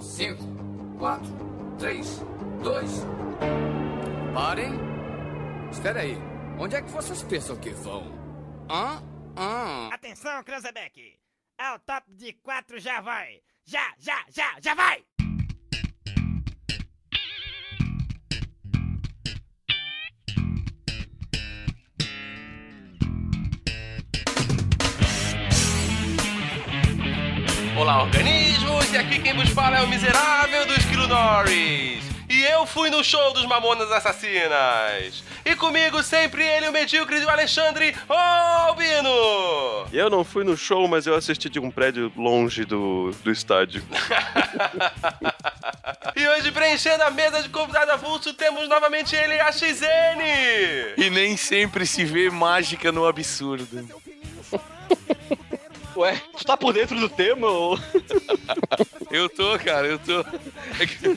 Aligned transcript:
5, 0.00 0.42
4, 0.98 1.26
3, 1.78 2.22
2. 2.62 2.90
Parem. 4.34 4.72
Espera 5.70 6.00
aí. 6.00 6.16
Onde 6.58 6.76
é 6.76 6.82
que 6.82 6.90
vocês 6.90 7.22
pensam 7.22 7.56
que 7.56 7.70
vão? 7.70 8.04
Hã? 8.70 9.02
Hã? 9.36 9.88
Atenção, 9.92 10.42
Cranzebeck! 10.42 11.18
Ao 11.58 11.78
top 11.80 12.12
de 12.12 12.32
quatro 12.34 12.78
já 12.78 13.00
vai! 13.00 13.40
Já, 13.64 13.94
já, 13.98 14.24
já, 14.30 14.56
já 14.60 14.74
vai! 14.74 15.04
Olá, 27.76 28.02
organismos! 28.02 28.47
E 28.98 29.00
aqui 29.00 29.20
quem 29.20 29.32
vos 29.32 29.48
fala 29.50 29.78
é 29.78 29.82
o 29.82 29.86
miserável 29.86 30.66
do 30.66 30.74
Esquilo 30.74 31.06
Norris. 31.06 32.02
E 32.28 32.42
eu 32.46 32.66
fui 32.66 32.90
no 32.90 33.04
show 33.04 33.32
dos 33.32 33.46
Mamonas 33.46 33.92
Assassinas. 33.92 35.22
E 35.44 35.54
comigo 35.54 36.02
sempre 36.02 36.42
ele, 36.42 36.66
o 36.68 36.72
medíocre 36.72 37.20
do 37.20 37.30
Alexandre 37.30 37.94
Albino. 38.08 39.08
Eu 39.92 40.10
não 40.10 40.24
fui 40.24 40.42
no 40.42 40.56
show, 40.56 40.88
mas 40.88 41.06
eu 41.06 41.14
assisti 41.14 41.48
de 41.48 41.60
um 41.60 41.70
prédio 41.70 42.12
longe 42.16 42.64
do, 42.64 43.12
do 43.22 43.30
estádio. 43.30 43.84
E 46.16 46.26
hoje, 46.26 46.50
preenchendo 46.50 47.04
a 47.04 47.10
mesa 47.10 47.40
de 47.42 47.48
convidado 47.48 47.92
avulso, 47.92 48.34
temos 48.34 48.68
novamente 48.68 49.14
ele, 49.14 49.38
a 49.38 49.52
XN. 49.52 50.20
E 50.96 51.08
nem 51.10 51.36
sempre 51.36 51.86
se 51.86 52.04
vê 52.04 52.28
mágica 52.28 52.90
no 52.90 53.06
absurdo. 53.06 53.86
Ué, 55.98 56.22
tu 56.36 56.44
tá 56.44 56.56
por 56.56 56.72
dentro 56.72 56.96
do 56.96 57.08
tema 57.08 57.48
ou... 57.48 57.76
Eu 59.10 59.28
tô, 59.28 59.58
cara, 59.58 59.86
eu 59.86 59.98
tô. 59.98 60.20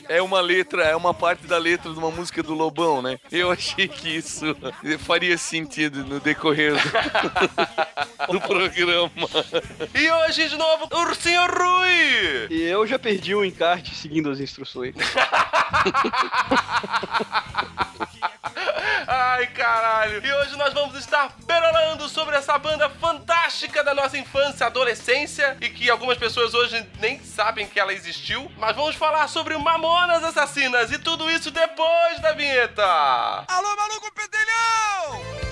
É 0.08 0.16
É 0.16 0.22
uma 0.22 0.40
letra, 0.40 0.82
é 0.84 0.96
uma 0.96 1.12
parte 1.12 1.46
da 1.46 1.58
letra 1.58 1.92
de 1.92 1.98
uma 1.98 2.10
música 2.10 2.42
do 2.42 2.54
Lobão, 2.54 3.02
né? 3.02 3.18
Eu 3.30 3.50
achei 3.50 3.86
que 3.86 4.08
isso 4.08 4.56
faria 5.00 5.36
sentido 5.36 6.02
no 6.02 6.18
decorrer 6.18 6.72
do, 6.72 8.32
do 8.32 8.40
programa. 8.40 9.10
E 9.94 10.10
hoje, 10.10 10.48
de 10.48 10.56
novo, 10.56 10.88
o 10.90 11.00
Ursinho 11.02 11.42
Rui. 11.42 12.46
E 12.48 12.62
eu 12.62 12.86
já 12.86 12.98
perdi 12.98 13.34
o 13.34 13.44
encarte 13.44 13.94
seguindo 13.94 14.30
as 14.30 14.40
instruções. 14.40 14.94
Ai, 19.06 19.46
caralho. 19.48 20.24
E 20.24 20.32
hoje 20.32 20.56
nós 20.56 20.72
vamos 20.72 20.96
estar 20.96 21.34
perolando 21.46 22.08
sobre 22.08 22.36
essa 22.36 22.56
banda 22.58 22.88
fantástica 22.88 23.82
da 23.82 23.94
nossa 23.94 24.16
infância, 24.16 24.66
adolescência, 24.72 25.56
e 25.60 25.68
que 25.68 25.90
algumas 25.90 26.16
pessoas 26.16 26.54
hoje 26.54 26.84
nem 26.98 27.22
sabem 27.22 27.66
que 27.66 27.78
ela 27.78 27.92
existiu. 27.92 28.50
Mas 28.56 28.74
vamos 28.74 28.96
falar 28.96 29.28
sobre 29.28 29.56
Mamonas 29.58 30.24
Assassinas 30.24 30.90
e 30.90 30.98
tudo 30.98 31.30
isso 31.30 31.50
depois 31.50 32.20
da 32.20 32.32
vinheta. 32.32 32.82
Alô, 33.48 33.76
maluco 33.76 34.10
pedelhão! 34.14 35.42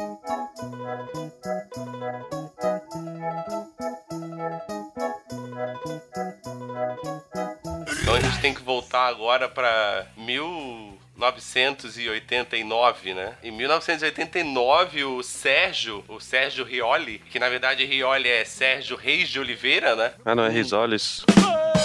Então 0.00 0.37
a 8.18 8.20
gente 8.20 8.40
tem 8.40 8.52
que 8.52 8.62
voltar 8.62 9.06
agora 9.06 9.48
pra 9.48 10.06
1989, 10.16 13.14
né? 13.14 13.34
Em 13.44 13.52
1989, 13.52 15.04
o 15.04 15.22
Sérgio, 15.22 16.04
o 16.08 16.18
Sérgio 16.18 16.64
Rioli, 16.64 17.22
que 17.30 17.38
na 17.38 17.48
verdade 17.48 17.84
Rioli 17.84 18.28
é 18.28 18.44
Sérgio 18.44 18.96
Reis 18.96 19.28
de 19.28 19.38
Oliveira, 19.38 19.94
né? 19.94 20.14
Ah, 20.24 20.34
não, 20.34 20.44
é 20.44 20.50
Risoles. 20.50 21.22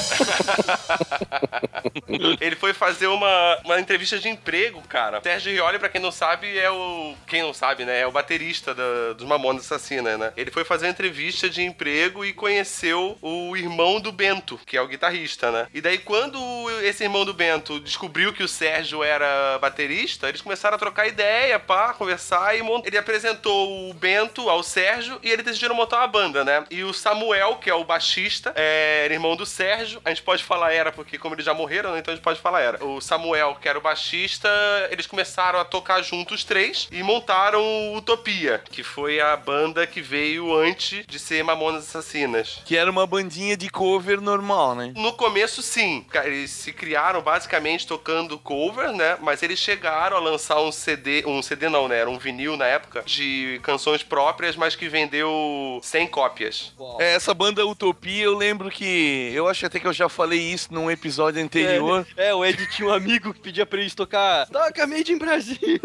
Ele 2.40 2.56
foi 2.56 2.74
fazer 2.74 3.08
uma, 3.08 3.60
uma 3.64 3.80
entrevista 3.80 4.20
de 4.20 4.30
emprego, 4.30 4.82
cara. 4.88 5.22
Sérgio 5.22 5.52
Rioli, 5.52 5.80
pra 5.80 5.90
quem 5.90 6.02
não 6.02 6.12
sabe, 6.12 6.58
é 6.58 6.70
o. 6.70 7.16
Quem 7.28 7.42
não 7.42 7.54
sabe, 7.54 7.86
né? 7.86 8.02
É 8.02 8.08
o 8.08 8.12
baterista 8.12 8.74
da, 8.74 9.14
dos 9.14 9.28
Mamonas 9.28 9.66
Assassina, 9.66 10.18
né? 10.18 10.34
Ele 10.36 10.52
foi 10.52 10.64
fazer 10.64 10.86
uma 10.86 10.92
entrevista 10.92 11.50
de 11.50 11.64
emprego 11.64 12.26
e 12.26 12.34
conheceu 12.34 13.18
o 13.22 13.56
irmão 13.56 14.00
do 14.00 14.12
Bento, 14.12 14.60
que 14.66 14.78
é 14.78 14.82
o 14.82 14.88
guitarrista, 14.88 15.52
né? 15.52 15.68
E 15.74 15.82
daí, 15.82 15.98
quando 15.98 16.40
esse 16.82 17.04
irmão 17.04 17.26
do 17.26 17.34
Bento 17.34 17.80
descobriu 17.80 18.34
que 18.34 18.44
o 18.44 18.48
Sérgio 18.48 19.04
era 19.04 19.58
baterista, 19.60 20.30
eles 20.30 20.42
começaram 20.42 20.76
a 20.76 20.80
trocar 20.80 21.08
ideia, 21.08 21.60
pá, 21.60 21.94
conversar 21.94 22.58
e 22.58 22.62
mont... 22.62 22.86
ele 22.86 22.98
apresentou 22.98 23.90
o 23.90 23.94
Bento 23.94 24.50
ao 24.50 24.64
Sérgio 24.64 25.20
e 25.24 25.30
eles 25.30 25.46
decidiram 25.46 25.76
montar 25.76 25.98
uma 25.98 26.08
banda, 26.08 26.44
né? 26.44 26.66
E 26.70 26.84
o 26.84 26.94
Samuel, 26.94 27.56
que 27.56 27.70
é 27.70 27.74
o 27.74 27.84
baixista, 27.84 28.54
é, 28.56 29.08
irmão 29.12 29.36
do 29.36 29.46
Sérgio. 29.46 29.93
A 30.04 30.10
gente 30.10 30.24
pode 30.24 30.44
falar 30.44 30.74
era, 30.74 30.92
porque 30.92 31.18
como 31.18 31.36
eles 31.36 31.46
já 31.46 31.54
morreram, 31.54 31.92
né, 31.94 32.00
então 32.00 32.12
a 32.12 32.16
gente 32.16 32.24
pode 32.24 32.40
falar 32.40 32.62
era. 32.62 32.84
O 32.84 33.00
Samuel, 33.02 33.58
que 33.62 33.68
era 33.68 33.78
o 33.78 33.82
baixista, 33.82 34.50
eles 34.92 35.08
começaram 35.08 35.60
a 35.60 35.66
tocar 35.66 36.02
juntos 36.02 36.34
os 36.34 36.44
três 36.44 36.88
e 36.92 37.04
montaram 37.04 37.62
o 37.62 37.98
Utopia, 37.98 38.62
que 38.72 38.84
foi 38.84 39.20
a 39.20 39.36
banda 39.38 39.86
que 39.86 40.02
veio 40.02 40.54
antes 40.56 41.06
de 41.06 41.20
ser 41.20 41.44
Mamonas 41.44 41.88
Assassinas. 41.88 42.62
Que 42.66 42.76
era 42.76 42.90
uma 42.90 43.06
bandinha 43.06 43.56
de 43.56 43.70
cover 43.70 44.20
normal, 44.20 44.76
né? 44.76 44.94
No 44.96 45.14
começo, 45.14 45.62
sim. 45.62 46.06
Eles 46.24 46.52
se 46.52 46.74
criaram 46.74 47.22
basicamente 47.22 47.86
tocando 47.86 48.38
cover, 48.40 48.92
né? 48.92 49.18
Mas 49.22 49.44
eles 49.44 49.60
chegaram 49.60 50.18
a 50.18 50.20
lançar 50.20 50.60
um 50.60 50.72
CD, 50.72 51.24
um 51.26 51.42
CD 51.42 51.70
não, 51.70 51.88
né? 51.88 52.00
Era 52.00 52.10
um 52.10 52.18
vinil 52.18 52.58
na 52.58 52.66
época, 52.66 53.04
de 53.06 53.60
canções 53.64 54.02
próprias, 54.02 54.56
mas 54.56 54.76
que 54.76 54.90
vendeu 54.90 55.80
100 55.84 56.08
cópias. 56.08 56.74
É, 57.00 57.14
Essa 57.14 57.34
banda 57.34 57.66
Utopia, 57.66 58.24
eu 58.24 58.36
lembro 58.36 58.70
que. 58.70 59.32
Eu 59.34 59.48
acho 59.48 59.66
até 59.66 59.80
que 59.84 59.88
eu 59.88 59.94
já 59.94 60.08
falei 60.08 60.40
isso 60.40 60.74
num 60.74 60.90
episódio 60.90 61.44
anterior. 61.44 62.08
É, 62.16 62.30
é, 62.30 62.34
o 62.34 62.46
Ed 62.46 62.66
tinha 62.68 62.88
um 62.88 62.94
amigo 62.94 63.34
que 63.34 63.42
pedia 63.42 63.66
pra 63.66 63.82
eles 63.82 63.94
tocar 63.94 64.48
Toca 64.48 64.88
Made 64.88 65.12
in 65.12 65.18
Brasil. 65.18 65.60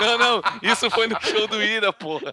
Não, 0.00 0.18
não, 0.18 0.42
isso 0.62 0.90
foi 0.90 1.06
no 1.06 1.16
show 1.20 1.46
do 1.46 1.62
Ira, 1.62 1.92
porra. 1.92 2.30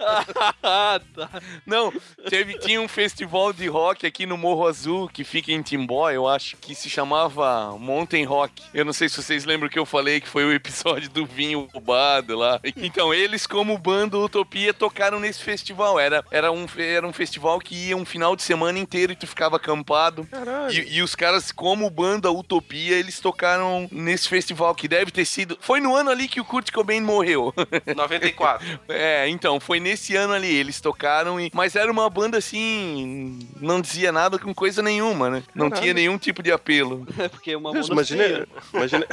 ah, 0.61 0.99
tá. 1.15 1.29
Não, 1.65 1.93
teve, 2.29 2.57
tinha 2.59 2.81
um 2.81 2.87
festival 2.87 3.53
de 3.53 3.67
rock 3.67 4.05
aqui 4.05 4.25
no 4.25 4.37
Morro 4.37 4.67
Azul, 4.67 5.07
que 5.07 5.23
fica 5.23 5.51
em 5.51 5.61
Timbó, 5.61 6.09
eu 6.09 6.27
acho, 6.27 6.57
que 6.57 6.75
se 6.75 6.89
chamava 6.89 7.77
Mountain 7.77 8.25
Rock. 8.25 8.63
Eu 8.73 8.83
não 8.83 8.91
sei 8.91 9.07
se 9.07 9.21
vocês 9.21 9.45
lembram 9.45 9.69
que 9.69 9.79
eu 9.79 9.85
falei 9.85 10.19
que 10.19 10.27
foi 10.27 10.43
o 10.43 10.51
episódio 10.51 11.09
do 11.09 11.25
vinho 11.25 11.69
roubado 11.73 12.35
lá. 12.35 12.59
Então, 12.75 13.13
eles, 13.13 13.47
como 13.47 13.77
banda 13.77 14.17
Utopia, 14.17 14.73
tocaram 14.73 15.19
nesse 15.19 15.41
festival. 15.41 15.99
Era, 15.99 16.23
era, 16.31 16.51
um, 16.51 16.65
era 16.77 17.07
um 17.07 17.13
festival 17.13 17.59
que 17.59 17.75
ia 17.75 17.95
um 17.95 18.05
final 18.05 18.35
de 18.35 18.43
semana 18.43 18.77
inteiro 18.77 19.13
e 19.13 19.15
tu 19.15 19.27
ficava 19.27 19.52
acampado. 19.55 20.27
E, 20.71 20.97
e 20.97 21.01
os 21.01 21.15
caras, 21.15 21.51
como 21.51 21.89
banda 21.89 22.31
Utopia, 22.31 22.95
eles 22.95 23.19
tocaram 23.19 23.87
nesse 23.91 24.27
festival, 24.27 24.73
que 24.75 24.87
deve 24.87 25.11
ter 25.11 25.25
sido... 25.25 25.57
Foi 25.61 25.79
no 25.79 25.95
ano 25.95 26.09
ali 26.09 26.27
que 26.27 26.39
o 26.41 26.45
Kurt 26.45 26.71
Cobain 26.71 27.01
morreu. 27.01 27.53
94. 27.95 28.79
É, 28.89 29.27
então, 29.29 29.59
foi 29.59 29.79
nesse 29.79 30.15
ano 30.15 30.33
ali, 30.33 30.53
eles 30.53 30.79
tocaram, 30.81 31.39
e... 31.39 31.49
mas 31.53 31.75
era 31.75 31.91
uma 31.91 32.09
banda 32.09 32.37
assim, 32.37 33.39
não 33.59 33.79
dizia 33.81 34.11
nada 34.11 34.37
com 34.39 34.53
coisa 34.53 34.81
nenhuma, 34.81 35.29
né? 35.29 35.43
Não 35.53 35.69
tinha 35.69 35.93
nenhum 35.93 36.17
tipo 36.17 36.41
de 36.43 36.51
apelo. 36.51 37.05
É 37.23 37.27
porque 37.29 37.55
uma 37.55 37.71
Deus, 37.71 37.87
imagina, 37.87 38.45
imagina, 38.73 39.05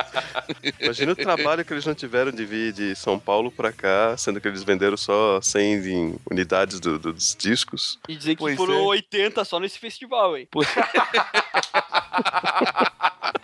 imagina 0.80 1.12
o 1.12 1.16
trabalho 1.16 1.64
que 1.64 1.72
eles 1.72 1.84
não 1.84 1.94
tiveram 1.94 2.30
de 2.30 2.44
vir 2.44 2.72
de 2.72 2.94
São 2.96 3.18
Paulo 3.18 3.50
pra 3.50 3.72
cá, 3.72 4.16
sendo 4.16 4.40
que 4.40 4.48
eles 4.48 4.62
venderam 4.62 4.96
só 4.96 5.40
100 5.40 5.74
em 5.86 6.14
unidades 6.30 6.80
do- 6.80 6.98
do- 6.98 7.12
dos 7.12 7.36
discos. 7.38 7.98
E 8.08 8.16
dizer 8.16 8.34
que 8.36 8.38
Pois 8.40 8.56
foram 8.56 8.74
é. 8.74 8.80
80 8.82 9.44
só 9.44 9.58
nesse 9.72 9.78
festival, 9.78 10.36
hein? 10.36 10.46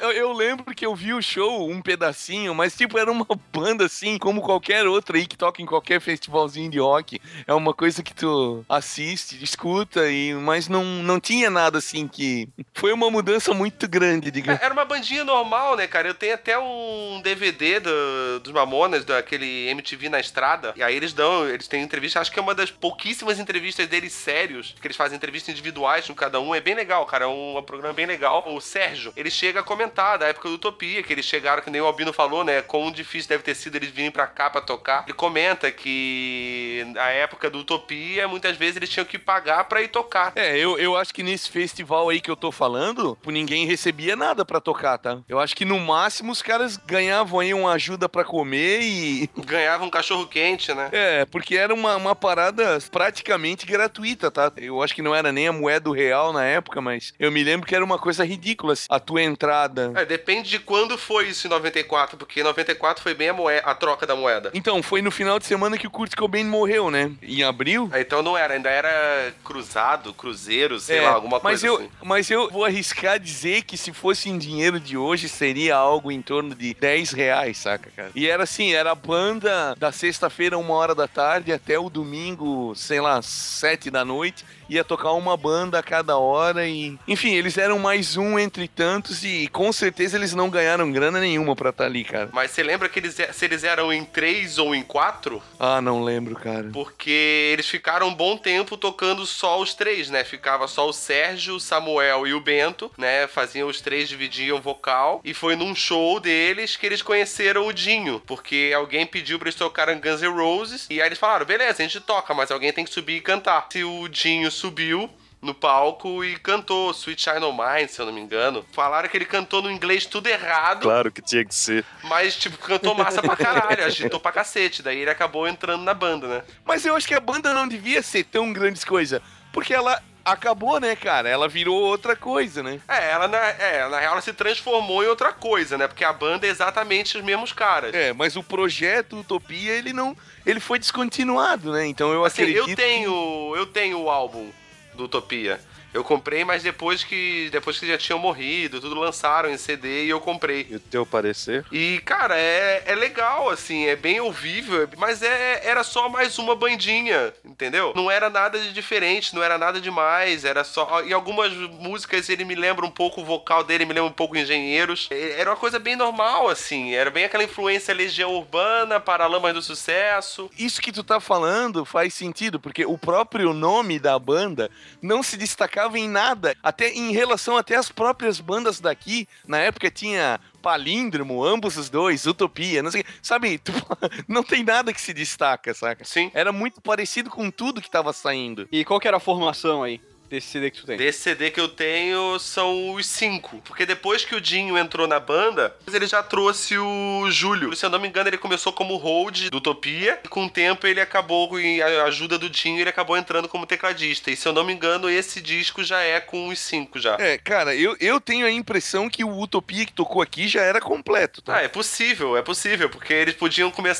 Eu, 0.00 0.12
eu 0.12 0.32
lembro 0.32 0.74
que 0.74 0.84
eu 0.86 0.94
vi 0.94 1.12
o 1.12 1.22
show, 1.22 1.70
um 1.70 1.80
pedacinho, 1.82 2.54
mas 2.54 2.74
tipo, 2.76 2.98
era 2.98 3.10
uma 3.10 3.26
banda 3.52 3.84
assim, 3.86 4.18
como 4.18 4.40
qualquer 4.40 4.86
outra 4.86 5.16
aí 5.16 5.26
que 5.26 5.36
toca 5.36 5.60
em 5.62 5.66
qualquer 5.66 6.00
festivalzinho 6.00 6.70
de 6.70 6.78
rock. 6.78 7.20
É 7.46 7.52
uma 7.54 7.72
coisa 7.74 8.02
que 8.02 8.14
tu 8.14 8.64
assiste, 8.68 9.42
escuta, 9.42 10.10
e, 10.10 10.34
mas 10.34 10.68
não, 10.68 10.84
não 10.84 11.20
tinha 11.20 11.50
nada 11.50 11.78
assim 11.78 12.06
que. 12.08 12.48
Foi 12.74 12.92
uma 12.92 13.10
mudança 13.10 13.52
muito 13.54 13.88
grande, 13.88 14.30
digamos. 14.30 14.60
Era 14.62 14.72
uma 14.72 14.84
bandinha 14.84 15.24
normal, 15.24 15.76
né, 15.76 15.86
cara? 15.86 16.08
Eu 16.08 16.14
tenho 16.14 16.34
até 16.34 16.58
um 16.58 17.20
DVD 17.22 17.80
do- 17.80 18.40
dos 18.42 18.52
Mamonas, 18.52 19.04
daquele 19.04 19.68
MTV 19.68 20.08
na 20.08 20.20
estrada. 20.20 20.72
E 20.76 20.82
aí 20.82 20.94
eles 20.94 21.12
dão, 21.12 21.48
eles 21.48 21.68
têm 21.68 21.82
entrevista, 21.82 22.20
acho 22.20 22.30
que 22.32 22.38
é 22.38 22.42
uma 22.42 22.54
das 22.54 22.70
pouquíssimas 22.70 23.38
entrevistas 23.38 23.86
deles 23.86 24.12
sérios, 24.12 24.74
que 24.80 24.86
eles 24.86 24.96
fazem 24.96 25.16
entrevistas 25.16 25.52
individuais 25.52 26.06
com 26.06 26.14
cada 26.14 26.40
um. 26.40 26.54
É 26.54 26.60
bem 26.60 26.74
legal, 26.74 27.04
cara. 27.06 27.24
É 27.24 27.28
um, 27.28 27.58
um 27.58 27.62
programa 27.62 27.94
bem 27.94 28.06
legal. 28.06 28.44
O 28.46 28.60
Sérgio, 28.60 29.12
ele 29.16 29.30
chega 29.30 29.62
comentar 29.66 30.18
da 30.18 30.26
época 30.28 30.48
do 30.48 30.54
Utopia, 30.54 31.02
que 31.02 31.12
eles 31.12 31.24
chegaram, 31.24 31.62
que 31.62 31.70
nem 31.70 31.80
o 31.80 31.86
Albino 31.86 32.12
falou, 32.12 32.44
né? 32.44 32.62
Quão 32.62 32.90
difícil 32.90 33.28
deve 33.28 33.42
ter 33.42 33.54
sido 33.54 33.76
eles 33.76 33.90
virem 33.90 34.10
pra 34.10 34.26
cá 34.26 34.48
pra 34.48 34.60
tocar. 34.60 35.04
Ele 35.04 35.12
comenta 35.12 35.70
que 35.70 36.86
na 36.94 37.08
época 37.10 37.50
do 37.50 37.58
Utopia, 37.58 38.26
muitas 38.28 38.56
vezes 38.56 38.76
eles 38.76 38.88
tinham 38.88 39.04
que 39.04 39.18
pagar 39.18 39.64
pra 39.64 39.82
ir 39.82 39.88
tocar. 39.88 40.32
É, 40.34 40.56
eu, 40.56 40.78
eu 40.78 40.96
acho 40.96 41.12
que 41.12 41.22
nesse 41.22 41.50
festival 41.50 42.08
aí 42.08 42.20
que 42.20 42.30
eu 42.30 42.36
tô 42.36 42.50
falando, 42.50 43.16
pô, 43.22 43.30
ninguém 43.30 43.66
recebia 43.66 44.16
nada 44.16 44.44
pra 44.44 44.60
tocar, 44.60 44.98
tá? 44.98 45.18
Eu 45.28 45.38
acho 45.38 45.54
que 45.56 45.64
no 45.64 45.78
máximo 45.78 46.32
os 46.32 46.42
caras 46.42 46.76
ganhavam 46.76 47.40
aí 47.40 47.52
uma 47.52 47.72
ajuda 47.72 48.08
pra 48.08 48.24
comer 48.24 48.80
e. 48.80 49.30
Ganhava 49.44 49.84
um 49.84 49.90
cachorro 49.90 50.26
quente, 50.26 50.72
né? 50.74 50.88
É, 50.92 51.24
porque 51.24 51.56
era 51.56 51.74
uma, 51.74 51.96
uma 51.96 52.14
parada 52.14 52.78
praticamente 52.90 53.66
gratuita, 53.66 54.30
tá? 54.30 54.52
Eu 54.56 54.82
acho 54.82 54.94
que 54.94 55.02
não 55.02 55.14
era 55.14 55.32
nem 55.32 55.48
a 55.48 55.52
moeda 55.52 55.90
real 55.92 56.32
na 56.32 56.44
época, 56.44 56.80
mas 56.80 57.12
eu 57.18 57.30
me 57.30 57.42
lembro 57.42 57.66
que 57.66 57.74
era 57.74 57.84
uma 57.84 57.98
coisa 57.98 58.24
ridícula 58.24 58.72
assim, 58.72 58.86
a 58.88 58.98
tua 58.98 59.22
entrada. 59.22 59.55
É, 59.96 60.04
depende 60.04 60.48
de 60.50 60.58
quando 60.58 60.96
foi 60.98 61.28
isso 61.28 61.46
em 61.46 61.50
94, 61.50 62.16
porque 62.16 62.40
em 62.40 62.42
94 62.42 63.02
foi 63.02 63.14
bem 63.14 63.28
a, 63.30 63.32
moeda, 63.32 63.66
a 63.66 63.74
troca 63.74 64.06
da 64.06 64.14
moeda. 64.16 64.50
Então, 64.54 64.82
foi 64.82 65.00
no 65.02 65.10
final 65.10 65.38
de 65.38 65.46
semana 65.46 65.78
que 65.78 65.86
o 65.86 65.90
Kurt 65.90 66.14
Cobain 66.14 66.44
morreu, 66.44 66.90
né? 66.90 67.12
Em 67.22 67.42
abril. 67.42 67.88
Ah, 67.92 68.00
Então 68.00 68.22
não 68.22 68.36
era, 68.36 68.54
ainda 68.54 68.70
era 68.70 69.32
cruzado, 69.44 70.12
cruzeiro, 70.12 70.78
sei 70.78 70.98
É, 70.98 71.02
lá, 71.02 71.10
alguma 71.14 71.40
mas 71.42 71.60
coisa 71.60 71.66
eu, 71.66 71.74
assim. 71.76 71.90
Mas 72.02 72.30
eu 72.30 72.50
vou 72.50 72.64
arriscar 72.64 73.18
dizer 73.18 73.62
que 73.62 73.76
se 73.76 73.92
fosse 73.92 74.28
em 74.28 74.38
dinheiro 74.38 74.78
de 74.80 74.96
hoje, 74.96 75.28
seria 75.28 75.76
algo 75.76 76.10
em 76.12 76.20
torno 76.22 76.54
de 76.54 76.74
10 76.74 77.12
reais, 77.12 77.58
saca, 77.58 77.90
cara? 77.94 78.10
E 78.14 78.26
era 78.28 78.42
assim, 78.42 78.72
era 78.74 78.92
a 78.92 78.94
banda 78.94 79.74
da 79.76 79.92
sexta-feira, 79.92 80.58
uma 80.58 80.74
hora 80.74 80.94
da 80.94 81.06
tarde, 81.08 81.52
até 81.52 81.78
o 81.78 81.88
domingo, 81.90 82.74
sei 82.74 83.00
lá, 83.00 83.20
sete 83.22 83.90
da 83.90 84.04
noite. 84.04 84.44
Ia 84.68 84.82
tocar 84.82 85.12
uma 85.12 85.36
banda 85.36 85.78
a 85.78 85.82
cada 85.82 86.16
hora 86.18 86.66
e... 86.66 86.98
Enfim, 87.06 87.34
eles 87.34 87.56
eram 87.56 87.78
mais 87.78 88.16
um 88.16 88.36
entre 88.36 88.66
tantos 88.66 89.22
e 89.22 89.45
com 89.48 89.72
certeza 89.72 90.16
eles 90.16 90.34
não 90.34 90.50
ganharam 90.50 90.90
grana 90.90 91.20
nenhuma 91.20 91.54
pra 91.54 91.70
estar 91.70 91.84
ali, 91.84 92.04
cara. 92.04 92.28
Mas 92.32 92.50
você 92.50 92.62
lembra 92.62 92.88
que 92.88 92.98
eles, 92.98 93.14
se 93.14 93.44
eles 93.44 93.64
eram 93.64 93.92
em 93.92 94.04
três 94.04 94.58
ou 94.58 94.74
em 94.74 94.82
quatro? 94.82 95.42
Ah, 95.58 95.80
não 95.80 96.02
lembro, 96.02 96.34
cara. 96.36 96.68
Porque 96.72 97.50
eles 97.52 97.68
ficaram 97.68 98.08
um 98.08 98.14
bom 98.14 98.36
tempo 98.36 98.76
tocando 98.76 99.26
só 99.26 99.60
os 99.60 99.74
três, 99.74 100.10
né? 100.10 100.24
Ficava 100.24 100.66
só 100.68 100.88
o 100.88 100.92
Sérgio, 100.92 101.56
o 101.56 101.60
Samuel 101.60 102.26
e 102.26 102.34
o 102.34 102.40
Bento, 102.40 102.90
né? 102.96 103.26
Faziam 103.26 103.68
os 103.68 103.80
três, 103.80 104.08
dividiam 104.08 104.60
vocal. 104.60 105.20
E 105.24 105.34
foi 105.34 105.56
num 105.56 105.74
show 105.74 106.20
deles 106.20 106.76
que 106.76 106.86
eles 106.86 107.02
conheceram 107.02 107.66
o 107.66 107.72
Dinho. 107.72 108.22
Porque 108.26 108.72
alguém 108.74 109.06
pediu 109.06 109.38
pra 109.38 109.48
eles 109.48 109.58
tocarem 109.58 110.00
Guns 110.00 110.22
N' 110.22 110.28
Roses. 110.28 110.86
E 110.90 111.00
aí 111.00 111.08
eles 111.08 111.18
falaram: 111.18 111.46
beleza, 111.46 111.82
a 111.82 111.86
gente 111.86 112.00
toca, 112.00 112.34
mas 112.34 112.50
alguém 112.50 112.72
tem 112.72 112.84
que 112.84 112.92
subir 112.92 113.16
e 113.16 113.20
cantar. 113.20 113.66
Se 113.70 113.84
o 113.84 114.08
Dinho 114.08 114.50
subiu. 114.50 115.10
No 115.40 115.54
palco 115.54 116.24
e 116.24 116.36
cantou 116.38 116.90
Sweet 116.92 117.22
Shine 117.22 117.44
On 117.44 117.52
Mine, 117.52 117.88
se 117.88 118.00
eu 118.00 118.06
não 118.06 118.12
me 118.12 118.20
engano. 118.20 118.64
Falaram 118.72 119.08
que 119.08 119.16
ele 119.16 119.26
cantou 119.26 119.62
no 119.62 119.70
inglês 119.70 120.06
tudo 120.06 120.26
errado, 120.28 120.82
Claro 120.82 121.12
que 121.12 121.20
tinha 121.20 121.44
que 121.44 121.54
ser. 121.54 121.84
mas, 122.04 122.34
tipo, 122.36 122.56
cantou 122.58 122.94
massa 122.94 123.22
pra 123.22 123.36
caralho, 123.36 123.84
agitou 123.84 124.18
pra 124.18 124.32
cacete. 124.32 124.82
Daí 124.82 125.00
ele 125.00 125.10
acabou 125.10 125.46
entrando 125.46 125.82
na 125.82 125.94
banda, 125.94 126.26
né? 126.26 126.42
Mas 126.64 126.84
eu 126.84 126.96
acho 126.96 127.06
que 127.06 127.14
a 127.14 127.20
banda 127.20 127.52
não 127.52 127.68
devia 127.68 128.02
ser 128.02 128.24
tão 128.24 128.52
grandes 128.52 128.82
coisa. 128.82 129.22
Porque 129.52 129.72
ela 129.72 130.02
acabou, 130.24 130.80
né, 130.80 130.96
cara? 130.96 131.28
Ela 131.28 131.48
virou 131.48 131.80
outra 131.80 132.16
coisa, 132.16 132.62
né? 132.62 132.80
É, 132.88 133.12
ela 133.12 133.28
na, 133.28 133.38
é, 133.38 133.88
na 133.88 134.00
real 134.00 134.12
ela 134.12 134.20
se 134.20 134.32
transformou 134.32 135.04
em 135.04 135.06
outra 135.06 135.32
coisa, 135.32 135.78
né? 135.78 135.86
Porque 135.86 136.04
a 136.04 136.12
banda 136.12 136.46
é 136.46 136.50
exatamente 136.50 137.16
os 137.16 137.22
mesmos 137.22 137.52
caras. 137.52 137.94
É, 137.94 138.12
mas 138.12 138.36
o 138.36 138.42
projeto 138.42 139.20
Utopia, 139.20 139.72
ele 139.72 139.92
não. 139.92 140.16
Ele 140.44 140.58
foi 140.58 140.78
descontinuado, 140.78 141.72
né? 141.72 141.86
Então 141.86 142.12
eu 142.12 142.24
assim, 142.24 142.42
acredito. 142.42 142.68
eu 142.68 142.76
tenho, 142.76 143.54
eu 143.56 143.66
tenho 143.66 144.00
o 144.00 144.10
álbum 144.10 144.50
do 144.96 145.04
Utopia. 145.04 145.60
Eu 145.96 146.04
comprei, 146.04 146.44
mas 146.44 146.62
depois 146.62 147.02
que 147.02 147.48
depois 147.50 147.80
que 147.80 147.86
já 147.86 147.96
tinham 147.96 148.18
morrido, 148.18 148.82
tudo 148.82 148.94
lançaram 149.00 149.48
em 149.48 149.56
CD 149.56 150.04
e 150.04 150.10
eu 150.10 150.20
comprei. 150.20 150.66
E 150.68 150.76
o 150.76 150.80
teu 150.80 151.06
parecer? 151.06 151.64
E, 151.72 152.02
cara, 152.04 152.38
é, 152.38 152.82
é 152.84 152.94
legal, 152.94 153.48
assim, 153.48 153.86
é 153.86 153.96
bem 153.96 154.20
ouvível, 154.20 154.86
mas 154.98 155.22
é, 155.22 155.62
era 155.64 155.82
só 155.82 156.06
mais 156.10 156.38
uma 156.38 156.54
bandinha, 156.54 157.32
entendeu? 157.42 157.94
Não 157.96 158.10
era 158.10 158.28
nada 158.28 158.58
de 158.58 158.74
diferente, 158.74 159.34
não 159.34 159.42
era 159.42 159.56
nada 159.56 159.80
demais, 159.80 160.44
era 160.44 160.64
só. 160.64 161.02
E 161.02 161.14
algumas 161.14 161.50
músicas 161.54 162.28
ele 162.28 162.44
me 162.44 162.54
lembra 162.54 162.84
um 162.84 162.90
pouco, 162.90 163.22
o 163.22 163.24
vocal 163.24 163.64
dele 163.64 163.86
me 163.86 163.94
lembra 163.94 164.10
um 164.10 164.12
pouco 164.12 164.36
Engenheiros. 164.36 165.08
É, 165.10 165.40
Era 165.40 165.48
uma 165.48 165.56
coisa 165.56 165.78
bem 165.78 165.96
normal, 165.96 166.50
assim, 166.50 166.94
era 166.94 167.10
bem 167.10 167.24
aquela 167.24 167.44
influência 167.44 167.94
Legião 167.94 168.34
Urbana, 168.34 169.00
Paralamas 169.00 169.54
do 169.54 169.62
Sucesso. 169.62 170.50
Isso 170.58 170.82
que 170.82 170.92
tu 170.92 171.02
tá 171.02 171.20
falando 171.20 171.86
faz 171.86 172.12
sentido, 172.12 172.60
porque 172.60 172.84
o 172.84 172.98
próprio 172.98 173.54
nome 173.54 173.98
da 173.98 174.18
banda 174.18 174.70
não 175.00 175.22
se 175.22 175.38
destacava 175.38 175.85
em 175.94 176.08
nada, 176.08 176.56
até 176.62 176.90
em 176.90 177.12
relação 177.12 177.56
até 177.56 177.76
às 177.76 177.90
próprias 177.90 178.40
bandas 178.40 178.80
daqui. 178.80 179.28
Na 179.46 179.58
época 179.58 179.90
tinha 179.90 180.40
Palíndromo, 180.62 181.44
ambos 181.44 181.76
os 181.76 181.88
dois, 181.90 182.26
Utopia, 182.26 182.82
não 182.82 182.90
sei, 182.90 183.04
sabe? 183.22 183.58
tu- 183.62 183.72
não 184.26 184.42
tem 184.42 184.64
nada 184.64 184.92
que 184.92 185.00
se 185.00 185.12
destaca, 185.12 185.72
saca? 185.74 186.04
Sim. 186.04 186.30
Era 186.34 186.50
muito 186.50 186.80
parecido 186.80 187.30
com 187.30 187.50
tudo 187.50 187.80
que 187.82 187.90
tava 187.90 188.12
saindo. 188.12 188.66
E 188.72 188.84
qual 188.84 188.98
que 188.98 189.06
era 189.06 189.18
a 189.18 189.20
formação 189.20 189.82
aí 189.82 190.00
desse 190.36 190.48
CD 190.48 190.70
que 190.70 190.80
tu 190.80 190.86
tem? 190.86 190.96
Desse 190.96 191.20
CD 191.20 191.50
que 191.50 191.60
eu 191.60 191.68
tenho 191.68 192.38
são 192.38 192.92
os 192.92 193.06
cinco. 193.06 193.60
Porque 193.64 193.86
depois 193.86 194.24
que 194.24 194.34
o 194.34 194.40
Dinho 194.40 194.76
entrou 194.76 195.06
na 195.06 195.18
banda, 195.18 195.74
ele 195.92 196.06
já 196.06 196.22
trouxe 196.22 196.76
o 196.78 197.30
Júlio. 197.30 197.74
Se 197.74 197.84
eu 197.84 197.90
não 197.90 197.98
me 197.98 198.08
engano, 198.08 198.28
ele 198.28 198.38
começou 198.38 198.72
como 198.72 198.96
hold 198.96 199.48
do 199.48 199.58
Utopia. 199.58 200.20
E 200.24 200.28
com 200.28 200.46
o 200.46 200.50
tempo 200.50 200.86
ele 200.86 201.00
acabou, 201.00 201.48
com 201.48 201.56
a 201.56 202.04
ajuda 202.04 202.38
do 202.38 202.50
Dinho, 202.50 202.80
ele 202.80 202.90
acabou 202.90 203.16
entrando 203.16 203.48
como 203.48 203.66
tecladista. 203.66 204.30
E 204.30 204.36
se 204.36 204.46
eu 204.46 204.52
não 204.52 204.64
me 204.64 204.72
engano, 204.72 205.08
esse 205.08 205.40
disco 205.40 205.82
já 205.82 206.00
é 206.00 206.20
com 206.20 206.48
os 206.48 206.58
cinco 206.58 206.98
já. 206.98 207.16
É, 207.18 207.38
cara, 207.38 207.74
eu, 207.74 207.96
eu 207.98 208.20
tenho 208.20 208.46
a 208.46 208.50
impressão 208.50 209.08
que 209.08 209.24
o 209.24 209.40
Utopia 209.40 209.86
que 209.86 209.92
tocou 209.92 210.20
aqui 210.20 210.46
já 210.48 210.62
era 210.62 210.80
completo, 210.80 211.40
tá? 211.40 211.56
Ah, 211.56 211.62
é 211.62 211.68
possível, 211.68 212.36
é 212.36 212.42
possível, 212.42 212.90
porque 212.90 213.12
eles 213.12 213.34
podiam 213.34 213.70
começar 213.70 213.96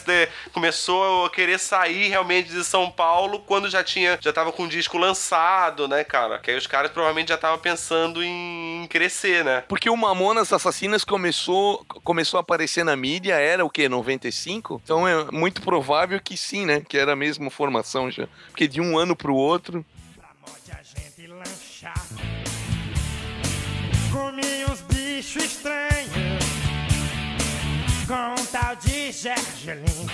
começou 0.53 1.27
a 1.27 1.31
querer 1.31 1.59
sair 1.59 2.09
realmente 2.09 2.51
de 2.51 2.63
São 2.65 2.91
Paulo 2.91 3.41
quando 3.41 3.71
já 3.71 3.83
tinha 3.83 4.19
já 4.21 4.33
tava 4.33 4.53
com 4.53 4.65
o 4.65 4.69
disco 4.69 4.99
lançado, 4.99 5.89
né, 5.89 6.05
cara? 6.05 6.26
Que 6.39 6.51
aí 6.51 6.57
os 6.57 6.67
caras 6.67 6.91
provavelmente 6.91 7.29
já 7.29 7.37
estavam 7.37 7.59
pensando 7.59 8.23
em 8.23 8.87
crescer, 8.89 9.45
né? 9.45 9.63
Porque 9.69 9.89
o 9.89 9.97
Mamonas 9.97 10.53
Assassinas 10.53 11.05
começou, 11.05 11.85
começou 12.03 12.39
a 12.39 12.41
aparecer 12.41 12.85
na 12.85 12.97
mídia, 12.97 13.35
era 13.35 13.65
o 13.65 13.71
quê? 13.71 13.89
95? 13.89 14.81
Então 14.85 15.07
é 15.07 15.31
muito 15.31 15.63
provável 15.63 16.21
que 16.21 16.37
sim, 16.37 16.67
né? 16.67 16.83
Que 16.87 16.99
era 16.99 17.13
a 17.13 17.17
mesma 17.17 17.51
formação 17.51 18.11
já. 18.11 18.27
Porque 18.49 18.67
de 18.67 18.81
um 18.81 18.99
ano 18.99 19.15
pro 19.15 19.35
outro. 19.35 19.85
Pra 20.17 20.29
morte 20.41 20.71
a 20.73 20.83
gente 20.83 21.27
lanchar. 21.29 22.07
Comi 24.13 24.65
uns 24.71 24.81
bichos 24.83 25.45
estranhos. 25.45 26.47
Com 28.07 28.41
um 28.41 28.47
tal 28.47 28.77
de 28.77 29.13
gergelim. 29.13 30.07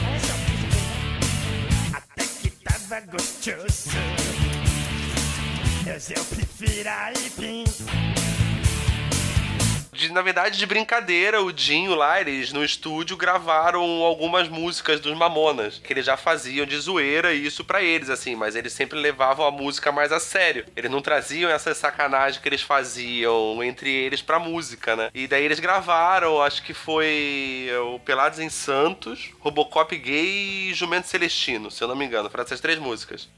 Até 1.94 2.25
que 2.25 2.50
tava 2.50 3.00
gostoso. 3.00 3.91
Eu 5.93 6.25
prefiro 6.25 6.89
aipim. 6.89 8.22
De, 9.94 10.11
na 10.11 10.22
verdade, 10.22 10.56
de 10.56 10.64
brincadeira, 10.64 11.42
o 11.42 11.52
Dinho 11.52 11.94
lá, 11.94 12.18
eles 12.18 12.50
no 12.50 12.64
estúdio 12.64 13.14
gravaram 13.14 13.82
algumas 14.02 14.49
músicas 14.49 14.99
dos 15.00 15.14
Mamonas, 15.14 15.78
que 15.84 15.92
eles 15.92 16.06
já 16.06 16.16
faziam 16.16 16.64
de 16.64 16.78
zoeira 16.78 17.34
e 17.34 17.44
isso 17.44 17.62
pra 17.62 17.82
eles, 17.82 18.08
assim, 18.08 18.34
mas 18.34 18.56
eles 18.56 18.72
sempre 18.72 18.99
levavam 18.99 19.46
a 19.46 19.50
música 19.50 19.92
mais 19.92 20.11
a 20.11 20.18
sério. 20.18 20.64
Eles 20.75 20.90
não 20.90 21.02
traziam 21.02 21.50
essa 21.50 21.75
sacanagem 21.75 22.40
que 22.40 22.49
eles 22.49 22.62
faziam 22.62 23.62
entre 23.62 23.90
eles 23.90 24.22
pra 24.22 24.38
música, 24.38 24.96
né? 24.96 25.11
E 25.12 25.26
daí 25.26 25.44
eles 25.44 25.61
gravaram, 25.61 26.40
acho 26.40 26.62
que 26.62 26.72
foi 26.72 27.68
o 27.92 27.99
Pelados 27.99 28.38
em 28.38 28.49
Santos, 28.49 29.30
Robocop 29.40 29.94
Gay 29.94 30.70
e 30.70 30.75
Jumento 30.75 31.06
Celestino, 31.06 31.70
se 31.70 31.84
eu 31.84 31.88
não 31.88 31.96
me 31.96 32.06
engano, 32.06 32.30
foram 32.30 32.44
essas 32.44 32.62
três 32.62 32.78
músicas. 32.78 33.28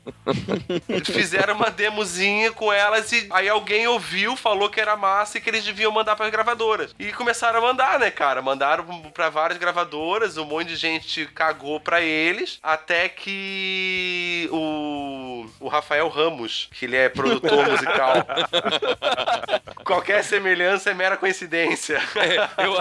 Fizeram 1.05 1.55
uma 1.55 1.71
demozinha 1.71 2.53
com 2.53 2.73
elas 2.73 3.11
e 3.11 3.27
aí 3.31 3.49
alguém 3.49 3.89
ouviu, 3.89 4.37
falou 4.37 4.71
que 4.71 4.81
era 4.81 4.97
massa 4.97 5.39
e 5.39 5.41
que 5.41 5.51
eles 5.51 5.65
deviam 5.65 5.91
mandar 5.91 6.15
pras 6.15 6.31
gravadoras. 6.45 6.95
E 6.99 7.11
começaram 7.13 7.59
a 7.59 7.63
mandar, 7.63 7.99
né, 7.99 8.11
cara? 8.11 8.43
Mandaram 8.43 8.85
pra 9.11 9.31
várias 9.31 9.59
gravadoras, 9.59 10.37
um 10.37 10.45
monte 10.45 10.69
de 10.69 10.77
gente 10.77 11.25
cagou 11.27 11.81
pra 11.81 12.03
eles, 12.03 12.59
até 12.63 13.09
que 13.09 14.49
o, 14.53 15.47
o 15.59 15.69
Rafael 15.69 16.09
Ramos, 16.09 16.69
que 16.73 16.85
ele 16.85 16.97
é 16.97 17.09
produtor 17.09 17.67
musical. 17.71 18.15
Qualquer 19.85 20.23
semelhança 20.23 20.91
é 20.91 20.95
mera 20.95 21.17
coincidência. 21.17 22.01
É, 22.17 22.65
eu, 22.65 22.75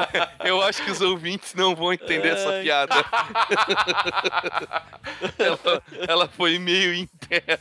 eu 0.45 0.61
acho 0.61 0.83
que 0.83 0.91
os 0.91 1.01
ouvintes 1.01 1.53
não 1.53 1.75
vão 1.75 1.93
entender 1.93 2.29
essa 2.29 2.61
piada. 2.61 2.95
ela, 5.39 5.83
ela 6.07 6.27
foi 6.27 6.59
meio 6.59 6.93
interna. 6.93 7.59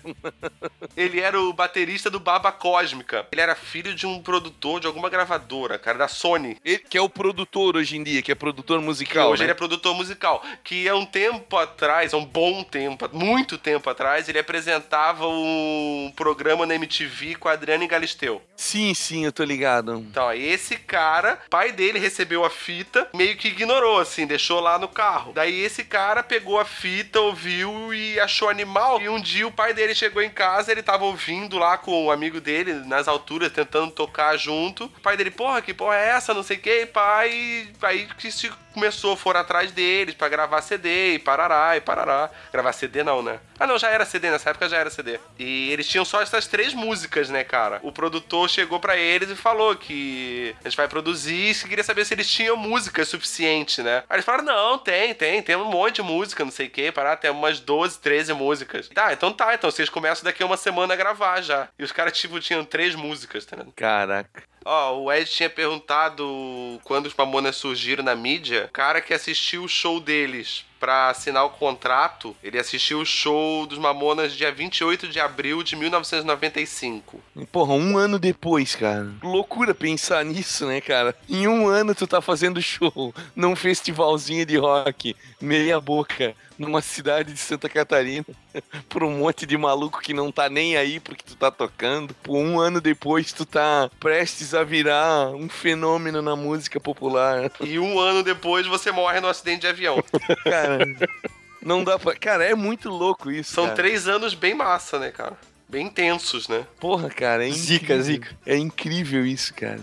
Ele 0.97 1.21
era 1.21 1.41
o 1.41 1.53
baterista 1.53 2.11
do 2.11 2.21
Baba 2.21 2.53
Cósmica. 2.53 3.27
Ele 3.33 3.41
era 3.41 3.55
filho 3.55 3.95
de 3.95 4.07
um 4.07 4.23
produtor 4.23 4.81
de 4.81 4.87
alguma 4.87 5.09
gravadora, 5.09 5.79
cara, 5.79 5.92
da 5.99 6.09
Sony. 6.09 6.57
Ele, 6.65 6.79
que 6.79 6.97
é 6.99 7.01
o 7.01 7.09
produtor 7.09 7.77
hoje 7.77 7.97
em 7.97 8.03
dia, 8.03 8.23
que 8.23 8.33
é 8.33 8.35
produtor 8.35 8.79
Que 8.79 8.85
musical. 8.85 9.31
hoje 9.31 9.41
né? 9.41 9.47
ele 9.47 9.53
é 9.53 9.55
produtor 9.55 9.95
musical. 9.95 10.43
Que 10.65 10.89
há 10.89 10.95
um 10.97 11.07
tempo 11.07 11.57
atrás, 11.57 12.13
há 12.15 12.17
um 12.17 12.25
bom 12.25 12.63
tempo, 12.63 13.09
muito 13.13 13.59
tempo 13.59 13.89
atrás, 13.91 14.29
ele 14.29 14.39
apresentava 14.39 15.27
um 15.29 16.13
programa 16.17 16.67
na 16.67 16.75
MTV 16.75 17.35
com 17.37 17.49
a 17.49 17.53
Adriane 17.53 17.87
Galisteu. 17.87 18.43
Sim, 18.57 18.95
sim, 18.95 19.25
eu 19.25 19.33
tô 19.33 19.45
ligado. 19.45 19.95
Então, 19.97 20.33
esse 20.33 20.77
cara, 20.77 21.39
pai 21.51 21.73
dele 21.73 21.99
recebeu 21.99 22.45
a 22.45 22.51
fita, 22.51 23.09
meio 23.15 23.37
que 23.37 23.49
ignorou, 23.49 23.99
assim, 23.99 24.27
deixou 24.27 24.61
lá 24.61 24.79
no 24.79 24.89
carro. 24.89 25.33
Daí 25.33 25.61
esse 25.63 25.85
cara 25.85 26.23
pegou 26.23 26.59
a 26.61 26.65
fita, 26.65 27.21
ouviu 27.21 27.93
e 27.93 28.19
achou 28.21 28.49
animal. 28.49 29.01
E 29.01 29.09
um 29.09 29.21
dia 29.21 29.47
o 29.47 29.53
pai 29.53 29.75
dele 29.75 29.95
chegou 29.95 30.23
em 30.23 30.31
casa, 30.31 30.71
ele 30.71 30.83
tava 30.83 31.05
ouvindo 31.05 31.59
lá 31.59 31.77
com 31.77 32.07
o 32.07 32.11
amigo 32.11 32.41
dele, 32.41 32.75
nas 32.75 33.09
alturas, 33.09 33.53
tentando 33.53 33.91
tocar 33.93 34.37
junto. 34.37 34.85
O 34.85 35.01
pai 35.01 35.17
dele, 35.17 35.31
porra, 35.31 35.61
que 35.63 35.75
porra 35.83 35.97
é 35.97 36.09
essa? 36.11 36.33
Não 36.33 36.45
sei 36.45 36.57
o 36.57 36.61
que, 36.61 36.87
pai. 36.87 37.69
Aí 37.83 38.07
que 38.17 38.31
se 38.31 38.49
começou, 38.73 39.17
foram 39.17 39.41
atrás 39.41 39.73
deles 39.73 40.15
pra 40.15 40.29
gravar 40.29 40.63
CD 40.63 41.15
e 41.15 41.19
parará 41.19 41.77
e 41.77 41.81
parará. 41.81 42.31
Gravar 42.53 42.73
CD 42.73 43.03
não, 43.03 43.21
né? 43.21 43.41
Ah, 43.59 43.67
não, 43.67 43.77
já 43.79 43.91
era 43.91 44.05
CD, 44.05 44.31
nessa 44.31 44.51
época 44.51 44.69
já 44.69 44.77
era 44.79 44.91
CD. 44.91 45.19
E 45.39 45.71
eles 45.73 45.89
tinham 45.89 46.05
só 46.05 46.23
essas 46.23 46.47
três 46.47 46.73
músicas, 46.73 47.29
né, 47.29 47.43
cara? 47.43 47.81
O 47.83 47.91
produtor 47.91 48.49
chegou 48.49 48.79
pra 48.79 48.97
eles 48.97 49.29
e 49.29 49.35
falou 49.35 49.75
que 49.75 50.55
a 50.61 50.69
gente 50.69 50.77
vai 50.77 50.87
produzir 50.87 51.51
e 51.51 51.69
queria 51.69 51.85
saber 51.85 52.05
se 52.05 52.15
eles 52.15 52.31
tinham 52.31 52.57
música 52.57 53.05
suficiente, 53.05 53.83
né? 53.83 54.05
Aí 54.09 54.17
eles 54.17 54.25
falaram, 54.25 54.45
não, 54.45 54.79
tem, 54.79 55.13
tem, 55.15 55.43
tem 55.43 55.57
um 55.57 55.65
monte 55.65 55.97
de 55.97 56.03
música, 56.03 56.45
não 56.45 56.53
sei 56.53 56.69
o 56.69 56.71
que, 56.71 56.93
parar, 56.93 57.17
tem 57.17 57.31
umas 57.31 57.59
12, 57.59 57.99
13 57.99 58.33
músicas. 58.35 58.89
Tá, 58.89 59.13
então 59.13 59.33
tá, 59.33 59.53
então 59.55 59.71
vocês 59.71 59.89
começam 59.89 60.25
daqui 60.25 60.43
a 60.43 60.47
uma 60.47 60.57
semana 60.57 60.95
a 60.95 60.97
gravar 60.97 61.41
já. 61.41 61.69
E 61.77 61.83
os 61.83 61.91
caras, 61.91 62.17
tipo, 62.17 62.39
tinham 62.39 62.65
três 62.65 62.95
músicas, 62.95 63.45
tá 63.45 63.57
ligado? 63.57 63.73
Caraca. 63.75 64.52
Ó, 64.65 64.99
o 64.99 65.13
Ed 65.13 65.29
tinha 65.31 65.51
perguntado 65.51 66.81
quando 66.85 67.07
os 67.07 67.15
Mamonas 67.15 67.57
surgiram 67.57 68.05
na 68.05 68.15
mídia. 68.15 68.67
O 68.67 68.73
cara 68.73 69.01
que 69.01 69.15
assistiu 69.15 69.65
o 69.65 69.69
show 69.69 70.01
deles 70.01 70.65
pra 70.83 71.11
assinar 71.11 71.45
o 71.45 71.51
contrato, 71.51 72.35
ele 72.43 72.59
assistiu 72.59 72.99
o 72.99 73.07
show 73.07 73.65
dos 73.69 73.79
Mamonas 73.79 74.33
dia 74.33 74.51
28 74.51 75.07
de 75.07 75.21
abril 75.21 75.63
de 75.63 75.77
1995. 75.77 77.21
Porra, 77.53 77.75
um 77.75 77.97
ano 77.97 78.19
depois, 78.19 78.75
cara. 78.75 79.09
Loucura 79.23 79.73
pensar 79.73 80.25
nisso, 80.25 80.67
né, 80.67 80.81
cara? 80.81 81.15
Em 81.29 81.47
um 81.47 81.69
ano 81.69 81.95
tu 81.95 82.05
tá 82.05 82.21
fazendo 82.21 82.61
show 82.61 83.15
num 83.37 83.55
festivalzinho 83.55 84.45
de 84.45 84.57
rock, 84.57 85.15
meia 85.41 85.81
boca, 85.81 86.35
numa 86.59 86.81
cidade 86.81 87.33
de 87.33 87.39
Santa 87.39 87.69
Catarina, 87.69 88.27
por 88.89 89.03
um 89.03 89.19
monte 89.19 89.47
de 89.47 89.57
maluco 89.57 90.01
que 90.01 90.15
não 90.15 90.31
tá 90.31 90.49
nem 90.49 90.77
aí 90.77 91.01
porque 91.01 91.25
tu 91.25 91.37
tá 91.37 91.51
tocando. 91.51 92.15
Por 92.23 92.37
um 92.37 92.61
ano 92.61 92.81
depois 92.81 93.33
tu 93.33 93.45
tá 93.45 93.91
prestes 93.99 94.55
a 94.55 94.65
virar 94.65 95.29
um 95.29 95.49
fenômeno 95.49 96.23
na 96.23 96.37
música 96.37 96.79
popular. 96.81 97.51
E 97.61 97.79
um 97.79 97.99
ano 97.99 98.23
depois 98.23 98.67
você 98.67 98.91
morre 98.91 99.21
no 99.21 99.29
acidente 99.29 99.63
de 99.63 99.67
avião. 99.67 100.03
Cara, 100.45 100.72
não 101.63 101.83
dá 101.85 101.99
pra. 101.99 102.15
Cara, 102.17 102.45
é 102.45 102.55
muito 102.55 102.89
louco 102.91 103.31
isso. 103.31 103.53
São 103.53 103.65
cara. 103.65 103.77
três 103.77 104.09
anos 104.09 104.35
bem 104.35 104.55
massa, 104.55 104.99
né, 104.99 105.11
cara? 105.11 105.37
Bem 105.69 105.87
intensos, 105.87 106.49
né? 106.49 106.67
Porra, 106.79 107.09
cara, 107.09 107.47
é 107.49 107.51
Zica, 107.51 107.95
incrível. 107.95 108.03
zica. 108.05 108.37
É 108.45 108.57
incrível 108.57 109.25
isso, 109.27 109.55
cara. 109.55 109.81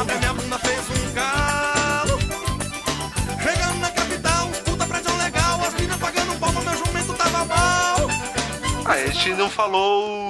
Até 0.00 0.18
minha 0.18 0.32
bunda 0.32 0.58
fez 0.60 0.78
um 0.90 1.12
calo. 1.14 2.18
Chegando 3.42 3.80
na 3.80 3.90
capital, 3.90 4.48
puta 4.64 4.86
prédio 4.86 5.16
legal. 5.16 5.60
As 5.64 5.74
minas 5.74 5.96
pagando 5.98 6.38
pau, 6.38 6.52
mas 6.52 6.64
meu 6.64 6.76
jumento 6.86 7.14
tava 7.14 7.44
mal. 7.44 8.08
Ah, 8.84 8.92
a 8.92 9.06
gente 9.06 9.30
não 9.34 9.50
falou 9.50 10.27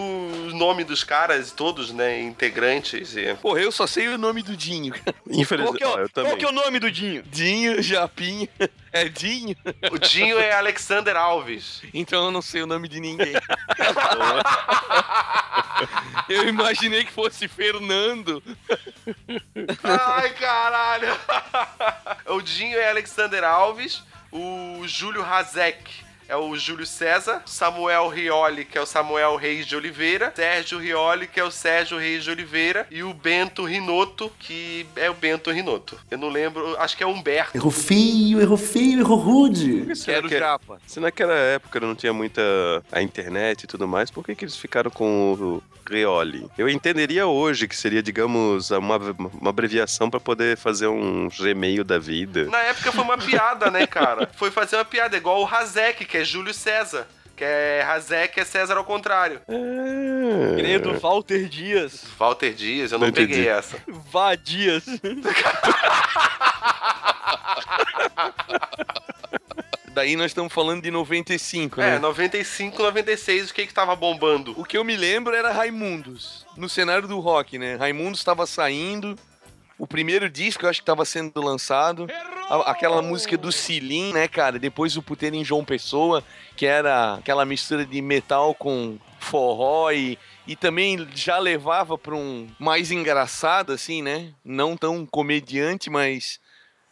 nome 0.59 0.85
dos 0.85 1.05
caras 1.05 1.53
todos, 1.53 1.93
né? 1.93 2.21
Integrantes 2.21 3.17
e... 3.17 3.35
Porra, 3.37 3.61
eu 3.61 3.73
só 3.73 3.87
sei 3.87 4.09
o 4.09 4.19
nome 4.19 4.43
do 4.43 4.57
Dinho. 4.57 4.93
Qual 4.93 5.15
Infelizmente, 5.31 5.79
que, 5.79 5.85
é 5.85 5.89
o, 5.89 5.99
eu 6.01 6.09
também. 6.09 6.31
qual 6.31 6.39
que 6.39 6.45
é 6.45 6.49
o 6.49 6.53
nome 6.53 6.79
do 6.79 6.91
Dinho? 6.91 7.23
Dinho, 7.23 7.83
Japinha. 7.83 8.49
É 8.91 9.07
Dinho? 9.07 9.55
O 9.93 9.99
Dinho 9.99 10.39
é 10.39 10.51
Alexander 10.53 11.15
Alves. 11.15 11.83
Então 11.93 12.25
eu 12.25 12.31
não 12.31 12.41
sei 12.41 12.63
o 12.63 12.67
nome 12.67 12.89
de 12.89 12.99
ninguém. 12.99 13.35
eu 16.27 16.49
imaginei 16.49 17.05
que 17.05 17.13
fosse 17.13 17.47
Fernando. 17.49 18.43
Ai, 19.83 20.31
caralho! 20.31 21.09
o 22.29 22.41
Dinho 22.41 22.79
é 22.79 22.89
Alexander 22.89 23.45
Alves, 23.45 24.03
o 24.33 24.83
Júlio 24.87 25.23
Hazek 25.23 26.08
é 26.29 26.37
o 26.37 26.55
Júlio 26.57 26.87
César, 26.87 27.43
Samuel 27.47 28.09
Rioli, 28.09 28.65
que 28.65 28.77
é 28.77 28.81
o 28.81 28.87
Samuel 28.87 29.37
Reis 29.37 29.67
de 29.67 29.75
Oliveira, 29.75 30.33
Sérgio 30.37 30.79
Rioli, 30.79 31.27
que 31.27 31.41
é 31.41 31.45
o 31.45 31.51
Sérgio 31.51 31.99
Reis 31.99 32.23
de 32.25 32.31
Oliveira, 32.31 32.87
e 32.91 33.03
o 33.03 33.15
Bento 33.15 33.65
Rinoto, 33.65 34.31
que 34.39 34.87
é 34.97 35.09
o 35.11 35.15
Bento 35.15 35.51
Rinoto. 35.51 35.99
Eu 36.11 36.19
não 36.19 36.29
lembro, 36.29 36.77
acho 36.79 36.97
que 36.97 37.03
é 37.03 37.07
Humberto. 37.07 37.57
Errou 37.57 37.71
feio, 37.71 38.41
errou 38.41 38.57
feio, 38.59 39.01
errou 39.01 39.17
rude. 39.19 39.87
Quero 40.05 40.29
que- 40.29 40.39
japa. 40.39 40.79
Se 40.87 41.01
naquela 41.01 41.35
época 41.35 41.81
não 41.81 41.95
tinha 41.95 42.13
muita 42.13 42.43
a 42.93 43.01
internet 43.01 43.63
e 43.63 43.67
tudo 43.67 43.89
mais, 43.89 44.11
por 44.11 44.25
que, 44.25 44.35
que 44.35 44.45
eles 44.45 44.57
ficaram 44.57 44.91
com 44.91 45.33
o 45.33 45.63
Rioli? 45.89 46.47
Eu 46.59 46.69
entenderia 46.69 47.27
hoje 47.27 47.67
que 47.67 47.77
seria, 47.77 48.03
digamos, 48.03 48.71
uma, 48.71 48.97
uma 49.41 49.51
abreviação 49.51 50.11
pra 50.11 50.21
poder 50.21 50.57
fazer 50.59 50.87
um 50.89 51.29
Gmail 51.29 51.85
da 51.85 51.99
vida. 51.99 52.45
Na 52.45 52.59
época 52.59 52.93
foi 52.93 53.03
uma 53.05 53.17
piada, 53.17 53.71
né, 53.71 53.87
cara? 53.87 54.29
Foi 54.37 54.51
fazer 54.51 54.77
uma 54.77 54.85
piada, 54.85 55.17
igual 55.17 55.43
o 55.43 55.47
Hazek, 55.47 56.05
que 56.05 56.18
é 56.19 56.25
Júlio 56.25 56.53
César. 56.55 57.07
Que 57.37 57.45
é 57.45 57.83
Hazek, 57.89 58.41
é 58.41 58.45
César 58.45 58.77
ao 58.77 58.85
contrário. 58.85 59.41
Que 59.47 60.63
nem 60.63 60.75
o 60.77 60.81
do 60.81 60.99
Walter 60.99 61.49
Dias. 61.49 62.05
Walter 62.19 62.53
Dias, 62.53 62.91
eu 62.91 62.99
não, 62.99 63.07
Não 63.07 63.13
peguei 63.15 63.37
entendi. 63.37 63.49
essa. 63.49 63.77
Vá 64.11 64.35
Dias. 64.35 64.83
Daí 69.95 70.15
nós 70.17 70.27
estamos 70.27 70.53
falando 70.53 70.83
de 70.83 70.91
95, 70.91 71.81
É, 71.81 71.93
né? 71.93 71.99
95, 71.99 72.81
96, 72.83 73.51
o 73.51 73.55
que 73.55 73.67
que 73.67 73.75
tava 73.75 73.97
bombando? 73.97 74.55
O 74.57 74.65
que 74.65 74.77
eu 74.79 74.85
me 74.85 74.97
lembro 74.97 75.35
era 75.35 75.51
Raimundos. 75.53 76.47
No 76.57 76.69
cenário 76.69 77.09
do 77.09 77.19
rock, 77.19 77.59
né? 77.59 77.75
Raimundos 77.77 78.21
estava 78.21 78.47
saindo. 78.47 79.19
O 79.79 79.87
primeiro 79.87 80.29
disco 80.29 80.65
eu 80.67 80.71
acho 80.71 80.81
que 80.81 80.83
estava 80.83 81.05
sendo 81.05 81.41
lançado. 81.41 82.07
A- 82.51 82.71
aquela 82.73 83.01
música 83.01 83.37
do 83.37 83.53
Cilim, 83.53 84.13
né, 84.13 84.27
cara? 84.27 84.59
Depois 84.59 84.97
o 84.97 85.03
Puteiro 85.03 85.37
em 85.37 85.45
João 85.45 85.65
Pessoa, 85.65 86.25
que 86.57 86.67
era 86.67 87.15
aquela 87.15 87.45
mistura 87.45 87.85
de 87.87 88.03
metal 88.03 88.55
com 88.55 88.99
forró 89.21 89.91
e, 89.93 90.19
e 90.47 90.57
também 90.57 91.07
já 91.15 91.39
levava 91.39 91.97
para 91.99 92.15
um 92.15 92.49
mais 92.59 92.91
engraçado, 92.91 93.73
assim, 93.73 94.03
né? 94.03 94.33
Não 94.45 94.77
tão 94.77 95.05
comediante, 95.07 95.89
mas 95.91 96.41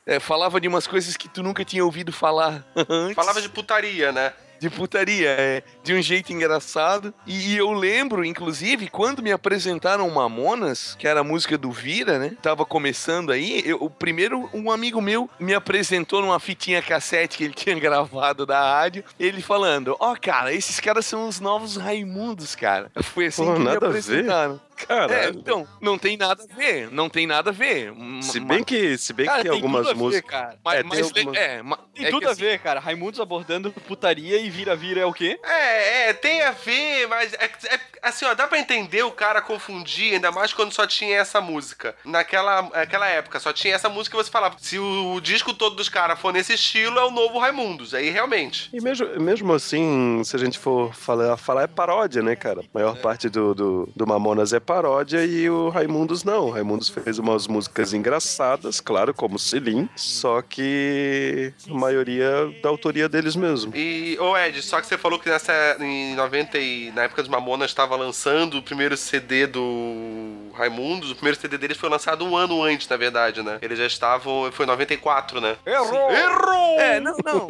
é, 0.07 0.21
falava 0.21 0.61
de 0.61 0.69
umas 0.69 0.87
coisas 0.87 1.17
que 1.17 1.29
tu 1.29 1.43
nunca 1.43 1.65
tinha 1.65 1.85
ouvido 1.85 2.13
falar 2.13 2.65
antes 2.89 3.15
Falava 3.17 3.41
de 3.43 3.49
putaria, 3.49 4.13
né? 4.13 4.33
De 4.69 4.71
putaria, 4.71 5.29
é, 5.31 5.63
de 5.83 5.95
um 5.95 6.03
jeito 6.03 6.33
engraçado. 6.33 7.15
E, 7.27 7.57
eu 7.57 7.73
lembro, 7.73 8.25
inclusive, 8.25 8.89
quando 8.89 9.23
me 9.23 9.31
apresentaram 9.31 10.11
Mamonas, 10.11 10.97
que 10.99 11.07
era 11.07 11.21
a 11.21 11.25
música 11.25 11.57
do 11.57 11.71
Vira, 11.71 12.19
né? 12.19 12.37
Tava 12.43 12.65
começando 12.65 13.31
aí, 13.31 13.63
eu, 13.65 13.79
o 13.81 13.89
primeiro, 13.89 14.49
um 14.53 14.71
amigo 14.71 15.01
meu 15.01 15.31
me 15.39 15.55
apresentou 15.55 16.21
numa 16.21 16.41
fitinha 16.41 16.83
cassete 16.83 17.39
que 17.39 17.45
ele 17.45 17.55
tinha 17.57 17.79
gravado 17.79 18.45
da 18.45 18.61
rádio, 18.61 19.05
ele 19.19 19.41
falando, 19.41 19.97
ó, 20.01 20.17
cara, 20.17 20.53
esses 20.53 20.81
caras 20.81 21.07
são 21.07 21.29
os 21.29 21.41
novos 21.41 21.77
Raimundos, 21.77 22.55
cara. 22.55 22.91
Foi 23.03 23.27
assim 23.27 23.45
Pô, 23.45 23.53
que 23.53 23.59
me 23.59 23.65
nada 23.65 24.61
a 24.85 24.87
ver. 24.87 25.03
apresentaram. 25.05 25.27
É, 25.27 25.29
então, 25.41 25.69
não 25.81 25.99
tem 25.99 26.17
nada 26.17 26.43
a 26.51 26.55
ver, 26.57 26.91
não 26.91 27.09
tem 27.09 27.27
nada 27.27 27.51
a 27.51 27.53
ver. 27.53 27.93
se 28.23 28.41
bem 28.41 28.63
que, 28.63 28.97
se 28.99 29.13
bem 29.13 29.27
Cara, 29.27 29.39
que 29.39 29.43
tem 29.45 29.53
tem 29.53 29.61
algumas 29.63 29.87
tudo 29.87 29.91
a 29.91 29.95
ver, 29.95 30.01
músicas. 30.01 30.31
cara. 30.31 30.59
mas, 30.65 30.75
é, 30.75 30.83
tem 31.13 31.25
mas- 31.25 31.37
é, 31.37 31.63
Tem 31.95 32.07
é 32.07 32.11
tudo 32.11 32.29
a 32.29 32.33
assim, 32.33 32.41
ver, 32.43 32.59
cara. 32.61 32.81
Raimundos 32.81 33.21
abordando 33.21 33.71
putaria 33.73 34.39
e 34.39 34.51
vira-vira 34.51 35.01
é 35.01 35.07
o 35.07 35.13
quê? 35.13 35.39
É, 35.43 36.09
é, 36.09 36.13
tem 36.13 36.43
a 36.43 36.51
ver, 36.51 37.07
mas 37.09 37.33
é, 37.35 37.45
é- 37.45 37.81
assim, 38.03 38.25
ó, 38.25 38.35
dá 38.35 38.47
pra 38.47 38.59
entender 38.59 39.03
o 39.03 39.11
cara 39.11 39.41
confundir, 39.41 40.15
ainda 40.15 40.31
mais 40.31 40.53
quando 40.53 40.73
só 40.73 40.87
tinha 40.87 41.17
essa 41.19 41.41
música. 41.41 41.95
Naquela 42.05 42.61
aquela 42.75 43.07
época, 43.09 43.41
só 43.41 43.53
tinha 43.53 43.75
essa 43.75 43.89
música 43.89 44.17
e 44.17 44.23
você 44.23 44.31
falava, 44.31 44.57
se 44.59 44.79
o, 44.79 45.15
o 45.15 45.21
disco 45.21 45.53
todo 45.55 45.77
dos 45.77 45.89
caras 45.89 46.19
for 46.19 46.33
nesse 46.33 46.53
estilo, 46.55 46.99
é 46.99 47.05
o 47.05 47.11
novo 47.11 47.39
Raimundos. 47.39 47.95
Aí 47.95 48.11
realmente. 48.11 48.69
E 48.73 48.81
mesmo, 48.81 49.07
mesmo 49.21 49.53
assim, 49.55 50.23
se 50.25 50.35
a 50.37 50.39
gente 50.39 50.59
for 50.59 50.95
falar, 50.95 51.37
falar 51.37 51.63
é 51.63 51.67
paródia, 51.67 52.23
né, 52.23 52.37
cara? 52.37 52.61
A 52.61 52.65
maior 52.79 52.97
parte 52.99 53.29
do, 53.29 53.55
do, 53.55 53.89
do 53.95 54.07
Mamonas 54.07 54.53
é 54.53 54.61
paródia 54.67 55.25
e 55.25 55.49
o 55.49 55.69
Raimundos 55.69 56.25
não. 56.25 56.47
O 56.47 56.51
Raimundos 56.51 56.89
fez 56.89 57.19
umas 57.19 57.47
músicas 57.47 57.95
engraçadas, 57.95 58.81
claro, 58.81 59.15
como 59.15 59.39
Selim, 59.39 59.89
só 59.95 60.43
que 60.43 61.53
a 61.71 61.75
maioria 61.75 62.53
da 62.63 62.69
autoria 62.69 63.09
deles 63.09 63.37
mesmo. 63.37 63.75
E, 63.75 64.19
ô 64.21 64.37
Ed, 64.37 64.61
só 64.63 64.81
que 64.81 64.87
você 64.87 64.99
falou 64.99 65.19
que 65.19 65.31
nessa, 65.31 65.77
em 65.81 66.15
90 66.15 66.59
e 66.59 66.91
na 66.93 67.05
época 67.05 67.23
dos 67.23 67.31
Mamonas 67.31 67.71
estava 67.71 67.97
lançando 67.97 68.59
o 68.59 68.63
primeiro 68.63 68.97
CD 68.97 69.47
do 69.47 70.51
Raimundos. 70.55 71.11
O 71.13 71.15
primeiro 71.15 71.39
CD 71.39 71.57
deles 71.57 71.77
foi 71.77 71.89
lançado 71.89 72.25
um 72.25 72.37
ano 72.37 72.63
antes, 72.63 72.89
na 72.89 72.97
verdade, 72.97 73.43
né? 73.43 73.59
Eles 73.63 73.79
já 73.79 73.87
estavam. 73.87 74.51
Foi 74.51 74.65
em 74.65 74.69
94, 74.69 75.41
né? 75.41 75.57
Errou! 75.65 76.11
Errou! 76.11 76.81
É, 76.81 77.01
não, 77.01 77.17
não. 77.25 77.49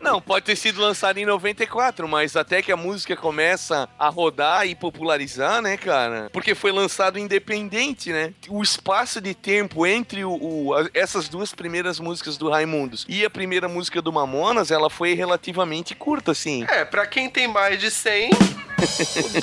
Não, 0.00 0.20
pode 0.20 0.44
ter 0.44 0.56
sido 0.56 0.80
lançado 0.80 1.18
em 1.18 1.26
94, 1.26 2.06
mas 2.08 2.36
até 2.36 2.62
que 2.62 2.70
a 2.72 2.76
música 2.76 3.16
começa 3.16 3.88
a 3.98 4.08
rodar 4.08 4.66
e 4.66 4.74
popularizar, 4.74 5.62
né, 5.62 5.76
cara? 5.76 6.28
Porque 6.32 6.53
foi 6.54 6.72
lançado 6.72 7.18
independente, 7.18 8.12
né? 8.12 8.32
O 8.48 8.62
espaço 8.62 9.20
de 9.20 9.34
tempo 9.34 9.86
entre 9.86 10.24
o, 10.24 10.32
o- 10.40 10.74
a- 10.74 10.88
essas 10.94 11.28
duas 11.28 11.54
primeiras 11.54 11.98
músicas 12.00 12.36
do 12.36 12.48
Raimundos 12.50 13.04
e 13.08 13.24
a 13.24 13.30
primeira 13.30 13.68
música 13.68 14.00
do 14.02 14.12
Mamonas, 14.12 14.70
ela 14.70 14.88
foi 14.90 15.14
relativamente 15.14 15.94
curta, 15.94 16.32
assim. 16.32 16.64
É, 16.68 16.84
pra 16.84 17.06
quem 17.06 17.28
tem 17.30 17.46
mais 17.48 17.78
de 17.80 17.90
100, 17.90 18.30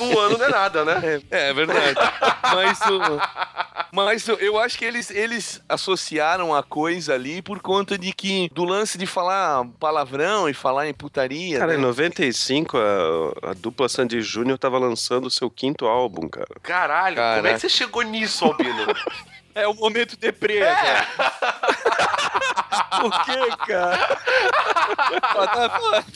um 0.02 0.20
ano 0.20 0.38
não 0.38 0.46
é 0.46 0.50
nada, 0.50 0.86
né? 0.86 1.22
É, 1.32 1.50
é 1.50 1.54
verdade. 1.54 1.96
Mas, 2.54 2.80
o, 2.82 3.92
mas 3.92 4.28
o- 4.28 4.34
eu 4.34 4.60
acho 4.60 4.78
que 4.78 4.86
eles, 4.86 5.10
eles 5.10 5.62
associaram 5.68 6.54
a 6.54 6.62
coisa 6.64 7.14
ali 7.14 7.42
por 7.42 7.60
conta 7.62 7.98
de 7.98 8.12
que 8.14 8.50
do 8.54 8.64
lance 8.64 8.98
de 8.98 9.06
falar 9.06 9.66
palavrão 9.80 10.48
e 10.50 10.54
falar 10.54 10.88
em 10.88 10.94
putaria. 10.94 11.60
Cara, 11.60 11.74
né? 11.74 11.80
em 11.80 11.82
95, 11.82 12.78
a, 12.78 13.50
a 13.52 13.54
dupla 13.54 13.88
Sandy 13.90 14.22
Júnior 14.22 14.58
tava 14.58 14.78
lançando 14.78 15.26
o 15.26 15.32
seu 15.32 15.50
quinto 15.50 15.86
álbum, 15.86 16.28
cara. 16.28 16.48
Caralho, 16.62 17.01
como 17.38 17.48
é 17.48 17.54
que 17.54 17.60
você 17.60 17.70
chegou 17.70 18.02
nisso, 18.04 18.46
Albino? 18.46 18.86
É 19.56 19.68
o 19.68 19.74
momento 19.74 20.18
deprê 20.18 20.64
agora. 20.64 21.08
Por 23.02 23.26
quê, 23.26 23.56
cara? 23.68 24.18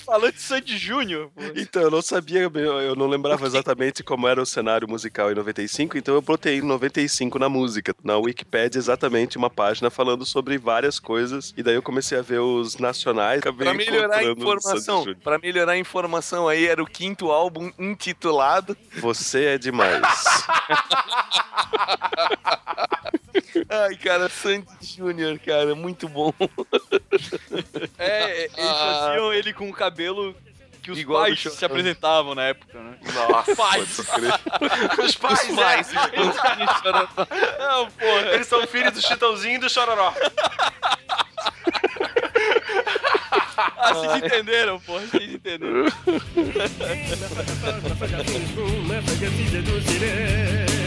Falando 0.06 0.34
de 0.34 0.42
Sandy 0.42 0.78
Júnior. 0.78 1.30
Então, 1.56 1.82
eu 1.82 1.92
não 1.92 2.02
sabia, 2.02 2.42
eu 2.42 2.96
não 2.96 3.08
lembrava 3.08 3.46
exatamente 3.46 4.04
como 4.04 4.28
era 4.28 4.42
o 4.42 4.46
cenário 4.46 4.88
musical 4.88 5.32
em 5.32 5.36
95, 5.36 5.98
então 5.98 6.16
eu 6.16 6.22
botei 6.22 6.62
95 6.62 7.40
na 7.40 7.50
música. 7.50 7.96
Na 8.04 8.18
Wikipedia, 8.18 8.80
exatamente 8.80 9.38
uma 9.38 9.50
página 9.50 9.90
falando 9.90 10.26
sobre 10.26 10.58
várias 10.58 11.00
coisas, 11.00 11.54
e 11.58 11.64
daí 11.64 11.76
eu 11.76 11.82
comecei 11.82 12.18
a 12.18 12.22
ver 12.22 12.40
os 12.40 12.78
nacionais. 12.78 13.42
Pra 13.42 13.74
melhorar 13.74 14.18
a 14.18 14.24
informação, 14.24 15.06
para 15.24 15.40
melhorar 15.40 15.72
a 15.74 15.78
informação 15.78 16.48
aí 16.48 16.68
era 16.68 16.82
o 16.82 16.86
quinto 16.86 17.32
álbum 17.32 17.72
intitulado. 17.80 18.78
Você 18.98 19.46
é 19.46 19.58
demais. 19.58 20.02
Ai, 23.70 23.96
cara, 23.98 24.30
Sandy 24.30 24.66
Júnior, 24.82 25.38
cara, 25.40 25.76
muito 25.76 26.08
bom. 26.08 26.34
É, 27.98 28.44
eles 28.46 28.52
Ah. 28.58 29.08
faziam 29.08 29.34
ele 29.34 29.52
com 29.54 29.70
o 29.70 29.74
cabelo 29.74 30.36
que 30.82 30.92
os 30.92 31.00
Igual 31.00 31.24
pais 31.24 31.42
se 31.42 31.66
apresentavam 31.66 32.36
na 32.36 32.44
época, 32.44 32.80
né? 32.80 32.98
Nossa, 33.12 33.56
Pais! 33.56 33.98
os 34.00 34.06
pais, 35.16 35.50
Os 35.50 35.56
pais, 35.56 35.92
é. 35.96 37.60
Não, 37.60 37.90
porra. 37.90 38.34
Eles 38.34 38.48
são 38.48 38.66
filhos 38.68 38.94
do 38.94 39.02
Chitãozinho 39.02 39.56
e 39.56 39.60
do 39.60 39.70
Chororó. 39.70 40.14
Ah, 43.58 43.94
vocês 43.94 44.24
entenderam, 44.24 44.80
porra. 44.80 45.06
Vocês 45.08 45.34
entenderam. 45.34 45.86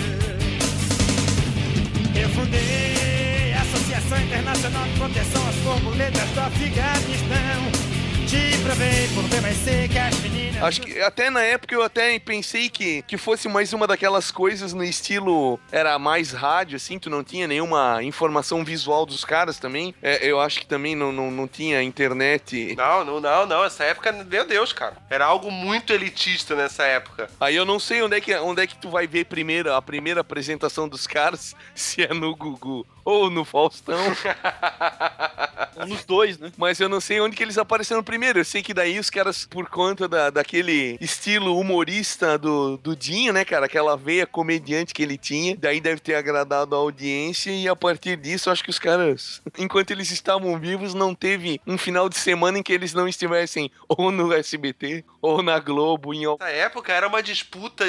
Eu 2.21 2.29
fundei 2.31 3.53
a 3.53 3.61
Associação 3.61 4.21
Internacional 4.21 4.85
de 4.85 4.99
Proteção 4.99 5.49
às 5.49 5.55
Borboletas 5.57 6.29
do 6.31 6.41
Afeganistão. 6.41 7.98
Te 8.29 8.59
provei 8.63 9.09
por 9.15 9.25
B 9.25 9.41
mais 9.41 9.57
C 9.57 9.89
que 9.89 9.99
as 9.99 10.21
meninas. 10.21 10.63
Acho 10.63 10.83
que 10.83 11.01
até 11.01 11.31
na 11.31 11.41
época 11.41 11.75
eu 11.75 11.83
até 11.83 12.19
pensei 12.19 12.69
que, 12.69 13.01
que 13.03 13.17
fosse 13.17 13.49
mais 13.49 13.73
uma 13.73 13.87
daquelas 13.87 14.31
coisas 14.31 14.75
no 14.75 14.85
estilo 14.85 15.59
era 15.73 15.99
mais 15.99 16.33
rádio, 16.33 16.77
assim, 16.77 16.99
tu 16.99 17.09
não 17.09 17.25
tinha 17.25 17.47
nenhuma 17.47 18.03
informação 18.03 18.63
visual 18.63 19.07
dos 19.07 19.25
caras 19.25 19.59
também. 19.59 19.95
É, 20.03 20.27
eu 20.27 20.39
acho 20.39 20.61
que 20.61 20.67
também 20.67 20.95
não, 20.95 21.11
não, 21.11 21.31
não 21.31 21.49
tinha 21.49 21.83
internet. 21.83 22.75
Não, 22.77 23.03
não, 23.03 23.19
não, 23.19 23.47
não. 23.47 23.65
Essa 23.65 23.85
época, 23.85 24.13
meu 24.13 24.47
Deus, 24.47 24.75
cara. 24.75 24.99
Era 25.09 25.25
algo 25.25 25.51
muito 25.51 25.95
elitista 25.95 26.55
nessa 26.55 26.85
época. 26.85 27.31
Aí 27.41 27.57
eu 27.57 27.65
não 27.65 27.79
sei 27.79 28.03
onde 28.03 28.17
é 28.17 28.21
que, 28.21 28.35
onde 28.37 28.61
é 28.61 28.67
que 28.67 28.77
tu 28.77 28.91
vai 28.91 29.07
ver 29.07 29.25
primeiro 29.25 29.73
a 29.73 29.81
primeira 29.81 30.21
apresentação 30.21 30.87
dos 30.87 31.07
caras, 31.07 31.57
se 31.75 32.03
é 32.03 32.13
no 32.13 32.37
Gugu 32.37 32.87
ou 33.19 33.31
no 33.31 33.43
Faustão. 33.43 33.99
Um 35.79 35.87
dos 35.87 36.05
dois, 36.05 36.39
né? 36.39 36.51
Mas 36.57 36.81
eu 36.81 36.89
não 36.89 37.01
sei 37.01 37.21
onde 37.21 37.37
que 37.37 37.43
eles 37.43 37.57
apareceram 37.57 38.03
primeiro. 38.03 38.41
Eu 38.41 38.45
sei 38.45 38.63
que 38.63 38.75
daí 38.75 38.99
os 38.99 39.11
caras, 39.11 39.47
por 39.47 39.69
conta 39.69 40.09
da, 40.09 40.31
daquele 40.31 40.99
estilo 41.01 41.59
humorista 41.59 42.37
do, 42.37 42.77
do 42.79 42.97
Dinho, 42.97 43.33
né, 43.33 43.45
cara? 43.45 43.67
Aquela 43.67 43.97
veia 43.97 44.27
comediante 44.27 44.93
que 44.93 45.03
ele 45.03 45.17
tinha. 45.17 45.57
Daí 45.57 45.81
deve 45.81 46.01
ter 46.01 46.15
agradado 46.15 46.75
a 46.75 46.79
audiência. 46.79 47.51
E 47.51 47.69
a 47.69 47.77
partir 47.77 48.17
disso, 48.17 48.51
acho 48.51 48.65
que 48.65 48.71
os 48.71 48.79
caras, 48.79 49.41
enquanto 49.57 49.91
eles 49.91 50.11
estavam 50.11 50.59
vivos, 50.59 50.95
não 50.95 51.15
teve 51.15 51.61
um 51.67 51.79
final 51.79 52.09
de 52.09 52.19
semana 52.19 52.59
em 52.59 52.63
que 52.63 52.73
eles 52.73 52.93
não 52.93 53.07
estivessem 53.07 53.71
ou 53.89 54.11
no 54.11 54.33
SBT 54.33 55.05
ou 55.23 55.43
na 55.43 55.59
Globo. 55.59 56.13
Em... 56.13 56.25
Na 56.39 56.49
época 56.49 56.93
era 56.93 57.07
uma 57.07 57.23
disputa 57.23 57.85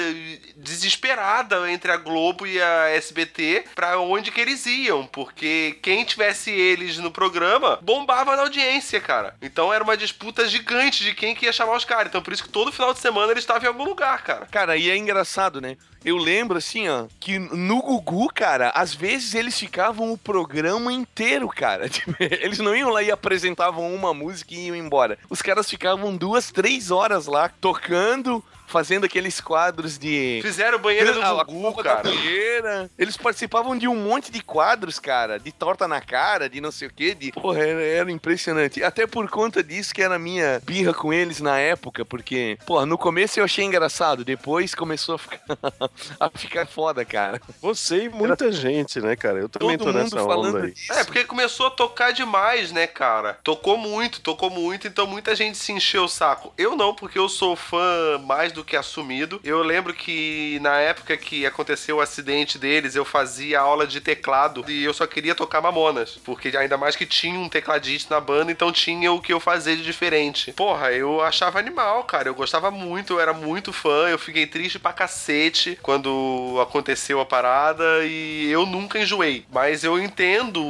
desesperada 0.55 1.71
entre 1.71 1.91
a 1.91 1.97
Globo 1.97 2.45
e 2.45 2.61
a 2.61 2.89
SBT 2.89 3.65
pra 3.73 3.99
onde 3.99 4.31
que 4.31 4.39
eles 4.39 4.65
iam, 4.65 5.07
porque 5.11 5.77
quem 5.81 6.03
tivesse 6.03 6.51
eles 6.51 6.97
no 6.97 7.11
programa 7.11 7.79
bombava 7.81 8.35
na 8.35 8.43
audiência, 8.43 8.99
cara. 8.99 9.35
Então 9.41 9.73
era 9.73 9.83
uma 9.83 9.97
disputa 9.97 10.47
gigante 10.47 11.03
de 11.03 11.13
quem 11.13 11.35
que 11.35 11.45
ia 11.45 11.53
chamar 11.53 11.75
os 11.75 11.85
caras. 11.85 12.07
Então 12.07 12.21
por 12.21 12.33
isso 12.33 12.43
que 12.43 12.49
todo 12.49 12.71
final 12.71 12.93
de 12.93 12.99
semana 12.99 13.31
eles 13.31 13.43
estavam 13.43 13.63
em 13.63 13.67
algum 13.67 13.83
lugar, 13.83 14.23
cara. 14.23 14.45
Cara, 14.47 14.77
e 14.77 14.89
é 14.89 14.97
engraçado, 14.97 15.59
né? 15.59 15.77
Eu 16.03 16.15
lembro, 16.15 16.57
assim, 16.57 16.87
ó, 16.87 17.07
que 17.19 17.37
no 17.37 17.81
Gugu, 17.81 18.29
cara, 18.33 18.71
às 18.73 18.93
vezes 18.93 19.35
eles 19.35 19.59
ficavam 19.59 20.13
o 20.13 20.17
programa 20.17 20.93
inteiro, 20.93 21.47
cara. 21.49 21.89
Tipo, 21.99 22.15
eles 22.19 22.59
não 22.59 22.75
iam 22.75 22.89
lá 22.89 23.03
e 23.03 23.11
apresentavam 23.11 23.93
uma 23.93 24.13
música 24.13 24.53
e 24.53 24.67
iam 24.67 24.75
embora. 24.75 25.17
Os 25.29 25.41
caras 25.41 25.69
ficavam 25.69 26.15
duas, 26.15 26.51
três 26.51 26.89
horas 26.89 27.25
lá 27.25 27.49
tocando, 27.49 28.43
fazendo 28.69 29.05
aqueles 29.05 29.41
quadros 29.41 29.97
de. 29.97 30.39
Fizeram 30.41 30.79
banheira 30.79 31.11
do 31.11 31.21
Ah, 31.21 31.41
a 31.41 31.43
Gugu, 31.43 31.83
cara. 31.83 32.03
Banheira. 32.03 32.89
Eles 32.97 33.17
participavam 33.17 33.77
de 33.77 33.87
um 33.87 33.95
monte 33.95 34.31
de 34.31 34.41
quadros, 34.41 34.99
cara. 34.99 35.39
De 35.39 35.51
torta 35.51 35.87
na 35.87 35.99
cara, 35.99 36.47
de 36.47 36.61
não 36.61 36.71
sei 36.71 36.87
o 36.87 36.93
quê. 36.93 37.13
De... 37.15 37.31
Porra, 37.31 37.59
era, 37.59 37.81
era 37.81 38.11
impressionante. 38.11 38.83
Até 38.83 39.07
por 39.07 39.27
conta 39.29 39.63
disso 39.63 39.93
que 39.93 40.01
era 40.01 40.15
a 40.15 40.19
minha 40.19 40.61
birra 40.63 40.93
com 40.93 41.11
eles 41.11 41.41
na 41.41 41.57
época. 41.59 42.05
Porque, 42.05 42.57
porra, 42.65 42.85
no 42.85 42.97
começo 42.97 43.39
eu 43.39 43.43
achei 43.43 43.65
engraçado. 43.65 44.23
Depois 44.23 44.75
começou 44.75 45.15
a 45.15 45.17
ficar, 45.17 45.41
a 46.19 46.29
ficar 46.29 46.67
foda, 46.67 47.03
cara. 47.03 47.41
Você 47.61 48.03
e 48.03 48.09
muita 48.09 48.51
gente, 48.51 49.01
né, 49.01 49.15
cara? 49.15 49.39
Eu 49.39 49.49
também 49.49 49.77
Todo 49.77 49.87
tô 49.87 49.93
mundo 49.93 50.03
nessa 50.03 50.17
falando 50.23 50.55
onda 50.57 50.65
aí. 50.67 50.73
disso. 50.73 50.93
É, 50.93 51.03
porque 51.03 51.23
começou 51.23 51.67
a 51.67 51.71
tocar 51.71 52.11
demais, 52.11 52.71
né, 52.71 52.85
cara? 52.85 53.39
Tocou 53.43 53.77
muito, 53.77 54.21
tocou 54.21 54.49
muito, 54.49 54.87
então 54.87 55.07
muita 55.07 55.35
gente 55.35 55.57
se 55.57 55.71
encheu 55.71 56.03
o 56.03 56.07
saco. 56.07 56.53
Eu 56.57 56.75
não, 56.75 56.93
porque 56.93 57.17
eu 57.17 57.27
sou 57.27 57.55
fã 57.55 58.17
mais 58.19 58.51
do 58.51 58.58
que 58.63 58.75
assumido. 58.75 59.39
Eu 59.43 59.61
lembro 59.61 59.93
que 59.93 60.59
na 60.61 60.77
época 60.79 61.17
que 61.17 61.45
aconteceu 61.45 61.97
o 61.97 62.01
acidente 62.01 62.57
deles, 62.57 62.95
eu 62.95 63.05
fazia 63.05 63.59
aula 63.59 63.85
de 63.85 64.01
teclado 64.01 64.63
e 64.67 64.83
eu 64.83 64.93
só 64.93 65.05
queria 65.05 65.35
tocar 65.35 65.61
Mamonas. 65.61 66.19
Porque 66.23 66.55
ainda 66.57 66.77
mais 66.77 66.95
que 66.95 67.05
tinha 67.05 67.39
um 67.39 67.49
tecladista 67.49 68.15
na 68.15 68.21
banda, 68.21 68.51
então 68.51 68.71
tinha 68.71 69.11
o 69.11 69.21
que 69.21 69.33
eu 69.33 69.39
fazia 69.39 69.75
de 69.75 69.83
diferente. 69.83 70.51
Porra, 70.53 70.91
eu 70.91 71.21
achava 71.21 71.59
animal, 71.59 72.03
cara. 72.03 72.29
Eu 72.29 72.35
gostava 72.35 72.71
muito, 72.71 73.13
eu 73.13 73.19
era 73.19 73.33
muito 73.33 73.73
fã. 73.73 74.09
Eu 74.09 74.19
fiquei 74.19 74.45
triste 74.45 74.79
pra 74.79 74.93
cacete 74.93 75.77
quando 75.81 76.57
aconteceu 76.61 77.19
a 77.19 77.25
parada 77.25 77.83
e 78.03 78.49
eu 78.51 78.65
nunca 78.65 78.99
enjoei. 78.99 79.45
Mas 79.51 79.83
eu 79.83 79.99
entendo 79.99 80.61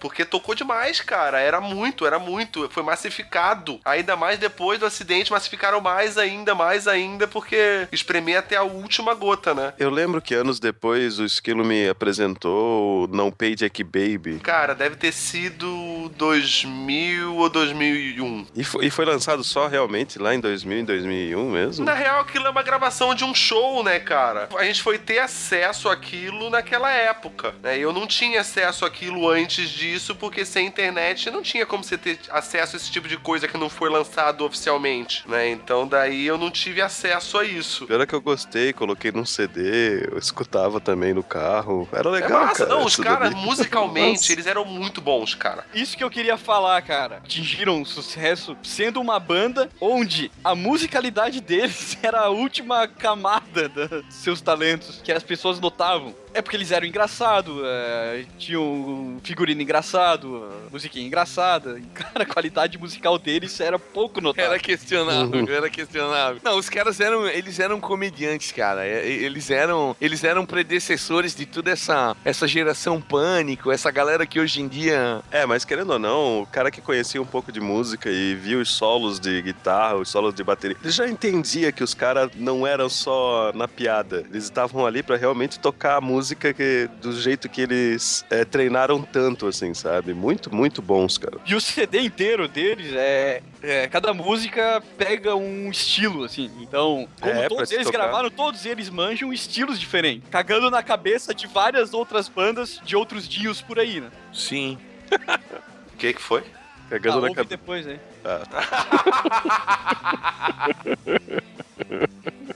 porque 0.00 0.24
tocou 0.24 0.54
demais, 0.54 1.00
cara. 1.00 1.40
Era 1.40 1.60
muito, 1.60 2.06
era 2.06 2.18
muito. 2.18 2.68
Foi 2.70 2.82
massificado. 2.82 3.80
Ainda 3.84 4.16
mais 4.16 4.38
depois 4.38 4.78
do 4.78 4.86
acidente, 4.86 5.32
massificaram 5.32 5.80
mais 5.80 6.18
ainda, 6.18 6.54
mais 6.54 6.88
ainda, 6.88 7.11
porque 7.30 7.88
espremer 7.92 8.38
até 8.38 8.56
a 8.56 8.62
última 8.62 9.14
gota, 9.14 9.54
né? 9.54 9.74
Eu 9.78 9.90
lembro 9.90 10.20
que 10.20 10.34
anos 10.34 10.58
depois 10.58 11.18
o 11.18 11.24
Esquilo 11.24 11.64
me 11.64 11.88
apresentou 11.88 13.04
o 13.04 13.06
Não 13.06 13.30
Pay 13.30 13.54
Jack 13.54 13.82
Baby. 13.84 14.40
Cara, 14.42 14.74
deve 14.74 14.96
ter 14.96 15.12
sido 15.12 16.10
2000 16.16 17.36
ou 17.36 17.48
2001. 17.48 18.46
E 18.54 18.64
foi, 18.64 18.86
e 18.86 18.90
foi 18.90 19.04
lançado 19.04 19.44
só 19.44 19.66
realmente 19.66 20.18
lá 20.18 20.34
em 20.34 20.40
2000 20.40 20.78
e 20.78 20.82
2001 20.82 21.50
mesmo? 21.50 21.84
Na 21.84 21.94
real, 21.94 22.20
aquilo 22.20 22.46
é 22.46 22.50
uma 22.50 22.62
gravação 22.62 23.14
de 23.14 23.24
um 23.24 23.34
show, 23.34 23.82
né, 23.82 23.98
cara? 24.00 24.48
A 24.56 24.64
gente 24.64 24.82
foi 24.82 24.98
ter 24.98 25.18
acesso 25.18 25.88
àquilo 25.88 26.50
naquela 26.50 26.90
época, 26.90 27.54
né? 27.62 27.78
Eu 27.78 27.92
não 27.92 28.06
tinha 28.06 28.40
acesso 28.40 28.84
àquilo 28.84 29.28
antes 29.28 29.68
disso, 29.68 30.14
porque 30.14 30.44
sem 30.44 30.66
internet 30.66 31.30
não 31.30 31.42
tinha 31.42 31.66
como 31.66 31.84
você 31.84 31.98
ter 31.98 32.18
acesso 32.30 32.76
a 32.76 32.78
esse 32.78 32.90
tipo 32.90 33.08
de 33.08 33.16
coisa 33.16 33.46
que 33.48 33.58
não 33.58 33.68
foi 33.68 33.90
lançado 33.90 34.44
oficialmente, 34.44 35.24
né? 35.28 35.50
Então 35.50 35.86
daí 35.86 36.26
eu 36.26 36.38
não 36.38 36.50
tive 36.50 36.80
acesso 36.80 37.01
acesso 37.02 37.38
a 37.38 37.44
isso. 37.44 37.86
Pior 37.86 38.00
é 38.00 38.06
que 38.06 38.14
eu 38.14 38.20
gostei, 38.20 38.72
coloquei 38.72 39.10
num 39.10 39.24
CD, 39.24 40.06
eu 40.10 40.18
escutava 40.18 40.80
também 40.80 41.12
no 41.12 41.22
carro. 41.22 41.88
Era 41.92 42.08
É 42.08 42.12
legal, 42.12 42.44
massa, 42.46 42.64
cara. 42.66 42.76
não, 42.78 42.84
os 42.84 42.96
caras, 42.96 43.34
musicalmente, 43.34 44.20
Nossa. 44.22 44.32
eles 44.32 44.46
eram 44.46 44.64
muito 44.64 45.00
bons, 45.00 45.34
cara. 45.34 45.64
Isso 45.74 45.96
que 45.96 46.04
eu 46.04 46.10
queria 46.10 46.36
falar, 46.36 46.80
cara. 46.82 47.16
Atingiram 47.16 47.76
um 47.80 47.84
sucesso 47.84 48.56
sendo 48.62 49.00
uma 49.00 49.18
banda 49.18 49.68
onde 49.80 50.30
a 50.44 50.54
musicalidade 50.54 51.40
deles 51.40 51.98
era 52.02 52.20
a 52.20 52.28
última 52.28 52.86
camada 52.86 53.68
dos 53.68 54.14
seus 54.14 54.40
talentos, 54.40 55.00
que 55.02 55.10
as 55.12 55.22
pessoas 55.22 55.58
notavam. 55.60 56.14
É 56.34 56.40
porque 56.40 56.56
eles 56.56 56.70
eram 56.72 56.86
engraçados, 56.86 57.54
é, 57.62 58.24
tinham 58.38 58.62
um 58.62 59.20
figurino 59.22 59.60
engraçado, 59.60 60.48
musiquinha 60.70 61.06
engraçada. 61.06 61.78
E, 61.78 61.82
cara, 61.92 62.22
a 62.22 62.26
qualidade 62.26 62.78
musical 62.78 63.18
deles 63.18 63.60
era 63.60 63.78
pouco 63.78 64.18
notável. 64.18 64.50
Era 64.52 64.58
questionável, 64.58 65.46
era 65.54 65.68
questionável. 65.68 66.40
Não, 66.42 66.56
os 66.56 66.70
caras 66.70 66.91
eram, 67.00 67.26
eles 67.28 67.58
eram 67.58 67.80
comediantes, 67.80 68.52
cara. 68.52 68.86
Eles 68.86 69.50
eram, 69.50 69.96
eles 70.00 70.24
eram 70.24 70.44
predecessores 70.46 71.34
de 71.34 71.46
toda 71.46 71.70
essa, 71.70 72.16
essa 72.24 72.46
geração 72.48 73.00
pânico, 73.00 73.70
essa 73.70 73.90
galera 73.90 74.26
que 74.26 74.40
hoje 74.40 74.60
em 74.60 74.68
dia 74.68 75.20
É, 75.30 75.44
mas 75.46 75.64
querendo 75.64 75.90
ou 75.92 75.98
não, 75.98 76.42
o 76.42 76.46
cara 76.46 76.70
que 76.70 76.80
conhecia 76.80 77.20
um 77.20 77.26
pouco 77.26 77.52
de 77.52 77.60
música 77.60 78.10
e 78.10 78.34
viu 78.34 78.60
os 78.60 78.70
solos 78.70 79.18
de 79.20 79.40
guitarra, 79.42 79.96
os 79.96 80.08
solos 80.08 80.34
de 80.34 80.42
bateria, 80.42 80.76
ele 80.82 80.92
já 80.92 81.08
entendia 81.08 81.70
que 81.72 81.82
os 81.84 81.94
caras 81.94 82.30
não 82.36 82.66
eram 82.66 82.88
só 82.88 83.52
na 83.54 83.68
piada. 83.68 84.24
Eles 84.30 84.44
estavam 84.44 84.86
ali 84.86 85.02
pra 85.02 85.16
realmente 85.16 85.58
tocar 85.58 85.96
a 85.96 86.00
música 86.00 86.52
que- 86.52 86.88
do 87.00 87.12
jeito 87.12 87.48
que 87.48 87.60
eles 87.62 88.24
é, 88.30 88.44
treinaram 88.44 89.00
tanto, 89.02 89.46
assim, 89.46 89.74
sabe? 89.74 90.12
Muito, 90.14 90.54
muito 90.54 90.80
bons, 90.82 91.18
cara. 91.18 91.38
E 91.46 91.54
o 91.54 91.60
CD 91.60 92.00
inteiro 92.00 92.48
deles 92.48 92.92
é, 92.94 93.42
é, 93.62 93.88
Cada 93.88 94.12
música 94.14 94.82
pega 94.96 95.34
um 95.36 95.70
estilo, 95.70 96.24
assim. 96.24 96.50
Então, 96.60 96.81
como 97.20 97.32
É, 97.32 97.48
todos 97.48 97.70
eles 97.72 97.86
tocar. 97.86 97.98
gravaram, 97.98 98.30
todos 98.30 98.64
eles 98.66 98.88
manjam 98.90 99.32
estilos 99.32 99.78
diferentes. 99.78 100.28
Cagando 100.30 100.70
na 100.70 100.82
cabeça 100.82 101.34
de 101.34 101.46
várias 101.46 101.92
outras 101.94 102.28
bandas 102.28 102.80
de 102.84 102.94
outros 102.96 103.28
dias 103.28 103.60
por 103.60 103.78
aí, 103.78 104.00
né? 104.00 104.10
Sim. 104.32 104.78
O 105.94 105.96
que 106.02 106.14
que 106.14 106.20
foi? 106.22 106.42
Cagando 106.90 107.18
ah, 107.18 107.20
na 107.22 107.28
cabeça. 107.28 107.44
depois, 107.44 107.86
né? 107.86 108.00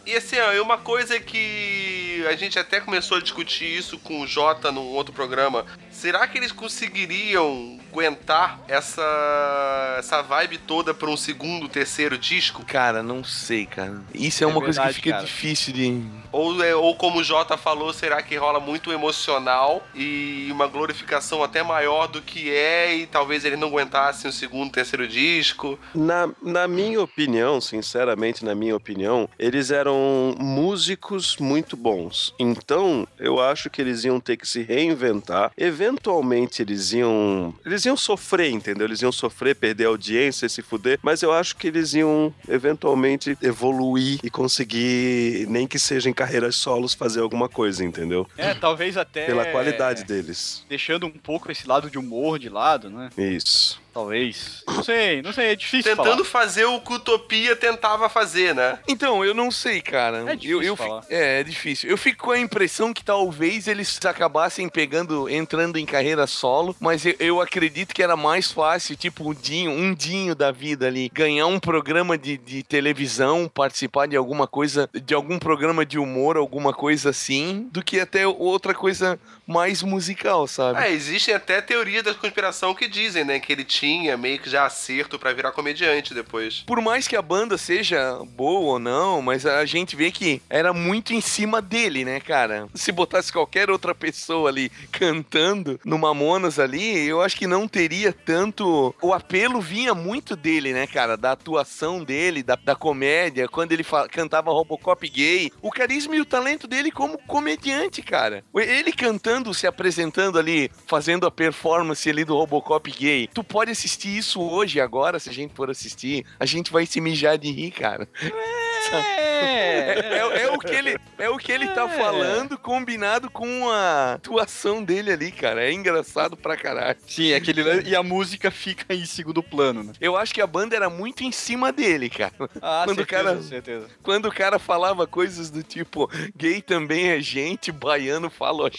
E 0.05 0.15
assim, 0.17 0.37
ó, 0.39 0.63
uma 0.63 0.79
coisa 0.79 1.19
que 1.19 2.25
a 2.29 2.37
gente 2.37 2.59
até 2.59 2.81
começou 2.81 3.19
a 3.19 3.21
discutir 3.21 3.65
isso 3.67 3.99
com 3.99 4.21
o 4.21 4.27
Jota 4.27 4.71
num 4.71 4.81
outro 4.95 5.13
programa. 5.13 5.67
Será 5.91 6.27
que 6.29 6.39
eles 6.39 6.53
conseguiriam 6.53 7.81
aguentar 7.91 8.61
essa, 8.69 9.97
essa 9.99 10.23
vibe 10.23 10.59
toda 10.59 10.93
pra 10.93 11.09
um 11.09 11.17
segundo, 11.17 11.69
terceiro 11.69 12.19
disco? 12.19 12.65
Cara, 12.67 13.03
não 13.03 13.25
sei, 13.25 13.65
cara. 13.67 14.01
Isso 14.15 14.45
é, 14.45 14.47
É 14.47 14.47
uma 14.47 14.61
coisa 14.61 14.81
verdade, 14.83 14.95
que 14.97 15.03
fica 15.03 15.15
cara. 15.17 15.25
difícil 15.27 15.73
de. 15.73 16.03
Ou, 16.31 16.63
é- 16.63 16.75
ou 16.77 16.95
como 16.97 17.21
o 17.21 17.25
Jota 17.25 17.57
falou, 17.57 17.93
será 17.95 18.23
que 18.23 18.37
rola 18.37 18.61
muito 18.61 18.93
emocional 18.93 19.83
e 19.95 20.49
uma 20.53 20.67
glorificação 20.67 21.43
até 21.43 21.63
maior 21.63 22.07
do 22.07 22.21
que 22.21 22.51
é 22.55 22.95
e 22.95 23.07
talvez 23.07 23.45
ele 23.45 23.57
não 23.57 23.69
aguentasse 23.69 24.29
um 24.29 24.33
segundo, 24.33 24.71
terceiro 24.71 25.09
disco? 25.09 25.56
Na, 25.95 26.29
na 26.43 26.69
minha 26.69 27.01
opinião, 27.01 27.61
sinceramente, 27.61 28.45
na 28.45 28.55
minha 28.55 28.77
opinião, 28.77 29.29
eles 29.39 29.71
eram 29.71 30.35
músicos 30.39 31.37
muito 31.39 31.77
bons. 31.77 32.35
Então, 32.39 33.07
eu 33.19 33.41
acho 33.41 33.71
que 33.71 33.81
eles 33.81 34.05
iam 34.05 34.21
ter 34.21 34.37
que 34.37 34.47
se 34.47 34.63
reinventar. 34.63 35.53
Eventualmente, 35.57 36.63
eles 36.63 36.93
iam. 36.93 37.55
Eles 37.65 37.85
iam 37.85 37.97
sofrer, 37.97 38.51
entendeu? 38.51 38.87
Eles 38.87 39.03
iam 39.03 39.13
sofrer, 39.13 39.55
perder 39.57 39.87
audiência, 39.87 40.49
se 40.49 40.63
fuder. 40.63 40.99
Mas 41.03 41.23
eu 41.23 41.33
acho 41.33 41.57
que 41.57 41.69
eles 41.69 41.95
iam, 41.95 42.33
eventualmente, 42.49 43.37
evoluir 43.43 44.19
e 44.23 44.31
conseguir, 44.31 45.47
nem 45.49 45.67
que 45.67 45.79
seja 45.79 46.09
em 46.09 46.13
carreiras 46.13 46.57
solos, 46.57 46.95
fazer 46.95 47.21
alguma 47.21 47.49
coisa, 47.49 47.85
entendeu? 47.85 48.27
É, 48.37 48.55
talvez 48.55 48.97
até. 48.97 49.27
Pela 49.27 49.47
qualidade 49.47 50.05
deles. 50.05 50.65
Deixando 50.69 51.07
um 51.07 51.11
pouco 51.11 51.51
esse 51.51 51.67
lado 51.67 51.91
de 51.91 51.99
humor 51.99 52.39
de 52.39 52.49
lado, 52.49 52.91
né? 52.91 53.11
Isso. 53.17 53.81
Talvez. 53.97 54.63
Não 54.69 54.83
sei, 54.83 55.23
não 55.23 55.33
sei, 55.33 55.47
é 55.53 55.57
difícil 55.57 55.97
Tentando 55.97 56.23
falar. 56.23 56.45
fazer 56.45 56.67
o 56.67 56.79
que 56.83 56.93
Utopia 56.93 57.57
tentava 57.57 58.11
fazer, 58.11 58.55
né? 58.55 58.79
Então, 58.87 59.25
eu 59.25 59.33
não 59.33 59.51
sei, 59.51 59.81
cara. 59.81 60.19
É 60.31 60.37
difícil 60.37 60.61
eu, 60.63 60.69
eu 60.69 60.77
falar. 60.77 61.01
fi- 61.01 61.15
É, 61.15 61.41
é 61.41 61.43
difícil. 61.43 61.89
Eu 61.89 61.97
fico 61.97 62.25
com 62.27 62.31
a 62.31 62.39
impressão 62.39 62.93
que 62.93 63.03
talvez 63.03 63.67
eles 63.67 63.99
acabassem 64.05 64.69
pegando, 64.69 65.31
entrando 65.31 65.79
em 65.79 65.87
carreira 65.87 66.27
solo, 66.27 66.77
mas 66.79 67.07
eu, 67.07 67.15
eu 67.19 67.41
acredito 67.41 67.95
que 67.95 68.03
era 68.03 68.17
mais 68.19 68.53
fácil, 68.53 68.95
tipo, 68.97 69.31
um 69.31 69.33
dinho, 69.35 69.71
um 69.71 69.95
dinho 69.95 70.35
da 70.35 70.53
vida 70.53 70.87
ali, 70.87 71.09
ganhar 71.11 71.47
um 71.47 71.59
programa 71.59 72.19
de, 72.19 72.37
de 72.37 72.63
televisão, 72.63 73.49
participar 73.49 74.07
de 74.09 74.15
alguma 74.17 74.47
coisa, 74.47 74.91
de 74.93 75.15
algum 75.15 75.39
programa 75.39 75.87
de 75.87 75.99
humor, 75.99 76.37
alguma 76.37 76.75
coisa 76.75 77.09
assim, 77.09 77.67
do 77.73 77.83
que 77.83 77.99
até 77.99 78.27
outra 78.27 78.75
coisa 78.75 79.19
mais 79.47 79.83
musical, 79.83 80.47
sabe? 80.47 80.81
É, 80.83 80.91
existem 80.91 81.35
até 81.35 81.61
teorias 81.61 82.03
da 82.03 82.15
conspiração 82.15 82.75
que 82.75 82.89
dizem, 82.89 83.25
né, 83.25 83.39
que 83.39 83.53
ele 83.53 83.65
tinha 83.65 84.17
meio 84.17 84.39
que 84.39 84.51
já 84.51 84.67
acerto 84.67 85.19
pra 85.19 85.33
virar 85.33 85.53
comediante 85.53 86.13
depois. 86.15 86.65
Por 86.67 86.81
mais 86.81 87.07
que 87.07 87.17
a 87.17 87.23
banda 87.23 87.57
seja 87.57 88.19
boa 88.37 88.73
ou 88.73 88.79
não, 88.79 89.23
mas 89.23 89.47
a 89.47 89.65
gente 89.65 89.95
vê 89.97 90.11
que 90.11 90.43
era 90.51 90.73
muito 90.73 91.13
em 91.13 91.21
cima 91.21 91.61
dele, 91.63 92.05
né, 92.05 92.21
cara? 92.21 92.69
Se 92.75 92.91
botasse 92.93 93.33
qualquer 93.33 93.71
outra 93.71 93.95
pessoa 93.95 94.49
ali 94.51 94.71
cantando 94.91 95.79
no 95.85 95.99
Mamonas 95.99 96.59
ali, 96.59 97.07
eu 97.07 97.21
acho 97.23 97.37
que 97.37 97.47
não 97.47 97.69
teria 97.69 98.13
tanto. 98.13 98.95
O 99.01 99.13
apelo 99.13 99.61
vinha 99.61 99.95
muito 99.95 100.35
dele, 100.35 100.73
né, 100.73 100.87
cara? 100.87 101.17
Da 101.17 101.33
atuação 101.33 102.03
dele, 102.03 102.43
da, 102.43 102.57
da 102.57 102.75
comédia, 102.75 103.49
quando 103.49 103.73
ele 103.73 103.83
fa- 103.85 104.09
cantava 104.09 104.51
Robocop 104.51 105.09
gay. 105.09 105.53
O 105.63 105.71
carisma 105.71 106.17
e 106.17 106.21
o 106.21 106.25
talento 106.25 106.67
dele 106.67 106.91
como 106.91 107.19
comediante, 107.27 108.03
cara. 108.03 108.45
Ele 108.55 108.93
cantando, 108.93 109.36
se 109.55 109.67
apresentando 109.67 110.39
ali, 110.39 110.71
fazendo 110.87 111.27
a 111.27 111.31
performance 111.31 112.09
ali 112.09 112.25
do 112.25 112.35
Robocop 112.35 112.91
gay. 112.91 113.29
Tu 113.33 113.43
pode 113.43 113.71
assistir 113.71 114.17
isso 114.17 114.41
hoje, 114.41 114.81
agora, 114.81 115.19
se 115.19 115.29
a 115.31 115.33
gente 115.33 115.55
for 115.55 115.71
assistir. 115.71 116.25
A 116.39 116.47
gente 116.47 116.73
vai 116.73 116.87
se 116.87 117.01
mijar 117.01 117.39
de 117.39 117.51
rir, 117.51 117.71
cara. 117.71 118.09
É, 118.23 118.66
é- 118.95 120.43
é 120.43 120.51
o 120.51 120.59
que 120.59 120.73
ele, 120.75 120.97
é 121.19 121.29
o 121.31 121.37
que 121.39 121.53
ele 121.53 121.69
tá 121.69 121.89
falando 121.89 122.59
combinado 122.59 123.31
com 123.31 123.69
a 123.71 124.15
atuação 124.15 124.83
dele 124.83 125.13
ali, 125.13 125.31
cara. 125.33 125.65
É 125.65 125.73
engraçado 125.73 126.37
pra 126.37 126.57
caralho. 126.57 126.97
Sim, 127.07 127.33
é 127.33 127.37
aquele 127.37 127.63
e 127.89 127.95
a 127.97 128.03
música 128.03 128.51
fica 128.51 128.95
em 128.95 129.05
segundo 129.05 129.43
plano, 129.43 129.83
né? 129.85 129.93
Eu 130.01 130.17
acho 130.17 130.33
que 130.35 130.41
a 130.41 130.47
banda 130.47 130.75
era 130.77 130.89
muito 130.91 131.23
em 131.25 131.33
cima 131.33 131.73
dele, 131.73 132.09
cara. 132.11 132.33
Ah, 132.63 132.83
Quando 132.87 132.99
o 132.99 133.03
certeza, 133.03 133.25
cara- 133.25 133.43
certeza. 133.43 133.87
Quando 134.03 134.27
o 134.27 134.33
cara 134.33 134.59
falava 134.59 135.07
coisas 135.07 135.51
do 135.51 135.63
tipo, 135.63 136.11
gay 136.37 136.61
também 136.63 137.09
é 137.09 137.21
gente, 137.21 137.71
baiano 137.73 138.31
fala 138.31 138.69
gente. 138.71 138.79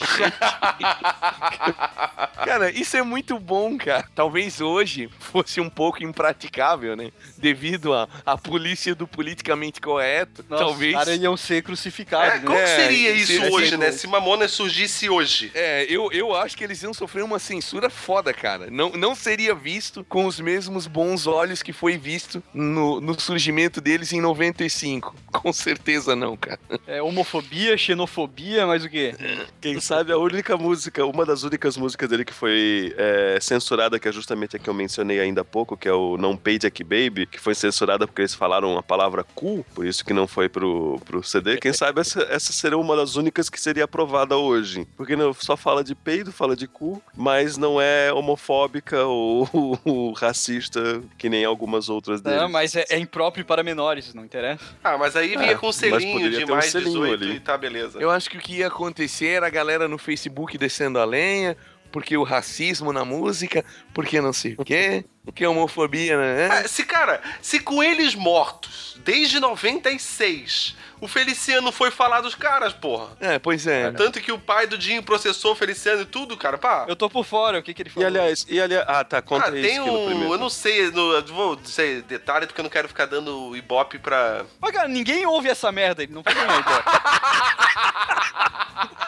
cara, 2.46 2.70
isso 2.72 2.96
é 2.98 3.02
muito 3.02 3.38
bom, 3.40 3.78
cara. 3.78 4.08
Talvez 4.16 4.62
hoje 4.62 5.10
fosse 5.20 5.60
um 5.62 5.70
pouco 5.70 6.04
impraticável, 6.04 6.96
né? 6.96 7.12
Devido 7.38 7.94
à 7.94 8.08
à 8.26 8.38
polícia 8.38 8.94
do 8.96 9.08
politicamente 9.08 9.80
correto. 9.82 9.97
Nossa, 10.50 10.64
Talvez. 10.64 10.94
Os 10.94 11.04
caras 11.04 11.22
iam 11.22 11.38
ser 11.38 11.56
É, 11.56 11.62
crucificados, 11.62 12.42
como 12.42 12.56
né? 12.56 12.64
É, 12.64 12.68
seria 12.68 13.12
isso 13.12 13.34
seria 13.34 13.52
hoje, 13.52 13.68
assim, 13.68 13.78
né? 13.78 13.92
Se 13.92 14.08
Mamonas 14.08 14.52
surgisse 14.52 15.10
hoje. 15.10 15.52
É, 15.54 15.86
eu, 15.90 16.12
eu 16.12 16.36
acho 16.36 16.56
que 16.56 16.64
eles 16.64 16.82
iam 16.84 16.94
sofrer 16.94 17.24
uma 17.24 17.40
censura 17.40 17.90
foda, 17.90 18.34
cara. 18.34 18.70
Não, 18.70 18.92
não 18.92 19.16
seria 19.16 19.56
visto 19.56 20.04
com 20.04 20.26
os 20.26 20.40
mesmos 20.40 20.88
bons 20.88 21.26
olhos 21.28 21.64
que 21.64 21.74
foi 21.74 21.98
visto 21.98 22.44
no, 22.54 23.02
no 23.02 23.20
surgimento 23.20 23.82
deles 23.82 24.14
em 24.14 24.22
95. 24.22 25.16
Com 25.32 25.54
certeza 25.54 26.16
não, 26.16 26.38
cara. 26.38 26.60
É, 26.86 27.02
homofobia, 27.02 27.78
xenofobia, 27.78 28.66
mas 28.68 28.84
o 28.84 28.90
quê? 28.90 29.16
Quem 29.60 29.80
sabe 29.80 30.12
a 30.12 30.18
única 30.18 30.56
música, 30.58 31.06
uma 31.06 31.26
das 31.26 31.44
únicas 31.44 31.78
músicas 31.78 32.10
dele 32.10 32.26
que 32.26 32.34
foi 32.34 32.94
é, 32.98 33.38
censurada, 33.42 34.00
que 34.00 34.08
é 34.08 34.12
justamente 34.12 34.56
a 34.56 34.60
que 34.60 34.70
eu 34.70 34.74
mencionei 34.74 35.20
ainda 35.20 35.42
há 35.42 35.46
pouco, 35.46 35.78
que 35.78 35.88
é 35.88 35.94
o 35.94 36.18
Não 36.18 36.36
Pay 36.36 36.60
Jack 36.60 36.84
Baby, 36.84 37.26
que 37.26 37.40
foi 37.40 37.56
censurada 37.56 38.06
porque 38.06 38.22
eles 38.22 38.34
falaram 38.34 38.78
a 38.78 38.84
palavra 38.84 39.24
cu, 39.24 39.66
por 39.74 39.86
isso 39.88 40.06
que 40.06 40.14
não 40.14 40.28
foi 40.28 40.50
pro, 40.50 41.00
pro 41.06 41.24
CD. 41.24 41.58
Quem 41.58 41.72
sabe 41.74 42.02
essa, 42.02 42.22
essa 42.24 42.54
seria 42.54 42.78
uma 42.78 42.96
das 42.96 43.16
únicas 43.16 43.50
que 43.50 43.60
seria 43.60 43.86
aprovada 43.86 44.36
hoje. 44.38 44.88
Porque 44.96 45.16
não, 45.16 45.34
só 45.34 45.56
fala 45.58 45.84
de 45.84 45.96
peido, 45.96 46.32
fala 46.32 46.56
de 46.56 46.68
cu, 46.68 47.02
mas 47.16 47.58
não 47.58 47.80
é 47.82 48.12
homofóbica 48.14 49.06
ou, 49.06 49.48
ou 49.86 50.12
racista, 50.14 51.02
que 51.18 51.30
nem 51.30 51.46
algumas 51.46 51.90
outras 51.90 52.22
dele. 52.22 52.38
Não, 52.38 52.50
mas 52.50 52.76
é, 52.76 52.86
é 52.90 52.98
impróprio 53.00 53.46
para 53.46 53.64
menores, 53.64 54.14
não 54.14 54.24
interessa? 54.24 54.64
Ah, 54.84 54.98
mas 54.98 55.16
aí 55.16 55.30
vinha 55.38 55.52
É, 55.52 55.56
com 55.56 55.72
selinho 55.72 56.30
de 56.30 56.38
ter 56.38 56.52
um 56.52 56.56
mais 56.56 56.66
selinho 56.72 56.92
18 57.02 57.24
ali. 57.24 57.36
e 57.36 57.40
tá, 57.40 57.58
beleza. 57.58 58.00
Eu 58.00 58.10
acho 58.12 58.30
que 58.30 58.38
o 58.38 58.42
que 58.42 58.58
ia 58.58 58.68
acontecer 58.68 59.28
era 59.28 59.48
a 59.48 59.50
galera 59.50 59.88
no 59.88 59.98
Facebook 59.98 60.58
descendo 60.58 61.00
a 61.00 61.06
lenha, 61.06 61.56
porque 61.92 62.18
o 62.18 62.24
racismo 62.24 62.92
na 62.92 63.06
música, 63.06 63.64
porque 63.94 64.20
não 64.22 64.34
sei 64.34 64.56
o 64.58 64.66
quê. 64.66 65.06
Que 65.34 65.44
é 65.44 65.50
homofobia, 65.50 66.18
né? 66.18 66.48
Ah, 66.52 66.68
Se, 66.68 66.84
cara, 66.84 67.22
se 67.42 67.60
com 67.60 67.84
eles 67.84 68.16
mortos, 68.16 68.98
desde 69.04 69.40
96, 69.40 70.76
o 71.00 71.08
Feliciano 71.08 71.72
foi 71.72 71.92
falar 71.92 72.22
dos 72.22 72.34
caras, 72.34 72.74
porra. 72.74 73.10
É, 73.20 73.38
pois 73.38 73.68
é. 73.68 73.92
Tanto 73.92 74.20
que 74.20 74.32
o 74.32 74.40
pai 74.40 74.66
do 74.66 74.78
Dinho 74.78 75.04
processou 75.04 75.52
o 75.52 75.56
Feliciano 75.56 76.02
e 76.02 76.06
tudo, 76.06 76.36
cara, 76.36 76.58
pá. 76.58 76.86
Eu 76.88 76.96
tô 76.96 77.10
por 77.10 77.24
fora, 77.26 77.60
o 77.60 77.64
que 77.64 77.74
que 77.74 77.84
ele 77.84 77.90
E 77.90 77.94
falou? 77.94 78.08
aliás, 78.08 78.46
e 78.50 78.60
aliás. 78.60 78.86
Ah, 78.88 79.04
tá, 79.04 79.22
conta 79.22 79.52
Ah, 79.52 79.56
isso 79.56 79.68
tem 79.68 79.80
um. 79.80 80.06
primeiro. 80.08 80.34
Eu 80.34 80.40
não 80.40 80.50
sei, 80.50 80.90
no, 80.92 81.14
eu 81.14 81.26
vou 81.28 81.56
dizer 81.56 82.02
detalhe 82.04 82.48
porque 82.48 82.60
eu 82.60 82.64
não 82.64 82.70
quero 82.72 82.88
ficar 82.88 83.06
dando 83.06 83.56
ibope 83.56 84.00
pra. 84.00 84.44
Mas, 84.60 84.72
cara, 84.72 84.88
ninguém 84.88 85.26
ouve 85.26 85.50
essa 85.50 85.72
merda, 85.72 86.02
ele 86.04 86.14
não 86.14 86.24
foi 86.24 86.34
ganhar 86.34 86.64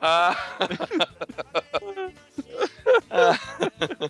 embora. 0.00 0.36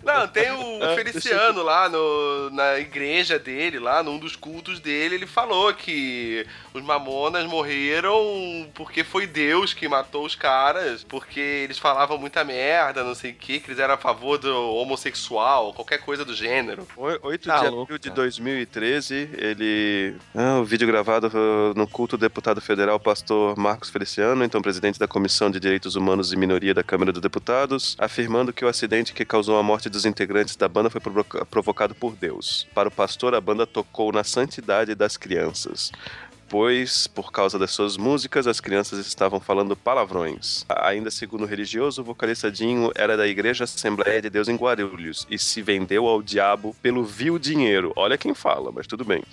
Não, 0.03 0.27
tem 0.27 0.51
o 0.51 0.95
Feliciano 0.95 1.63
lá 1.63 1.87
no, 1.89 2.49
na 2.51 2.79
igreja 2.79 3.37
dele, 3.39 3.79
lá 3.79 4.01
num 4.03 4.17
dos 4.19 4.35
cultos 4.35 4.79
dele, 4.79 5.15
ele 5.15 5.27
falou 5.27 5.73
que 5.73 6.45
os 6.73 6.81
mamonas 6.83 7.45
morreram 7.45 8.69
porque 8.73 9.03
foi 9.03 9.25
Deus 9.27 9.73
que 9.73 9.87
matou 9.87 10.25
os 10.25 10.35
caras, 10.35 11.03
porque 11.03 11.39
eles 11.39 11.77
falavam 11.79 12.17
muita 12.17 12.43
merda, 12.43 13.03
não 13.03 13.15
sei 13.15 13.31
o 13.31 13.35
que, 13.35 13.59
que 13.59 13.67
eles 13.71 13.79
eram 13.79 13.93
a 13.95 13.97
favor 13.97 14.37
do 14.37 14.75
homossexual, 14.75 15.73
qualquer 15.73 15.99
coisa 15.99 16.23
do 16.23 16.33
gênero. 16.33 16.87
Oi- 16.95 17.19
8 17.21 17.47
Tá 17.47 17.59
de 17.59 17.65
louco, 17.69 17.81
abril 17.83 17.97
de 17.97 18.09
cara. 18.09 18.21
2013, 18.21 19.29
ele. 19.37 20.15
Ah, 20.35 20.59
o 20.59 20.63
vídeo 20.63 20.87
gravado 20.87 21.27
uh, 21.27 21.73
no 21.75 21.87
culto 21.87 22.17
do 22.17 22.21
deputado 22.21 22.61
federal 22.61 22.99
pastor 22.99 23.57
Marcos 23.57 23.89
Feliciano, 23.89 24.43
então 24.43 24.61
presidente 24.61 24.99
da 24.99 25.07
Comissão 25.07 25.49
de 25.49 25.59
Direitos 25.59 25.95
Humanos 25.95 26.31
e 26.31 26.37
Minoria 26.37 26.73
da 26.73 26.83
Câmara 26.83 27.11
dos 27.11 27.21
Deputados, 27.21 27.95
afirmando 27.99 28.53
que 28.53 28.63
o 28.63 28.67
acidente 28.67 29.13
que 29.13 29.25
causou 29.25 29.40
a 29.49 29.63
morte 29.63 29.89
dos 29.89 30.05
integrantes 30.05 30.55
da 30.55 30.67
banda 30.67 30.89
foi 30.89 31.01
provoca- 31.01 31.45
provocado 31.45 31.93
por 31.95 32.15
Deus. 32.15 32.67
Para 32.73 32.87
o 32.89 32.91
pastor, 32.91 33.33
a 33.35 33.41
banda 33.41 33.65
tocou 33.65 34.11
na 34.11 34.23
santidade 34.23 34.93
das 34.95 35.17
crianças. 35.17 35.91
Pois, 36.51 37.07
por 37.07 37.31
causa 37.31 37.57
das 37.57 37.71
suas 37.71 37.95
músicas, 37.95 38.45
as 38.45 38.59
crianças 38.59 38.99
estavam 39.07 39.39
falando 39.39 39.73
palavrões. 39.73 40.65
Ainda 40.67 41.09
segundo 41.09 41.43
o 41.43 41.47
religioso, 41.47 42.01
o 42.01 42.03
vocalista 42.03 42.51
Dinho 42.51 42.91
era 42.93 43.15
da 43.15 43.25
Igreja 43.25 43.63
Assembleia 43.63 44.21
de 44.21 44.29
Deus 44.29 44.49
em 44.49 44.57
Guarulhos 44.57 45.25
e 45.29 45.39
se 45.39 45.61
vendeu 45.61 46.05
ao 46.05 46.21
diabo 46.21 46.75
pelo 46.81 47.05
vil 47.05 47.39
dinheiro. 47.39 47.93
Olha 47.95 48.17
quem 48.17 48.33
fala, 48.33 48.69
mas 48.69 48.85
tudo 48.85 49.05
bem. 49.05 49.23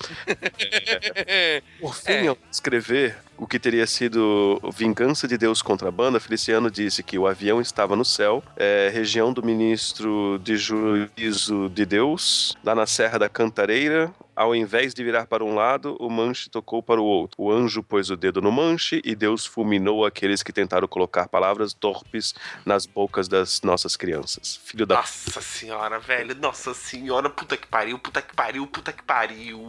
Por 1.81 1.97
fim, 1.97 2.29
ao 2.29 2.39
escrever 2.53 3.17
o 3.37 3.47
que 3.47 3.59
teria 3.59 3.87
sido 3.87 4.61
vingança 4.73 5.27
de 5.27 5.37
Deus 5.37 5.63
contra 5.63 5.89
a 5.89 5.93
banda, 5.93 6.21
Feliciano 6.21 6.71
disse 6.71 7.03
que 7.03 7.19
o 7.19 7.27
avião 7.27 7.61
estava 7.61 7.95
no 7.95 8.05
céu, 8.05 8.43
é, 8.57 8.91
região 8.93 9.33
do 9.33 9.45
ministro 9.45 10.41
de 10.43 10.57
juízo 10.57 11.69
de 11.69 11.85
Deus, 11.85 12.57
lá 12.65 12.75
na 12.75 12.87
Serra 12.87 13.19
da 13.19 13.29
Cantareira. 13.29 14.13
Ao 14.39 14.55
invés 14.55 14.95
de 14.95 15.03
virar 15.03 15.27
para 15.27 15.45
um 15.45 15.53
lado, 15.53 15.97
o 15.99 16.09
manche 16.09 16.49
tocou 16.49 16.81
para 16.81 17.01
o 17.01 17.05
outro. 17.05 17.43
O 17.43 17.51
anjo 17.51 17.83
pôs 17.83 18.09
o 18.09 18.17
dedo 18.17 18.41
no 18.41 18.53
manche 18.53 19.03
e 19.05 19.17
Deus 19.17 19.45
fulminou 19.45 20.07
aqueles 20.07 20.45
que 20.45 20.53
tentaram 20.53 20.87
colocar 20.87 21.27
palavras 21.27 21.75
torpes 21.75 22.37
nas 22.65 22.87
bocas 22.87 23.27
das 23.27 23.63
nossas 23.63 23.97
crianças. 23.97 24.61
Filho 24.65 24.87
da 24.87 24.95
Nossa 24.95 25.41
senhora, 25.41 25.99
velho. 25.99 26.37
Nossa 26.37 26.73
senhora, 26.73 27.29
puta 27.29 27.57
que 27.57 27.67
pariu, 27.67 27.99
puta 27.99 28.23
que 28.23 28.33
pariu, 28.33 28.65
puta 28.69 28.93
que 28.93 29.03
pariu. 29.03 29.61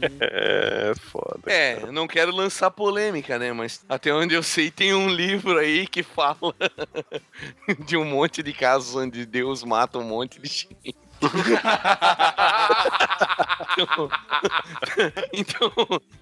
É 0.18 0.94
foda. 0.94 1.42
É, 1.46 1.82
eu 1.82 1.92
não 1.92 2.06
quero 2.06 2.34
lançar 2.34 2.70
polêmica, 2.70 3.38
né? 3.38 3.52
Mas 3.52 3.84
até 3.86 4.14
onde 4.14 4.34
eu 4.34 4.42
sei, 4.42 4.70
tem 4.70 4.94
um 4.94 5.10
livro 5.10 5.58
aí 5.58 5.86
que 5.86 6.02
fala 6.02 6.54
de 7.84 7.98
um 7.98 8.04
monte 8.06 8.42
de 8.42 8.54
casos 8.54 8.96
onde 8.96 9.26
Deus 9.26 9.62
mata 9.62 9.98
um 9.98 10.04
monte 10.04 10.40
de 10.40 10.48
gente. 10.48 10.96
então, 13.72 14.08
então, 15.32 15.72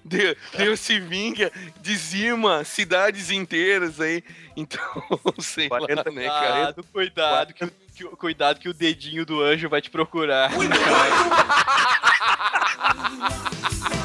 Deus, 0.03 0.35
Deus 0.57 0.79
se 0.79 0.99
vinga, 0.99 1.51
dizima 1.81 2.63
cidades 2.63 3.29
inteiras 3.31 3.99
aí. 4.01 4.23
Então, 4.55 4.81
sei 5.39 5.67
lá, 5.69 5.79
40 5.79 6.11
né, 6.11 6.25
cara? 6.27 6.73
Cuidado, 6.73 6.83
cuidado, 6.91 7.53
que, 7.53 7.65
o- 7.65 7.71
que 7.95 8.03
cuidado 8.17 8.59
que 8.59 8.69
o 8.69 8.73
dedinho 8.73 9.25
do 9.25 9.41
anjo 9.41 9.69
vai 9.69 9.81
te 9.81 9.89
procurar. 9.89 10.49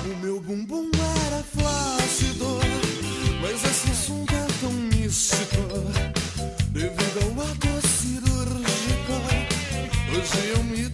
O 0.04 0.16
meu 0.18 0.40
bumbum 0.40 0.90
era 1.26 1.42
flácido, 1.44 2.58
mas 3.40 3.64
esse 3.64 3.90
assunto 3.90 4.32
é 4.34 4.46
tão 4.60 4.70
místico. 4.72 5.62
Devido 6.70 7.20
ao 7.22 7.46
ato 7.46 7.86
cirúrgico, 7.86 9.14
hoje 10.10 10.48
eu 10.50 10.62
me 10.64 10.88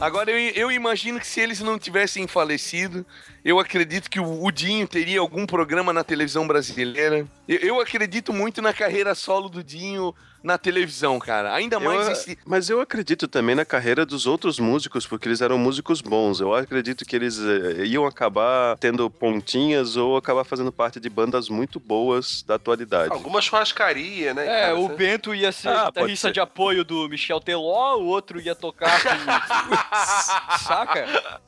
Agora, 0.00 0.30
eu, 0.30 0.38
eu 0.54 0.72
imagino 0.72 1.20
que 1.20 1.26
se 1.26 1.40
eles 1.40 1.60
não 1.60 1.78
tivessem 1.78 2.26
falecido, 2.26 3.06
eu 3.44 3.60
acredito 3.60 4.10
que 4.10 4.18
o, 4.18 4.44
o 4.44 4.50
Dinho 4.50 4.86
teria 4.88 5.20
algum 5.20 5.46
programa 5.46 5.92
na 5.92 6.02
televisão 6.02 6.46
brasileira. 6.46 7.26
Eu, 7.48 7.58
eu 7.58 7.80
acredito 7.80 8.32
muito 8.32 8.60
na 8.60 8.72
carreira 8.72 9.14
solo 9.14 9.48
do 9.48 9.62
Dinho 9.62 10.14
na 10.44 10.58
televisão, 10.58 11.18
cara. 11.18 11.54
Ainda 11.54 11.80
mais 11.80 12.06
Eu- 12.06 12.12
esse... 12.12 12.38
Mas 12.44 12.68
eu 12.68 12.80
acredito 12.80 13.26
também 13.26 13.54
na 13.54 13.64
carreira 13.64 14.04
dos 14.04 14.26
outros 14.26 14.58
músicos, 14.60 15.06
porque 15.06 15.26
eles 15.26 15.40
eram 15.40 15.56
músicos 15.56 16.02
bons. 16.02 16.38
Eu 16.38 16.54
acredito 16.54 17.04
que 17.06 17.16
eles 17.16 17.38
eh, 17.40 17.86
iam 17.86 18.04
acabar 18.06 18.76
tendo 18.78 19.08
pontinhas 19.10 19.96
ou 19.96 20.18
acabar 20.18 20.44
fazendo 20.44 20.70
parte 20.70 21.00
de 21.00 21.08
bandas 21.08 21.48
muito 21.48 21.80
boas 21.80 22.42
da 22.42 22.56
atualidade. 22.56 23.10
Alguma 23.12 23.40
churrascaria, 23.40 24.34
né? 24.34 24.46
É, 24.46 24.60
cara? 24.66 24.78
o 24.78 24.88
Bento 24.90 25.34
ia 25.34 25.50
ser 25.50 25.68
Ah, 25.68 25.86
guitarrista 25.86 26.28
ser. 26.28 26.34
de 26.34 26.40
apoio 26.40 26.84
do 26.84 27.08
Michel 27.08 27.40
Teló, 27.40 27.96
o 27.96 28.04
outro 28.04 28.38
ia 28.38 28.54
tocar 28.54 29.00
com... 29.02 29.08
Saca? 30.58 31.06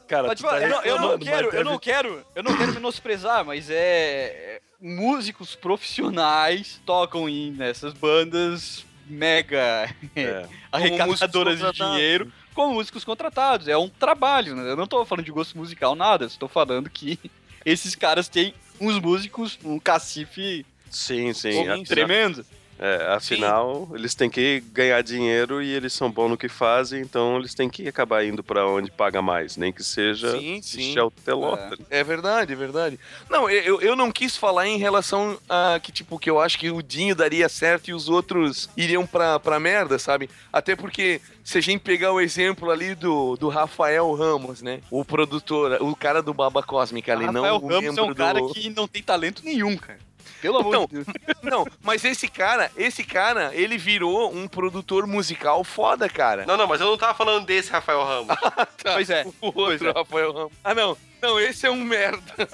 Cara, 0.09 0.29
Mas, 0.29 0.41
tu 0.41 0.47
tá 0.47 0.61
eu, 0.61 0.69
não, 0.71 0.83
eu 0.83 0.99
não 1.01 1.19
quero, 1.19 1.49
eu 1.55 1.65
não 1.65 1.79
quero, 1.79 2.27
eu 2.35 2.43
não 2.43 2.57
quero 2.57 2.73
menosprezar, 2.73 3.45
mas 3.45 3.69
é 3.69 4.61
músicos 4.81 5.55
profissionais 5.55 6.81
tocam 6.85 7.29
em 7.29 7.51
nessas 7.51 7.93
bandas 7.93 8.85
mega 9.07 9.95
É. 10.15 10.47
arrecadadoras 10.71 11.61
de 11.61 11.73
dinheiro 11.73 12.33
com 12.55 12.73
músicos 12.73 13.05
contratados. 13.05 13.69
É 13.69 13.77
um 13.77 13.89
trabalho, 13.89 14.57
né? 14.57 14.71
Eu 14.71 14.77
não 14.77 14.87
tô 14.87 15.05
falando 15.05 15.25
de 15.25 15.31
gosto 15.31 15.57
musical 15.57 15.95
nada, 15.95 16.25
estou 16.25 16.49
falando 16.49 16.89
que 16.89 17.19
esses 17.65 17.95
caras 17.95 18.29
têm 18.29 18.55
uns 18.81 18.99
músicos, 18.99 19.59
um 19.65 19.79
cacife 19.79 20.65
Sim, 20.91 21.33
sim. 21.33 21.85
Tremendo. 21.85 22.45
É, 22.79 23.15
afinal, 23.15 23.89
eles 23.95 24.15
têm 24.15 24.29
que 24.29 24.63
ganhar 24.73 25.03
dinheiro 25.03 25.63
e 25.63 25.73
eles 25.73 25.93
são 25.93 26.11
bons 26.11 26.29
no 26.29 26.37
que 26.37 26.49
fazem, 26.49 27.01
então 27.01 27.39
eles 27.39 27.55
têm 27.55 27.71
que 27.71 27.89
acabar 27.89 28.25
indo 28.25 28.43
pra 28.43 28.67
onde 28.67 28.91
paga 28.91 29.23
mais, 29.23 29.57
nem 29.57 29.73
que 29.73 29.83
seja 29.83 30.33
Sim, 30.39 30.61
sim. 30.61 30.95
Teló. 31.25 31.57
É. 31.57 32.01
É 32.01 32.05
verdade, 32.05 32.53
é 32.53 32.57
verdade. 32.57 32.99
Não, 33.31 33.49
eu, 33.49 33.81
eu 33.81 33.97
não 33.97 34.13
quis 34.13 34.37
falar 34.37 34.67
em 34.67 34.79
relação 34.79 35.39
a 35.49 35.81
que, 35.83 35.91
tipo, 35.91 36.19
que 36.19 36.29
eu 36.29 36.41
acho 36.41 36.59
que 36.59 36.71
o 36.71 36.83
Dinho 36.83 37.15
daria 37.15 37.49
certo 37.49 37.89
e 37.89 37.95
os 37.95 38.09
outros 38.09 38.69
iriam 38.77 39.07
pra, 39.07 39.41
pra 39.41 39.59
merda, 39.59 39.99
sabe? 39.99 40.29
Até 40.53 40.77
porque, 40.77 41.21
se 41.43 41.59
a 41.59 41.61
gente 41.61 41.81
pegar 41.81 42.13
o 42.13 42.21
exemplo 42.21 42.71
ali 42.71 42.95
do, 42.95 43.37
do 43.37 43.49
Rafael 43.49 44.13
Ramos, 44.15 44.61
né? 44.63 44.81
O 44.91 45.05
produtor, 45.05 45.79
o 45.81 45.97
cara 45.97 46.23
do 46.23 46.35
Baba 46.35 46.63
Cósmica 46.63 47.13
ali, 47.13 47.27
não 47.27 47.43
Rafael 47.43 47.57
o 47.57 47.67
Ramos 47.67 47.99
é 47.99 48.03
um 48.03 48.15
cara 48.15 48.41
do... 48.41 48.53
que 48.53 48.69
não 48.71 48.87
tem 48.87 49.03
talento 49.03 49.43
nenhum, 49.45 49.77
cara. 49.77 50.06
Pelo 50.41 50.59
amor 50.59 50.69
Então, 50.69 50.87
de 50.87 50.95
Deus. 50.95 51.07
Não, 51.43 51.67
mas 51.83 52.05
esse 52.05 52.29
cara, 52.29 52.71
esse 52.77 53.03
cara, 53.05 53.51
ele 53.55 53.77
virou 53.79 54.33
um 54.35 54.47
produtor 54.49 55.07
musical 55.07 55.63
foda, 55.65 56.09
cara. 56.09 56.45
Não, 56.47 56.57
não, 56.57 56.67
mas 56.67 56.81
eu 56.81 56.87
não 56.89 56.99
tava 56.99 57.15
falando 57.15 57.47
desse 57.47 57.71
Rafael 57.71 58.05
Ramos. 58.05 58.37
Tá, 58.83 58.95
Pois 58.95 59.11
é. 59.11 59.25
O 59.41 59.53
outro, 59.61 59.93
Rafael 59.93 60.33
Ramos. 60.33 60.53
Ah, 60.63 60.75
não. 60.75 60.97
Não, 61.23 61.41
esse 61.41 61.67
é 61.67 61.71
um 61.71 61.83
merda. 61.83 62.21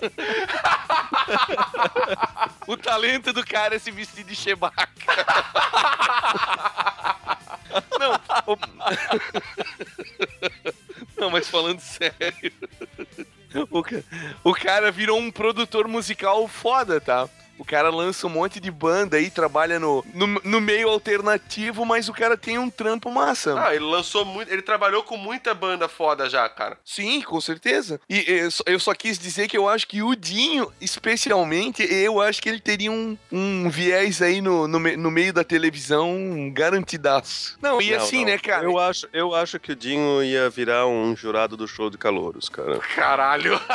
o 2.66 2.76
talento 2.76 3.32
do 3.32 3.44
cara 3.44 3.74
é 3.74 3.78
se 3.78 3.90
vestir 3.90 4.24
de 4.24 4.34
Chewbacca. 4.34 4.86
Não, 7.98 8.12
o- 8.46 8.58
Não, 11.20 11.30
mas 11.30 11.48
falando 11.48 11.80
sério. 11.80 12.52
O, 13.70 14.50
o 14.50 14.54
cara 14.54 14.90
virou 14.90 15.18
um 15.18 15.30
produtor 15.30 15.86
musical 15.86 16.46
foda, 16.48 17.00
tá? 17.00 17.28
O 17.62 17.64
cara 17.64 17.90
lança 17.90 18.26
um 18.26 18.30
monte 18.30 18.58
de 18.58 18.72
banda 18.72 19.18
aí, 19.18 19.30
trabalha 19.30 19.78
no, 19.78 20.04
no, 20.12 20.26
no 20.26 20.60
meio 20.60 20.88
alternativo, 20.88 21.86
mas 21.86 22.08
o 22.08 22.12
cara 22.12 22.36
tem 22.36 22.58
um 22.58 22.68
trampo 22.68 23.08
massa. 23.08 23.54
Ah, 23.56 23.72
ele 23.72 23.84
lançou 23.84 24.24
muito. 24.24 24.52
Ele 24.52 24.62
trabalhou 24.62 25.04
com 25.04 25.16
muita 25.16 25.54
banda 25.54 25.86
foda 25.86 26.28
já, 26.28 26.48
cara. 26.48 26.76
Sim, 26.84 27.22
com 27.22 27.40
certeza. 27.40 28.00
E 28.10 28.24
eu 28.26 28.50
só, 28.50 28.64
eu 28.66 28.80
só 28.80 28.92
quis 28.94 29.16
dizer 29.16 29.46
que 29.46 29.56
eu 29.56 29.68
acho 29.68 29.86
que 29.86 30.02
o 30.02 30.16
Dinho, 30.16 30.72
especialmente, 30.80 31.84
eu 31.84 32.20
acho 32.20 32.42
que 32.42 32.48
ele 32.48 32.58
teria 32.58 32.90
um, 32.90 33.16
um 33.30 33.70
viés 33.70 34.20
aí 34.20 34.40
no, 34.40 34.66
no, 34.66 34.80
no 34.80 35.10
meio 35.12 35.32
da 35.32 35.44
televisão 35.44 36.50
garantidaço. 36.52 37.56
Não, 37.62 37.80
e 37.80 37.92
Não, 37.92 37.98
assim, 37.98 38.24
não. 38.24 38.32
né, 38.32 38.38
cara? 38.38 38.64
Eu 38.64 38.76
acho, 38.76 39.06
eu 39.12 39.34
acho 39.36 39.60
que 39.60 39.70
o 39.70 39.76
Dinho 39.76 40.20
ia 40.24 40.50
virar 40.50 40.88
um 40.88 41.14
jurado 41.14 41.56
do 41.56 41.68
show 41.68 41.88
de 41.88 41.96
calouros, 41.96 42.48
cara. 42.48 42.80
Caralho. 42.96 43.60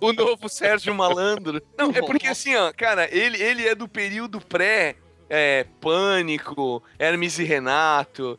O 0.00 0.12
novo 0.12 0.48
Sérgio 0.48 0.94
Malandro. 0.94 1.62
Não, 1.76 1.90
é 1.90 2.00
porque 2.00 2.26
assim, 2.26 2.54
ó, 2.56 2.72
cara, 2.72 3.08
ele, 3.14 3.40
ele 3.40 3.68
é 3.68 3.74
do 3.74 3.86
período 3.88 4.40
pré. 4.40 4.96
É, 5.32 5.64
Pânico, 5.80 6.82
Hermes 6.98 7.38
e 7.38 7.44
Renato, 7.44 8.36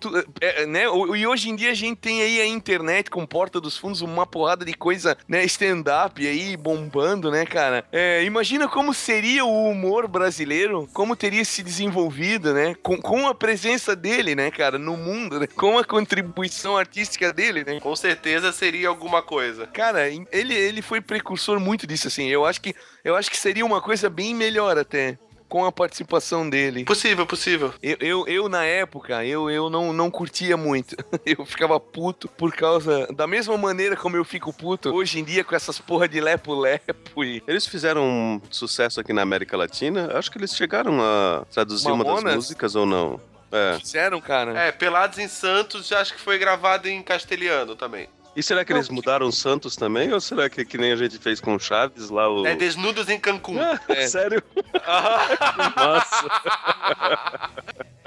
tu- 0.00 0.10
é, 0.40 0.66
né? 0.66 0.84
E 0.84 1.26
hoje 1.26 1.50
em 1.50 1.56
dia 1.56 1.70
a 1.70 1.74
gente 1.74 1.98
tem 1.98 2.22
aí 2.22 2.40
a 2.40 2.46
internet 2.46 3.10
com 3.10 3.26
Porta 3.26 3.60
dos 3.60 3.76
Fundos, 3.76 4.00
uma 4.00 4.26
porrada 4.26 4.64
de 4.64 4.74
coisa, 4.74 5.16
né? 5.28 5.44
Stand-up 5.44 6.26
aí 6.26 6.56
bombando, 6.56 7.30
né, 7.30 7.44
cara? 7.44 7.84
É, 7.92 8.22
imagina 8.24 8.66
como 8.68 8.94
seria 8.94 9.44
o 9.44 9.68
humor 9.70 10.08
brasileiro, 10.08 10.88
como 10.92 11.14
teria 11.16 11.44
se 11.44 11.62
desenvolvido, 11.62 12.52
né? 12.54 12.74
Com, 12.82 12.96
com 13.00 13.26
a 13.28 13.34
presença 13.34 13.94
dele, 13.94 14.34
né, 14.34 14.50
cara, 14.50 14.78
no 14.78 14.96
mundo, 14.96 15.38
né? 15.40 15.46
Com 15.46 15.78
a 15.78 15.84
contribuição 15.84 16.76
artística 16.76 17.32
dele, 17.32 17.64
né? 17.64 17.80
Com 17.80 17.94
certeza 17.96 18.52
seria 18.52 18.88
alguma 18.88 19.22
coisa. 19.22 19.66
Cara, 19.66 20.08
ele, 20.08 20.54
ele 20.54 20.82
foi 20.82 21.00
precursor 21.00 21.60
muito 21.60 21.86
disso, 21.86 22.08
assim. 22.08 22.28
Eu 22.28 22.44
acho 22.46 22.60
que 22.60 22.74
eu 23.04 23.16
acho 23.16 23.30
que 23.30 23.36
seria 23.36 23.64
uma 23.66 23.80
coisa 23.82 24.08
bem 24.08 24.34
melhor 24.34 24.78
até. 24.78 25.18
Com 25.54 25.64
a 25.64 25.70
participação 25.70 26.50
dele. 26.50 26.84
Possível, 26.84 27.24
possível. 27.24 27.72
Eu, 27.80 27.96
eu, 28.00 28.26
eu, 28.26 28.48
na 28.48 28.64
época, 28.64 29.24
eu, 29.24 29.48
eu 29.48 29.70
não, 29.70 29.92
não 29.92 30.10
curtia 30.10 30.56
muito. 30.56 30.96
Eu 31.24 31.46
ficava 31.46 31.78
puto 31.78 32.26
por 32.26 32.52
causa. 32.52 33.06
Da 33.14 33.24
mesma 33.24 33.56
maneira 33.56 33.94
como 33.94 34.16
eu 34.16 34.24
fico 34.24 34.52
puto 34.52 34.92
hoje 34.92 35.20
em 35.20 35.24
dia 35.24 35.44
com 35.44 35.54
essas 35.54 35.78
porra 35.78 36.08
de 36.08 36.20
lepo-lepo 36.20 37.22
e. 37.22 37.40
Eles 37.46 37.68
fizeram 37.68 38.02
um 38.02 38.40
sucesso 38.50 38.98
aqui 38.98 39.12
na 39.12 39.22
América 39.22 39.56
Latina. 39.56 40.10
Acho 40.18 40.28
que 40.28 40.38
eles 40.38 40.56
chegaram 40.56 41.00
a 41.00 41.46
traduzir 41.52 41.86
uma 41.86 42.02
das 42.02 42.14
Mamonas? 42.14 42.34
músicas 42.34 42.74
ou 42.74 42.84
não. 42.84 43.20
É. 43.52 43.78
Fizeram, 43.78 44.20
cara. 44.20 44.58
É, 44.58 44.72
Pelados 44.72 45.18
em 45.18 45.28
Santos, 45.28 45.92
acho 45.92 46.14
que 46.14 46.20
foi 46.20 46.36
gravado 46.36 46.88
em 46.88 47.00
castelhano 47.00 47.76
também. 47.76 48.08
E 48.36 48.42
será 48.42 48.64
que 48.64 48.72
eles 48.72 48.88
mudaram 48.88 49.30
Santos 49.30 49.76
também? 49.76 50.12
Ou 50.12 50.20
será 50.20 50.50
que 50.50 50.64
que 50.64 50.76
nem 50.76 50.92
a 50.92 50.96
gente 50.96 51.18
fez 51.18 51.40
com 51.40 51.54
o 51.54 51.58
Chaves 51.58 52.10
lá? 52.10 52.28
O... 52.28 52.46
É 52.46 52.56
Desnudos 52.56 53.08
em 53.08 53.18
Cancún. 53.18 53.58
É. 53.88 54.06
Sério? 54.08 54.42
Nossa. 55.76 56.30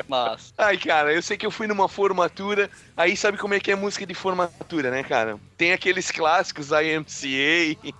Mas. 0.07 0.53
Ai, 0.57 0.77
cara, 0.77 1.13
eu 1.13 1.21
sei 1.21 1.37
que 1.37 1.45
eu 1.45 1.51
fui 1.51 1.67
numa 1.67 1.87
formatura. 1.87 2.69
Aí 2.95 3.15
sabe 3.15 3.37
como 3.37 3.53
é 3.53 3.59
que 3.59 3.71
é 3.71 3.75
música 3.75 4.05
de 4.05 4.13
formatura, 4.13 4.91
né, 4.91 5.03
cara? 5.03 5.37
Tem 5.57 5.71
aqueles 5.71 6.11
clássicos, 6.11 6.69
IMCA. 6.71 7.93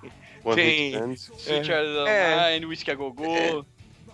Tem. 0.55 1.13
Sweet 1.13 1.65
Child 1.65 1.97
of 1.99 2.09
É. 2.09 2.53
Mine, 2.53 2.65
Whisky 2.65 2.91
a 2.91 2.95
Gogô. 2.95 3.65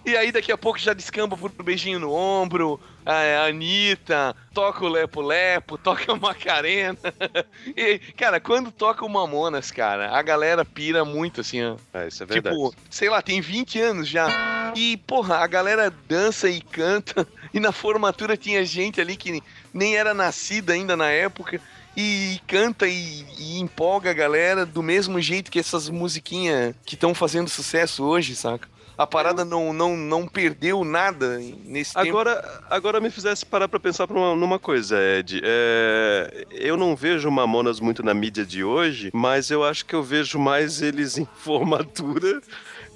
E 0.06 0.18
aí 0.18 0.32
daqui 0.32 0.52
a 0.52 0.58
pouco 0.58 0.78
já 0.78 0.94
descamba 0.94 1.38
por 1.38 1.50
um 1.50 1.64
beijinho 1.64 1.98
no 1.98 2.12
ombro, 2.12 2.80
a 3.06 3.46
Anitta, 3.46 4.36
toca 4.54 4.84
o 4.84 4.90
Lepo 4.90 5.22
Lepo, 5.22 5.78
toca 5.78 6.12
a 6.12 6.16
Macarena. 6.16 6.98
E, 7.76 7.98
cara, 8.18 8.40
quando 8.40 8.72
toca 8.72 9.06
o 9.06 9.10
Mamonas, 9.10 9.72
cara, 9.72 10.12
a 10.12 10.22
galera 10.22 10.66
pira 10.66 11.06
muito, 11.06 11.42
assim, 11.42 11.64
ó. 11.64 11.78
É, 11.94 12.08
isso 12.08 12.22
é 12.22 12.26
verdade. 12.26 12.56
Tipo, 12.56 12.76
sei 12.90 13.10
lá, 13.10 13.22
tem 13.22 13.40
20 13.40 13.80
anos 13.80 14.08
já. 14.08 14.74
E, 14.76 14.98
porra, 14.98 15.38
a 15.38 15.48
galera 15.48 15.94
dança 16.08 16.50
e 16.50 16.62
canta. 16.62 17.28
E 17.54 17.60
na 17.60 17.72
formatura 17.72 18.36
tinha 18.36 18.66
gente 18.66 19.00
ali 19.00 19.16
que 19.16 19.44
nem 19.72 19.96
era 19.96 20.12
nascida 20.12 20.74
ainda 20.74 20.98
na 20.98 21.12
época. 21.12 21.62
E 21.96 22.42
canta 22.48 22.88
e, 22.88 23.24
e 23.38 23.60
empolga 23.60 24.10
a 24.10 24.14
galera 24.14 24.66
do 24.66 24.82
mesmo 24.82 25.22
jeito 25.22 25.52
que 25.52 25.60
essas 25.60 25.88
musiquinhas 25.88 26.74
que 26.84 26.96
estão 26.96 27.14
fazendo 27.14 27.48
sucesso 27.48 28.04
hoje, 28.04 28.36
saca? 28.36 28.68
A 28.98 29.08
parada 29.08 29.44
não, 29.44 29.74
não, 29.74 29.98
não 29.98 30.28
perdeu 30.28 30.84
nada 30.84 31.40
nesse 31.66 31.94
tempo. 31.96 32.08
Agora, 32.10 32.62
agora 32.70 33.02
me 33.02 33.10
fizesse 33.10 33.44
parar 33.46 33.68
pra 33.68 33.80
pensar 33.80 34.08
pra 34.08 34.16
uma- 34.18 34.36
numa 34.36 34.60
coisa, 34.60 34.98
Ed. 35.02 35.42
É, 35.44 36.46
eu 36.52 36.78
não 36.78 36.96
vejo 36.96 37.30
Mamonas 37.32 37.80
muito 37.80 38.04
na 38.04 38.14
mídia 38.14 38.46
de 38.46 38.64
hoje, 38.64 39.10
mas 39.14 39.50
eu 39.50 39.64
acho 39.64 39.86
que 39.86 39.96
eu 39.96 40.04
vejo 40.04 40.38
mais 40.38 40.82
eles 40.82 41.18
em 41.18 41.28
formatura. 41.38 42.42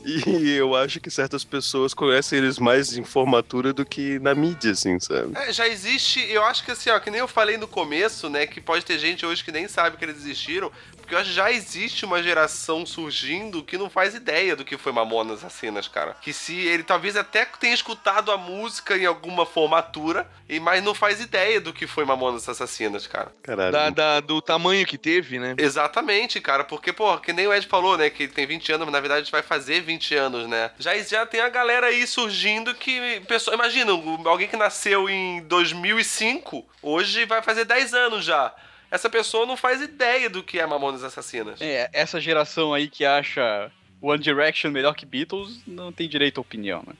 E 0.06 0.52
eu 0.52 0.74
acho 0.76 1.02
que 1.02 1.10
certas 1.10 1.44
pessoas 1.44 1.94
conhecem 1.94 2.38
eles 2.38 2.60
mais 2.60 2.96
em 2.96 3.04
formatura 3.04 3.74
do 3.74 3.84
que 3.84 4.20
na 4.20 4.34
mídia, 4.36 4.72
assim, 4.72 4.98
sabe? 5.00 5.34
É, 5.36 5.52
já 5.52 5.68
existe, 5.68 6.22
eu 6.32 6.44
acho 6.46 6.64
que 6.64 6.72
assim, 6.72 6.90
ó, 6.92 7.00
que 7.00 7.10
nem 7.10 7.20
eu 7.20 7.28
falei 7.28 7.58
no 7.58 7.68
começo, 7.68 8.30
né, 8.30 8.46
que 8.46 8.62
pode 8.62 8.86
ter 8.86 9.00
gente 9.00 9.26
hoje 9.26 9.44
que 9.44 9.52
nem 9.52 9.68
sabe 9.68 9.98
que 9.98 10.06
eles 10.06 10.18
existiram, 10.18 10.72
porque 11.08 11.16
eu 11.16 11.20
acho 11.20 11.30
que 11.30 11.36
já 11.38 11.50
existe 11.50 12.04
uma 12.04 12.22
geração 12.22 12.86
surgindo 12.86 13.64
que 13.64 13.78
não 13.78 13.90
faz 13.90 14.14
ideia 14.14 14.58
do 14.58 14.66
que 14.66 14.78
foi 14.78 14.92
Mamonas 14.92 15.38
Assassinas, 15.44 15.88
cara. 15.88 16.18
Que 16.22 16.34
se 16.34 16.54
ele 16.68 16.84
talvez 16.84 17.16
até 17.16 17.46
tenha 17.46 17.74
escutado 17.74 18.30
a 18.30 18.36
música 18.38 18.98
em 18.98 19.06
alguma 19.06 19.46
formatura, 19.46 20.30
e 20.50 20.60
mas 20.60 20.84
não 20.84 20.94
faz 20.94 21.22
ideia 21.22 21.62
do 21.62 21.72
que 21.72 21.88
foi 21.88 22.04
Mamonas 22.04 22.48
Assassinas, 22.50 23.08
cara. 23.08 23.32
Caralho. 23.42 23.72
Da, 23.72 23.90
da- 23.90 24.20
do 24.20 24.42
tamanho 24.42 24.86
que 24.86 24.98
teve, 24.98 25.40
né? 25.40 25.56
Exatamente, 25.58 26.42
cara, 26.42 26.66
porque, 26.66 26.92
pô, 26.92 27.18
que 27.20 27.32
nem 27.32 27.48
o 27.48 27.54
Ed 27.54 27.66
falou, 27.68 27.98
né, 27.98 28.10
que 28.10 28.24
ele 28.24 28.34
tem 28.34 28.46
20 28.46 28.70
anos, 28.74 28.86
mas 28.86 28.92
na 28.94 29.00
verdade 29.00 29.32
vai 29.32 29.42
fazer 29.42 29.80
20 29.80 30.14
anos, 30.14 30.46
né? 30.50 30.72
Já, 30.78 30.98
já 30.98 31.26
tem 31.26 31.40
a 31.40 31.48
galera 31.48 31.88
aí 31.88 32.06
surgindo 32.06 32.76
que, 32.76 33.22
pessoa, 33.30 33.56
imagina, 33.56 33.94
alguém 34.26 34.50
que 34.50 34.58
nasceu 34.58 35.10
em 35.10 35.42
2005, 35.44 36.66
hoje 36.82 37.24
vai 37.26 37.42
fazer 37.42 37.64
10 37.64 37.94
anos 37.94 38.26
já. 38.26 38.54
Essa 38.90 39.10
pessoa 39.10 39.46
não 39.46 39.58
faz 39.58 39.82
ideia 39.82 40.30
do 40.30 40.42
que 40.42 40.60
é 40.60 40.66
Mamonas 40.66 41.04
Assassinas. 41.04 41.60
É, 41.62 41.90
essa 41.92 42.22
geração 42.22 42.74
aí 42.74 42.88
que 42.88 43.06
acha 43.06 43.70
One 44.02 44.22
Direction 44.22 44.72
melhor 44.72 44.96
que 44.96 45.06
Beatles 45.06 45.60
não 45.68 45.92
tem 45.92 46.08
direito 46.08 46.40
à 46.40 46.42
opinião, 46.42 46.84
né? 46.86 46.94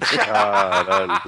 Caralho. 0.00 1.12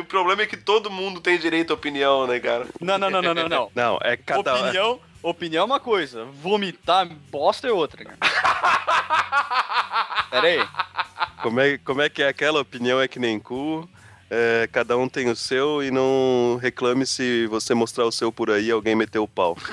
O 0.00 0.04
problema 0.04 0.42
é 0.42 0.46
que 0.46 0.56
todo 0.56 0.88
mundo 0.88 1.20
tem 1.20 1.36
direito 1.36 1.72
à 1.72 1.74
opinião, 1.74 2.24
né, 2.24 2.38
cara? 2.38 2.68
Não, 2.80 2.96
não, 2.96 3.10
não, 3.10 3.20
não, 3.20 3.34
não, 3.34 3.48
não. 3.48 3.70
Não, 3.74 3.98
é 4.00 4.16
cada. 4.16 4.54
Opinião, 4.54 5.00
opinião 5.20 5.62
é 5.62 5.64
uma 5.64 5.80
coisa, 5.80 6.24
vomitar 6.24 7.04
bosta 7.30 7.66
é 7.66 7.72
outra, 7.72 8.04
cara. 8.04 8.16
Pera 10.30 10.46
aí. 10.46 10.68
Como 11.42 11.60
é, 11.60 11.78
como 11.78 12.00
é 12.00 12.08
que 12.08 12.22
é 12.22 12.28
aquela 12.28 12.60
opinião 12.60 13.00
é 13.00 13.08
que 13.08 13.18
nem 13.18 13.40
cu? 13.40 13.88
É, 14.28 14.68
cada 14.72 14.96
um 14.96 15.08
tem 15.08 15.28
o 15.28 15.36
seu 15.36 15.82
e 15.82 15.90
não 15.90 16.58
reclame 16.60 17.06
se 17.06 17.46
você 17.46 17.74
mostrar 17.74 18.04
o 18.04 18.12
seu 18.12 18.32
por 18.32 18.50
aí 18.50 18.66
e 18.66 18.70
alguém 18.70 18.96
meteu 18.96 19.22
o 19.22 19.28
pau. 19.28 19.56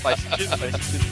Faz 0.00 0.20
sentido, 0.20 0.56
faz 0.56 0.72
sentido. 0.72 1.04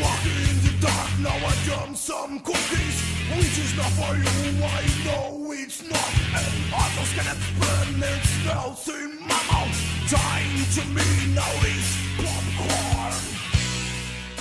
Walking 0.00 0.38
in 0.48 0.58
the 0.62 0.72
dark, 0.80 1.18
now 1.20 1.36
I 1.36 1.54
done 1.68 1.94
some 1.96 2.40
cookies. 2.40 3.02
Which 3.36 3.58
is 3.58 3.76
not 3.76 3.90
for 3.92 4.16
you, 4.16 4.64
I 4.64 4.86
know 5.04 5.52
it's 5.52 5.82
not. 5.82 6.12
And 6.34 6.72
others 6.74 7.12
can 7.14 7.36
burn 7.60 8.02
it 8.02 8.24
smells 8.24 8.88
in 8.88 9.20
my 9.20 9.42
mouth. 9.50 9.76
Dying 10.10 10.64
to 10.74 10.82
me 10.88 11.34
now 11.34 11.66
is 11.66 11.86
popcorn. 12.16 13.47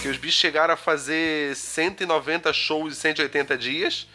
Que 0.02 0.08
os 0.10 0.18
bichos 0.18 0.40
chegaram 0.40 0.74
a 0.74 0.78
fazer 0.78 1.56
190 1.56 2.54
shows 2.54 2.94
em 2.94 2.96
180 2.96 3.58
dias. 3.58 4.08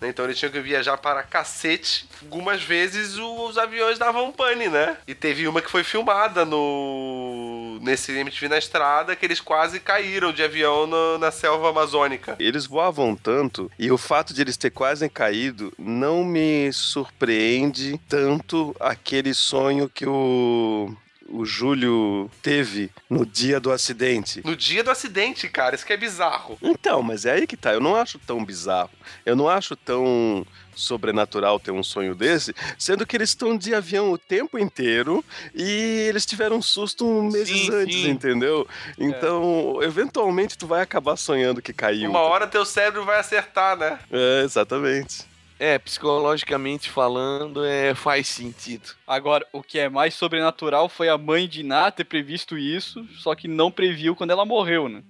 né? 0.00 0.08
Então 0.08 0.24
eles 0.24 0.38
tinham 0.38 0.50
que 0.50 0.60
viajar 0.60 0.96
para 0.96 1.22
cacete. 1.22 2.08
Algumas 2.22 2.62
vezes 2.62 3.16
os 3.18 3.56
aviões 3.58 3.98
davam 3.98 4.32
pane, 4.32 4.68
né? 4.68 4.96
E 5.06 5.14
teve 5.14 5.46
uma 5.46 5.60
que 5.62 5.70
foi 5.70 5.84
filmada 5.84 6.44
no 6.44 7.78
nesse 7.82 8.10
MTV 8.12 8.48
na 8.48 8.58
estrada 8.58 9.14
que 9.14 9.24
eles 9.24 9.38
quase 9.40 9.78
caíram 9.78 10.32
de 10.32 10.42
avião 10.42 10.86
no- 10.86 11.18
na 11.18 11.30
selva 11.30 11.68
amazônica. 11.70 12.34
Eles 12.40 12.66
voavam 12.66 13.14
tanto 13.14 13.70
e 13.78 13.92
o 13.92 13.98
fato 13.98 14.32
de 14.34 14.40
eles 14.40 14.56
ter 14.56 14.70
quase 14.70 15.08
caído 15.08 15.72
não 15.78 16.24
me 16.24 16.72
surpreende 16.72 18.00
tanto 18.08 18.74
aquele 18.80 19.32
sonho 19.34 19.88
que 19.88 20.06
o, 20.06 20.92
o 21.28 21.44
Júlio 21.44 22.30
teve 22.42 22.90
no 23.08 23.24
dia 23.26 23.58
do 23.58 23.70
acidente. 23.72 24.40
No 24.44 24.56
dia 24.56 24.82
do 24.82 24.90
acidente, 24.90 25.48
cara, 25.48 25.74
isso 25.74 25.86
que 25.86 25.92
é 25.92 25.96
bizarro. 25.96 26.58
Então, 26.62 27.02
mas 27.02 27.24
é 27.24 27.32
aí 27.32 27.46
que 27.46 27.56
tá. 27.56 27.72
Eu 27.72 27.80
não 27.80 27.96
acho 27.96 28.18
tão 28.18 28.44
bizarro. 28.44 28.90
Eu 29.24 29.36
não 29.36 29.48
acho 29.48 29.76
tão 29.76 30.46
sobrenatural 30.74 31.58
ter 31.58 31.70
um 31.70 31.82
sonho 31.82 32.14
desse, 32.14 32.54
sendo 32.78 33.06
que 33.06 33.16
eles 33.16 33.30
estão 33.30 33.56
de 33.56 33.74
avião 33.74 34.12
o 34.12 34.18
tempo 34.18 34.58
inteiro 34.58 35.24
e 35.54 36.06
eles 36.08 36.26
tiveram 36.26 36.56
um 36.56 36.62
susto 36.62 37.22
meses 37.22 37.62
Sim, 37.62 37.72
antes, 37.72 38.02
sim. 38.02 38.10
entendeu? 38.10 38.68
Então, 38.98 39.78
eventualmente 39.82 40.58
tu 40.58 40.66
vai 40.66 40.82
acabar 40.82 41.16
sonhando 41.16 41.62
que 41.62 41.72
caiu. 41.72 42.10
Uma 42.10 42.20
hora 42.20 42.46
teu 42.46 42.64
cérebro 42.64 43.04
vai 43.04 43.18
acertar, 43.18 43.76
né? 43.76 43.98
É, 44.12 44.42
exatamente. 44.44 45.24
É, 45.58 45.78
psicologicamente 45.78 46.90
falando, 46.90 47.64
é, 47.64 47.94
faz 47.94 48.28
sentido. 48.28 48.90
Agora, 49.06 49.46
o 49.52 49.62
que 49.62 49.78
é 49.78 49.88
mais 49.88 50.14
sobrenatural 50.14 50.88
foi 50.88 51.08
a 51.08 51.16
mãe 51.16 51.48
de 51.48 51.62
Ná 51.62 51.90
ter 51.90 52.04
previsto 52.04 52.58
isso, 52.58 53.06
só 53.18 53.34
que 53.34 53.48
não 53.48 53.70
previu 53.70 54.14
quando 54.14 54.32
ela 54.32 54.44
morreu, 54.44 54.88
né? 54.88 55.02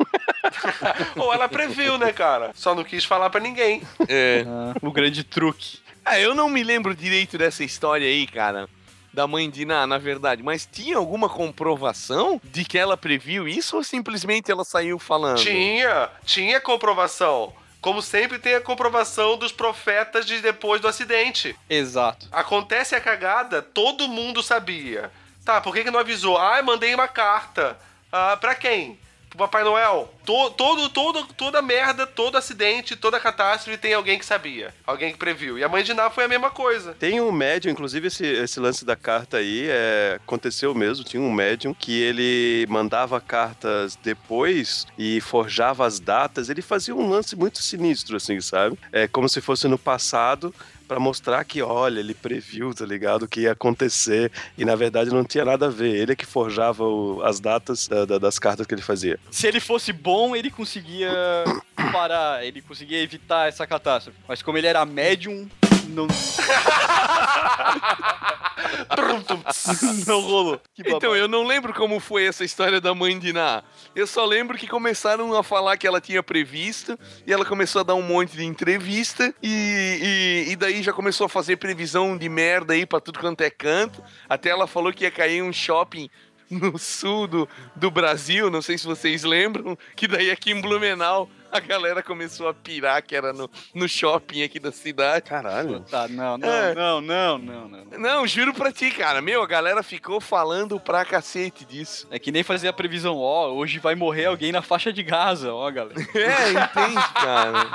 Ou 1.16 1.34
ela 1.34 1.48
previu, 1.48 1.98
né, 1.98 2.12
cara? 2.12 2.52
Só 2.54 2.74
não 2.74 2.84
quis 2.84 3.04
falar 3.04 3.28
pra 3.28 3.40
ninguém. 3.40 3.82
É. 4.08 4.44
O 4.80 4.90
grande 4.90 5.22
truque. 5.22 5.78
Ah, 6.04 6.18
eu 6.18 6.34
não 6.34 6.48
me 6.48 6.62
lembro 6.62 6.94
direito 6.94 7.36
dessa 7.36 7.62
história 7.62 8.06
aí, 8.06 8.26
cara. 8.26 8.68
Da 9.12 9.26
mãe 9.26 9.50
de 9.50 9.64
Ná, 9.64 9.86
na 9.86 9.98
verdade. 9.98 10.42
Mas 10.42 10.68
tinha 10.70 10.96
alguma 10.96 11.28
comprovação 11.28 12.40
de 12.42 12.64
que 12.64 12.78
ela 12.78 12.96
previu 12.96 13.46
isso 13.46 13.76
ou 13.76 13.84
simplesmente 13.84 14.50
ela 14.50 14.64
saiu 14.64 14.98
falando? 14.98 15.38
Tinha, 15.38 16.08
tinha 16.24 16.60
comprovação. 16.60 17.52
Como 17.80 18.02
sempre, 18.02 18.38
tem 18.38 18.54
a 18.54 18.60
comprovação 18.60 19.38
dos 19.38 19.52
profetas 19.52 20.26
de 20.26 20.40
depois 20.40 20.80
do 20.80 20.88
acidente. 20.88 21.56
Exato. 21.68 22.28
Acontece 22.30 22.94
a 22.94 23.00
cagada, 23.00 23.62
todo 23.62 24.08
mundo 24.08 24.42
sabia. 24.42 25.10
Tá, 25.44 25.60
por 25.60 25.74
que, 25.74 25.84
que 25.84 25.90
não 25.90 26.00
avisou? 26.00 26.36
Ah, 26.36 26.62
mandei 26.62 26.94
uma 26.94 27.08
carta. 27.08 27.78
Ah, 28.12 28.36
pra 28.36 28.54
quem? 28.54 28.98
Pro 29.30 29.38
Papai 29.38 29.62
Noel? 29.64 30.12
To- 30.26 30.50
todo, 30.50 30.88
todo, 30.90 31.24
toda 31.34 31.62
merda, 31.62 32.06
todo 32.06 32.36
acidente, 32.36 32.96
toda 32.96 33.18
catástrofe 33.20 33.78
tem 33.78 33.94
alguém 33.94 34.18
que 34.18 34.24
sabia. 34.26 34.74
Alguém 34.86 35.12
que 35.12 35.18
previu. 35.18 35.56
E 35.58 35.64
a 35.64 35.68
mãe 35.68 35.82
de 35.84 35.94
Ná 35.94 36.10
foi 36.10 36.24
a 36.24 36.28
mesma 36.28 36.50
coisa. 36.50 36.94
Tem 36.98 37.20
um 37.20 37.30
médium, 37.32 37.70
inclusive 37.70 38.08
esse, 38.08 38.26
esse 38.26 38.58
lance 38.60 38.84
da 38.84 38.96
carta 38.96 39.38
aí, 39.38 39.66
é, 39.68 40.18
aconteceu 40.22 40.74
mesmo, 40.74 41.04
tinha 41.04 41.22
um 41.22 41.32
médium 41.32 41.72
que 41.72 42.00
ele 42.00 42.66
mandava 42.68 43.20
cartas 43.20 43.96
depois 44.02 44.86
e 44.98 45.20
forjava 45.20 45.86
as 45.86 46.00
datas, 46.00 46.48
ele 46.50 46.60
fazia 46.62 46.94
um 46.94 47.08
lance 47.08 47.34
muito 47.36 47.62
sinistro, 47.62 48.16
assim, 48.16 48.40
sabe? 48.40 48.76
É 48.92 49.06
como 49.06 49.28
se 49.28 49.40
fosse 49.40 49.68
no 49.68 49.78
passado, 49.78 50.54
pra 50.90 50.98
mostrar 50.98 51.44
que, 51.44 51.62
olha, 51.62 52.00
ele 52.00 52.12
previu, 52.14 52.74
tá 52.74 52.84
ligado, 52.84 53.22
o 53.22 53.28
que 53.28 53.42
ia 53.42 53.52
acontecer, 53.52 54.32
e 54.58 54.64
na 54.64 54.74
verdade 54.74 55.10
não 55.10 55.22
tinha 55.22 55.44
nada 55.44 55.66
a 55.66 55.68
ver, 55.68 55.94
ele 55.94 56.10
é 56.12 56.16
que 56.16 56.26
forjava 56.26 56.82
o- 56.82 57.22
as 57.22 57.38
datas 57.38 57.86
da- 57.86 58.04
da- 58.04 58.18
das 58.18 58.40
cartas 58.40 58.66
que 58.66 58.74
ele 58.74 58.82
fazia. 58.82 59.16
Se 59.30 59.46
ele 59.46 59.60
fosse 59.60 59.92
bom, 59.92 60.34
ele 60.34 60.50
conseguia 60.50 61.08
parar, 61.92 62.44
ele 62.44 62.60
conseguia 62.60 63.00
evitar 63.00 63.46
essa 63.48 63.64
catástrofe. 63.68 64.18
Mas 64.26 64.42
como 64.42 64.58
ele 64.58 64.66
era 64.66 64.84
médium, 64.84 65.48
não. 65.90 66.08
não 70.06 70.20
rolou. 70.20 70.60
Então, 70.78 71.14
eu 71.14 71.28
não 71.28 71.46
lembro 71.46 71.74
como 71.74 72.00
foi 72.00 72.24
essa 72.24 72.44
história 72.44 72.80
da 72.80 72.94
mãe 72.94 73.18
de 73.18 73.32
Ná. 73.32 73.62
Eu 73.94 74.06
só 74.06 74.24
lembro 74.24 74.58
que 74.58 74.66
começaram 74.66 75.36
a 75.36 75.42
falar 75.42 75.76
que 75.76 75.86
ela 75.86 76.00
tinha 76.00 76.22
previsto, 76.22 76.98
e 77.26 77.32
ela 77.32 77.44
começou 77.44 77.80
a 77.80 77.84
dar 77.84 77.94
um 77.94 78.02
monte 78.02 78.36
de 78.36 78.44
entrevista, 78.44 79.34
e, 79.42 80.46
e, 80.48 80.52
e 80.52 80.56
daí 80.56 80.82
já 80.82 80.92
começou 80.92 81.26
a 81.26 81.28
fazer 81.28 81.56
previsão 81.56 82.16
de 82.16 82.28
merda 82.28 82.74
aí 82.74 82.86
pra 82.86 83.00
tudo 83.00 83.18
quanto 83.18 83.42
é 83.42 83.50
canto. 83.50 84.02
Até 84.28 84.50
ela 84.50 84.66
falou 84.66 84.92
que 84.92 85.04
ia 85.04 85.10
cair 85.10 85.42
um 85.42 85.52
shopping 85.52 86.08
no 86.50 86.76
sul 86.78 87.28
do, 87.28 87.48
do 87.76 87.90
Brasil, 87.90 88.50
não 88.50 88.60
sei 88.60 88.76
se 88.76 88.86
vocês 88.86 89.22
lembram, 89.22 89.78
que 89.94 90.08
daí 90.08 90.30
aqui 90.30 90.50
em 90.50 90.60
Blumenau 90.60 91.30
a 91.52 91.60
galera 91.60 92.02
começou 92.02 92.48
a 92.48 92.54
pirar 92.54 93.02
que 93.02 93.14
era 93.16 93.32
no, 93.32 93.50
no 93.74 93.88
shopping 93.88 94.42
aqui 94.42 94.58
da 94.58 94.70
cidade. 94.72 95.28
Caralho. 95.28 95.80
Tá, 95.80 96.06
não, 96.08 96.38
não, 96.38 96.48
É. 96.48 96.74
não, 96.74 97.00
não, 97.00 97.38
não, 97.38 97.68
não. 97.68 97.84
Não, 97.98 98.26
juro 98.26 98.54
pra 98.54 98.72
ti, 98.72 98.90
cara. 98.90 99.20
Meu, 99.20 99.42
a 99.42 99.46
galera 99.46 99.82
ficou 99.82 100.20
falando 100.20 100.78
pra 100.78 101.04
cacete 101.04 101.64
disso. 101.64 102.06
É 102.10 102.18
que 102.18 102.30
nem 102.32 102.42
fazer 102.42 102.68
a 102.68 102.72
previsão, 102.72 103.16
ó, 103.18 103.48
hoje 103.52 103.78
vai 103.78 103.94
morrer 103.94 104.26
alguém 104.26 104.52
na 104.52 104.62
faixa 104.62 104.92
de 104.92 105.02
Gaza, 105.02 105.52
ó, 105.52 105.70
galera. 105.70 106.00
É, 106.14 106.50
entende, 106.52 107.12
cara? 107.14 107.66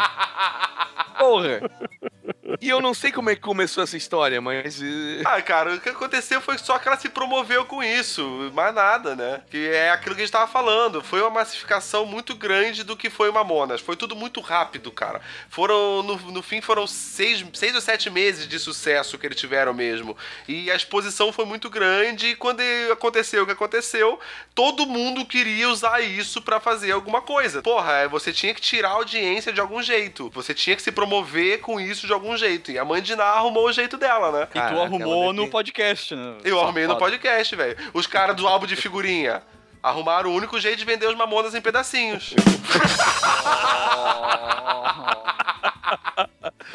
Porra! 1.17 1.61
E 2.61 2.69
eu 2.69 2.81
não 2.81 2.93
sei 2.93 3.11
como 3.11 3.29
é 3.29 3.35
que 3.35 3.41
começou 3.41 3.83
essa 3.83 3.97
história, 3.97 4.39
mas. 4.41 4.81
eh, 4.81 5.21
Ah, 5.25 5.41
cara, 5.41 5.75
o 5.75 5.79
que 5.79 5.89
aconteceu 5.89 6.39
foi 6.41 6.57
só 6.57 6.77
que 6.79 6.87
ela 6.87 6.97
se 6.97 7.09
promoveu 7.09 7.65
com 7.65 7.83
isso, 7.83 8.51
mais 8.53 8.73
nada, 8.73 9.15
né? 9.15 9.41
Que 9.49 9.69
é 9.69 9.91
aquilo 9.91 10.15
que 10.15 10.21
a 10.21 10.25
gente 10.25 10.31
tava 10.31 10.47
falando. 10.51 11.01
Foi 11.03 11.21
uma 11.21 11.29
massificação 11.29 12.05
muito 12.05 12.35
grande 12.35 12.83
do 12.83 12.95
que 12.95 13.09
foi 13.09 13.29
Mamonas. 13.31 13.81
Foi 13.81 13.95
tudo 13.95 14.15
muito 14.15 14.39
rápido, 14.41 14.91
cara. 14.91 15.21
Foram, 15.49 16.01
no, 16.03 16.15
no 16.31 16.41
fim, 16.41 16.61
foram 16.61 16.87
seis, 16.87 17.43
seis 17.53 17.75
ou 17.75 17.81
sete 17.81 18.09
meses 18.09 18.47
de 18.47 18.57
sucesso 18.59 19.17
que 19.17 19.25
eles 19.25 19.39
tiveram 19.39 19.73
mesmo. 19.73 20.17
E 20.47 20.71
a 20.71 20.75
exposição 20.75 21.31
foi 21.33 21.45
muito 21.45 21.69
grande. 21.69 22.27
E 22.27 22.35
quando 22.35 22.61
aconteceu 22.91 23.43
o 23.43 23.45
que 23.45 23.51
aconteceu, 23.51 24.19
todo 24.53 24.85
mundo 24.85 25.25
queria 25.25 25.69
usar 25.69 25.99
isso 26.01 26.41
pra 26.41 26.59
fazer 26.59 26.91
alguma 26.91 27.21
coisa. 27.21 27.61
Porra, 27.61 28.07
você 28.07 28.31
tinha 28.31 28.53
que 28.53 28.61
tirar 28.61 28.89
a 28.89 28.93
audiência 28.93 29.51
de 29.51 29.59
algum 29.61 29.81
jeito. 29.81 30.29
Você 30.33 30.53
tinha 30.53 30.75
que 30.75 30.81
se 30.81 30.91
promover 30.91 31.59
com 31.59 31.79
isso 31.79 32.07
de 32.07 32.13
algum 32.13 32.35
jeito. 32.37 32.44
E 32.71 32.79
a 32.79 32.85
mãe 32.85 33.01
de 33.01 33.15
Ná 33.15 33.25
arrumou 33.25 33.65
o 33.67 33.73
jeito 33.73 33.97
dela, 33.97 34.31
né? 34.31 34.43
E 34.43 34.47
tu 34.47 34.53
Caraca, 34.53 34.81
arrumou 34.81 35.33
no 35.33 35.49
podcast, 35.49 36.15
né? 36.15 36.35
Eu 36.43 36.59
arrumei 36.59 36.87
no 36.87 36.97
podcast, 36.97 37.55
velho. 37.55 37.75
Os 37.93 38.07
caras 38.07 38.35
do 38.35 38.47
álbum 38.47 38.65
de 38.65 38.75
figurinha 38.75 39.41
arrumaram 39.81 40.31
o 40.31 40.33
único 40.33 40.59
jeito 40.59 40.77
de 40.79 40.85
vender 40.85 41.07
os 41.07 41.15
mamonas 41.15 41.53
em 41.53 41.61
pedacinhos. 41.61 42.33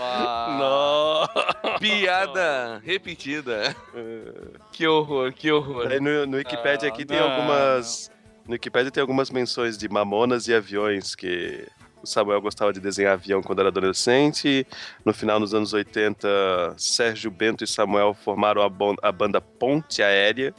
Ah, 0.02 1.28
Piada 1.78 2.80
repetida. 2.84 3.74
Que 4.72 4.86
horror, 4.86 5.32
que 5.32 5.50
horror. 5.50 5.88
Aí 5.88 6.00
no, 6.00 6.26
no 6.26 6.36
Wikipedia 6.36 6.88
aqui 6.88 7.04
tem 7.04 7.18
não. 7.18 7.30
algumas. 7.30 8.10
No 8.46 8.52
Wikipedia 8.52 8.90
tem 8.90 9.00
algumas 9.00 9.30
menções 9.30 9.76
de 9.76 9.88
mamonas 9.88 10.48
e 10.48 10.54
aviões 10.54 11.14
que 11.14 11.66
o 12.02 12.06
Samuel 12.06 12.40
gostava 12.40 12.72
de 12.72 12.80
desenhar 12.80 13.14
avião 13.14 13.42
quando 13.42 13.60
era 13.60 13.68
adolescente. 13.68 14.66
No 15.04 15.12
final 15.12 15.38
dos 15.38 15.54
anos 15.54 15.72
80, 15.72 16.74
Sérgio 16.76 17.30
Bento 17.30 17.64
e 17.64 17.66
Samuel 17.66 18.14
formaram 18.14 18.62
a, 18.62 19.12
banda 19.12 19.40
Ponte 19.40 20.02
Aérea 20.02 20.54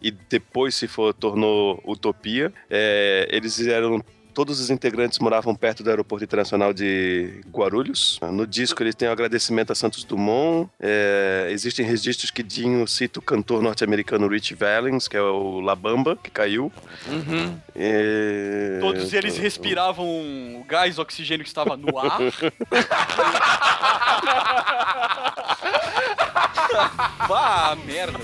e 0.00 0.10
depois 0.10 0.74
se 0.74 0.86
for, 0.86 1.12
tornou 1.14 1.82
Utopia. 1.86 2.52
É, 2.70 3.28
eles 3.30 3.58
eram 3.66 4.02
Todos 4.36 4.60
os 4.60 4.68
integrantes 4.68 5.18
moravam 5.18 5.54
perto 5.54 5.82
do 5.82 5.88
Aeroporto 5.88 6.22
Internacional 6.22 6.74
de 6.74 7.40
Guarulhos. 7.50 8.20
No 8.20 8.46
disco 8.46 8.82
ele 8.82 8.92
tem 8.92 9.08
um 9.08 9.12
agradecimento 9.12 9.72
a 9.72 9.74
Santos 9.74 10.04
Dumont. 10.04 10.68
É, 10.78 11.48
existem 11.50 11.86
registros 11.86 12.30
que 12.30 12.42
Dinho 12.42 12.86
cita 12.86 13.18
o 13.18 13.22
cantor 13.22 13.62
norte-americano 13.62 14.28
Rich 14.28 14.54
Valens, 14.54 15.08
que 15.08 15.16
é 15.16 15.22
o 15.22 15.60
La 15.60 15.74
Bamba, 15.74 16.18
que 16.22 16.30
caiu. 16.30 16.70
Uhum. 17.08 17.58
É, 17.74 18.76
todos 18.78 19.10
eles 19.14 19.38
respiravam 19.38 20.06
o 20.06 20.62
gás 20.68 20.98
oxigênio 20.98 21.42
que 21.42 21.48
estava 21.48 21.74
no 21.74 21.98
ar. 21.98 22.18
Vá, 27.26 27.74
merda. 27.86 28.18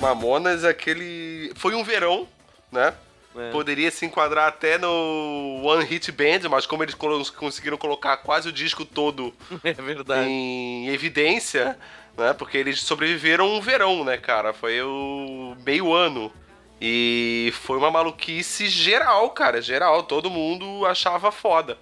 Mamonas, 0.00 0.64
aquele. 0.64 1.52
Foi 1.56 1.74
um 1.74 1.82
verão, 1.84 2.28
né? 2.70 2.94
É. 3.36 3.50
Poderia 3.50 3.90
se 3.90 4.04
enquadrar 4.04 4.48
até 4.48 4.78
no 4.78 5.60
One 5.62 5.84
Hit 5.84 6.10
Band, 6.10 6.48
mas 6.50 6.66
como 6.66 6.82
eles 6.82 6.94
conseguiram 6.94 7.76
colocar 7.76 8.16
quase 8.18 8.48
o 8.48 8.52
disco 8.52 8.84
todo 8.84 9.32
É 9.62 9.72
verdade. 9.74 10.28
em 10.28 10.88
evidência, 10.88 11.78
né? 12.16 12.32
Porque 12.32 12.56
eles 12.58 12.80
sobreviveram 12.80 13.48
um 13.48 13.60
verão, 13.60 14.04
né, 14.04 14.16
cara? 14.16 14.52
Foi 14.52 14.80
o 14.82 15.56
meio 15.64 15.92
ano. 15.92 16.32
E 16.80 17.52
foi 17.62 17.76
uma 17.76 17.90
maluquice 17.90 18.68
geral, 18.68 19.30
cara, 19.30 19.60
geral. 19.60 20.04
Todo 20.04 20.30
mundo 20.30 20.86
achava 20.86 21.30
foda. 21.32 21.76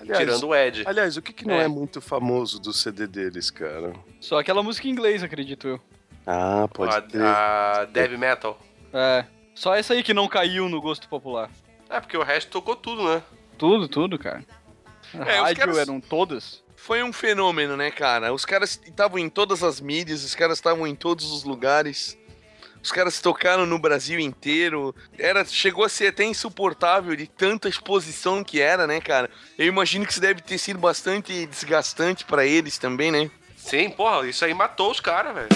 Aliás, 0.00 0.18
tirando 0.18 0.48
o 0.48 0.54
Ed. 0.54 0.82
Aliás, 0.86 1.16
o 1.16 1.22
que, 1.22 1.32
que 1.32 1.46
não 1.46 1.54
É. 1.54 1.64
é. 1.64 1.68
muito 1.68 2.00
famoso 2.00 2.58
do 2.60 2.72
CD 2.72 3.06
deles, 3.06 3.50
cara? 3.50 3.92
Só 4.20 4.38
aquela 4.38 4.62
música 4.62 4.86
em 4.88 4.90
inglês, 4.90 5.22
acredito 5.22 5.68
eu. 5.68 5.80
Ah, 6.30 6.68
pode 6.68 6.94
a, 6.94 7.00
ter. 7.00 7.22
a 7.22 7.86
Death 7.90 8.18
Metal. 8.18 8.58
É. 8.92 9.24
Só 9.54 9.74
essa 9.74 9.94
aí 9.94 10.02
que 10.02 10.12
não 10.12 10.28
caiu 10.28 10.68
no 10.68 10.78
gosto 10.80 11.08
popular. 11.08 11.50
É, 11.88 11.98
porque 12.00 12.18
o 12.18 12.22
resto 12.22 12.50
tocou 12.50 12.76
tudo, 12.76 13.02
né? 13.08 13.22
Tudo, 13.56 13.88
tudo, 13.88 14.18
cara. 14.18 14.44
A 15.18 15.24
É, 15.30 15.40
rádio 15.40 15.56
caras- 15.56 15.78
eram 15.78 16.00
todas. 16.00 16.62
Foi 16.76 17.02
um 17.02 17.12
fenômeno, 17.14 17.76
né, 17.76 17.90
cara? 17.90 18.32
Os 18.32 18.44
caras 18.44 18.78
estavam 18.84 19.18
em 19.18 19.28
todas 19.30 19.62
as 19.64 19.80
mídias, 19.80 20.22
os 20.22 20.34
caras 20.34 20.58
estavam 20.58 20.86
em 20.86 20.94
todos 20.94 21.32
os 21.32 21.44
lugares. 21.44 22.16
Os 22.80 22.92
caras 22.92 23.20
tocaram 23.20 23.66
no 23.66 23.78
Brasil 23.78 24.20
inteiro. 24.20 24.94
Era, 25.18 25.44
chegou 25.46 25.82
a 25.84 25.88
ser 25.88 26.08
até 26.08 26.24
insuportável 26.24 27.16
de 27.16 27.26
tanta 27.26 27.68
exposição 27.68 28.44
que 28.44 28.60
era, 28.60 28.86
né, 28.86 29.00
cara? 29.00 29.28
Eu 29.58 29.66
imagino 29.66 30.04
que 30.06 30.12
isso 30.12 30.20
deve 30.20 30.40
ter 30.42 30.58
sido 30.58 30.78
bastante 30.78 31.46
desgastante 31.46 32.24
pra 32.24 32.46
eles 32.46 32.78
também, 32.78 33.10
né? 33.10 33.28
Sim, 33.68 33.90
porra, 33.90 34.26
isso 34.26 34.44
aí 34.46 34.54
matou 34.54 34.90
os 34.90 34.98
caras, 34.98 35.34
velho. 35.34 35.48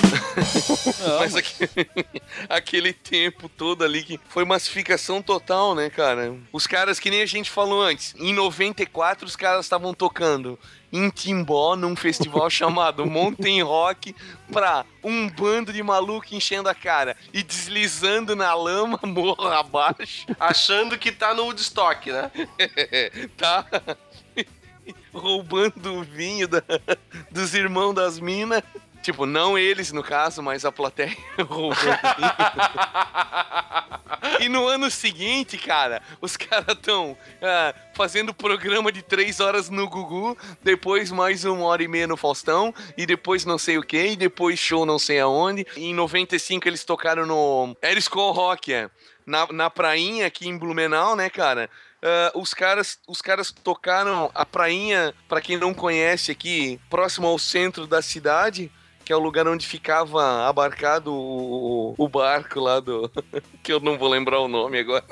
Mas 1.18 1.34
aque- 1.34 1.68
aquele 2.46 2.92
tempo 2.92 3.48
todo 3.48 3.82
ali 3.84 4.02
que 4.02 4.20
foi 4.28 4.44
massificação 4.44 5.22
total, 5.22 5.74
né, 5.74 5.88
cara? 5.88 6.34
Os 6.52 6.66
caras, 6.66 7.00
que 7.00 7.10
nem 7.10 7.22
a 7.22 7.26
gente 7.26 7.50
falou 7.50 7.82
antes, 7.82 8.14
em 8.18 8.34
94 8.34 9.26
os 9.26 9.34
caras 9.34 9.64
estavam 9.64 9.94
tocando 9.94 10.58
em 10.92 11.08
Timbó, 11.08 11.74
num 11.74 11.96
festival 11.96 12.48
chamado 12.50 13.06
Mountain 13.06 13.62
Rock, 13.62 14.14
pra 14.52 14.84
um 15.02 15.26
bando 15.30 15.72
de 15.72 15.82
maluco 15.82 16.26
enchendo 16.32 16.68
a 16.68 16.74
cara 16.74 17.16
e 17.32 17.42
deslizando 17.42 18.36
na 18.36 18.52
lama, 18.54 19.00
morro 19.04 19.48
abaixo, 19.48 20.26
Achando 20.38 20.98
que 20.98 21.10
tá 21.10 21.32
no 21.32 21.44
Woodstock, 21.44 22.12
né? 22.12 22.30
tá? 23.38 23.64
Roubando 25.12 25.94
o 25.94 26.02
vinho 26.02 26.48
da- 26.48 26.62
dos 27.30 27.54
irmãos 27.54 27.92
das 27.94 28.18
minas. 28.18 28.62
Tipo, 29.02 29.26
não 29.26 29.58
eles 29.58 29.90
no 29.90 30.00
caso, 30.02 30.40
mas 30.42 30.64
a 30.64 30.70
plateia 30.70 31.16
roubou. 31.48 31.74
e 34.40 34.48
no 34.48 34.66
ano 34.68 34.88
seguinte, 34.90 35.58
cara, 35.58 36.00
os 36.20 36.36
caras 36.36 36.76
estão 36.76 37.16
ah, 37.42 37.74
fazendo 37.94 38.32
programa 38.32 38.92
de 38.92 39.02
três 39.02 39.40
horas 39.40 39.68
no 39.68 39.88
Gugu, 39.88 40.36
depois 40.62 41.10
mais 41.10 41.44
uma 41.44 41.64
hora 41.64 41.82
e 41.82 41.88
meia 41.88 42.06
no 42.06 42.16
Faustão, 42.16 42.72
e 42.96 43.04
depois 43.04 43.44
não 43.44 43.58
sei 43.58 43.76
o 43.76 43.82
que, 43.82 44.06
e 44.12 44.16
depois 44.16 44.58
show 44.58 44.86
não 44.86 44.98
sei 45.00 45.18
aonde. 45.20 45.66
E 45.76 45.86
em 45.86 45.94
95 45.94 46.68
eles 46.68 46.84
tocaram 46.84 47.26
no 47.26 47.76
Eriscol 47.82 48.32
Rock, 48.32 48.72
é, 48.72 48.88
na, 49.26 49.46
na 49.52 49.68
prainha 49.70 50.26
aqui 50.28 50.48
em 50.48 50.56
Blumenau, 50.56 51.16
né, 51.16 51.28
cara? 51.28 51.68
Ah, 52.02 52.32
os 52.34 52.52
caras 52.52 52.98
os 53.06 53.22
caras 53.22 53.52
tocaram 53.52 54.30
a 54.34 54.44
prainha, 54.44 55.14
pra 55.28 55.40
quem 55.40 55.56
não 55.56 55.72
conhece 55.72 56.32
aqui, 56.32 56.80
próximo 56.90 57.28
ao 57.28 57.38
centro 57.38 57.86
da 57.86 58.02
cidade, 58.02 58.70
que 59.12 59.14
é 59.14 59.16
o 59.18 59.20
lugar 59.20 59.46
onde 59.46 59.66
ficava 59.66 60.48
abarcado 60.48 61.12
o, 61.12 61.94
o 61.98 62.08
barco 62.08 62.58
lá 62.58 62.80
do. 62.80 63.10
que 63.62 63.70
eu 63.70 63.78
não 63.78 63.98
vou 63.98 64.08
lembrar 64.08 64.40
o 64.40 64.48
nome 64.48 64.78
agora. 64.78 65.04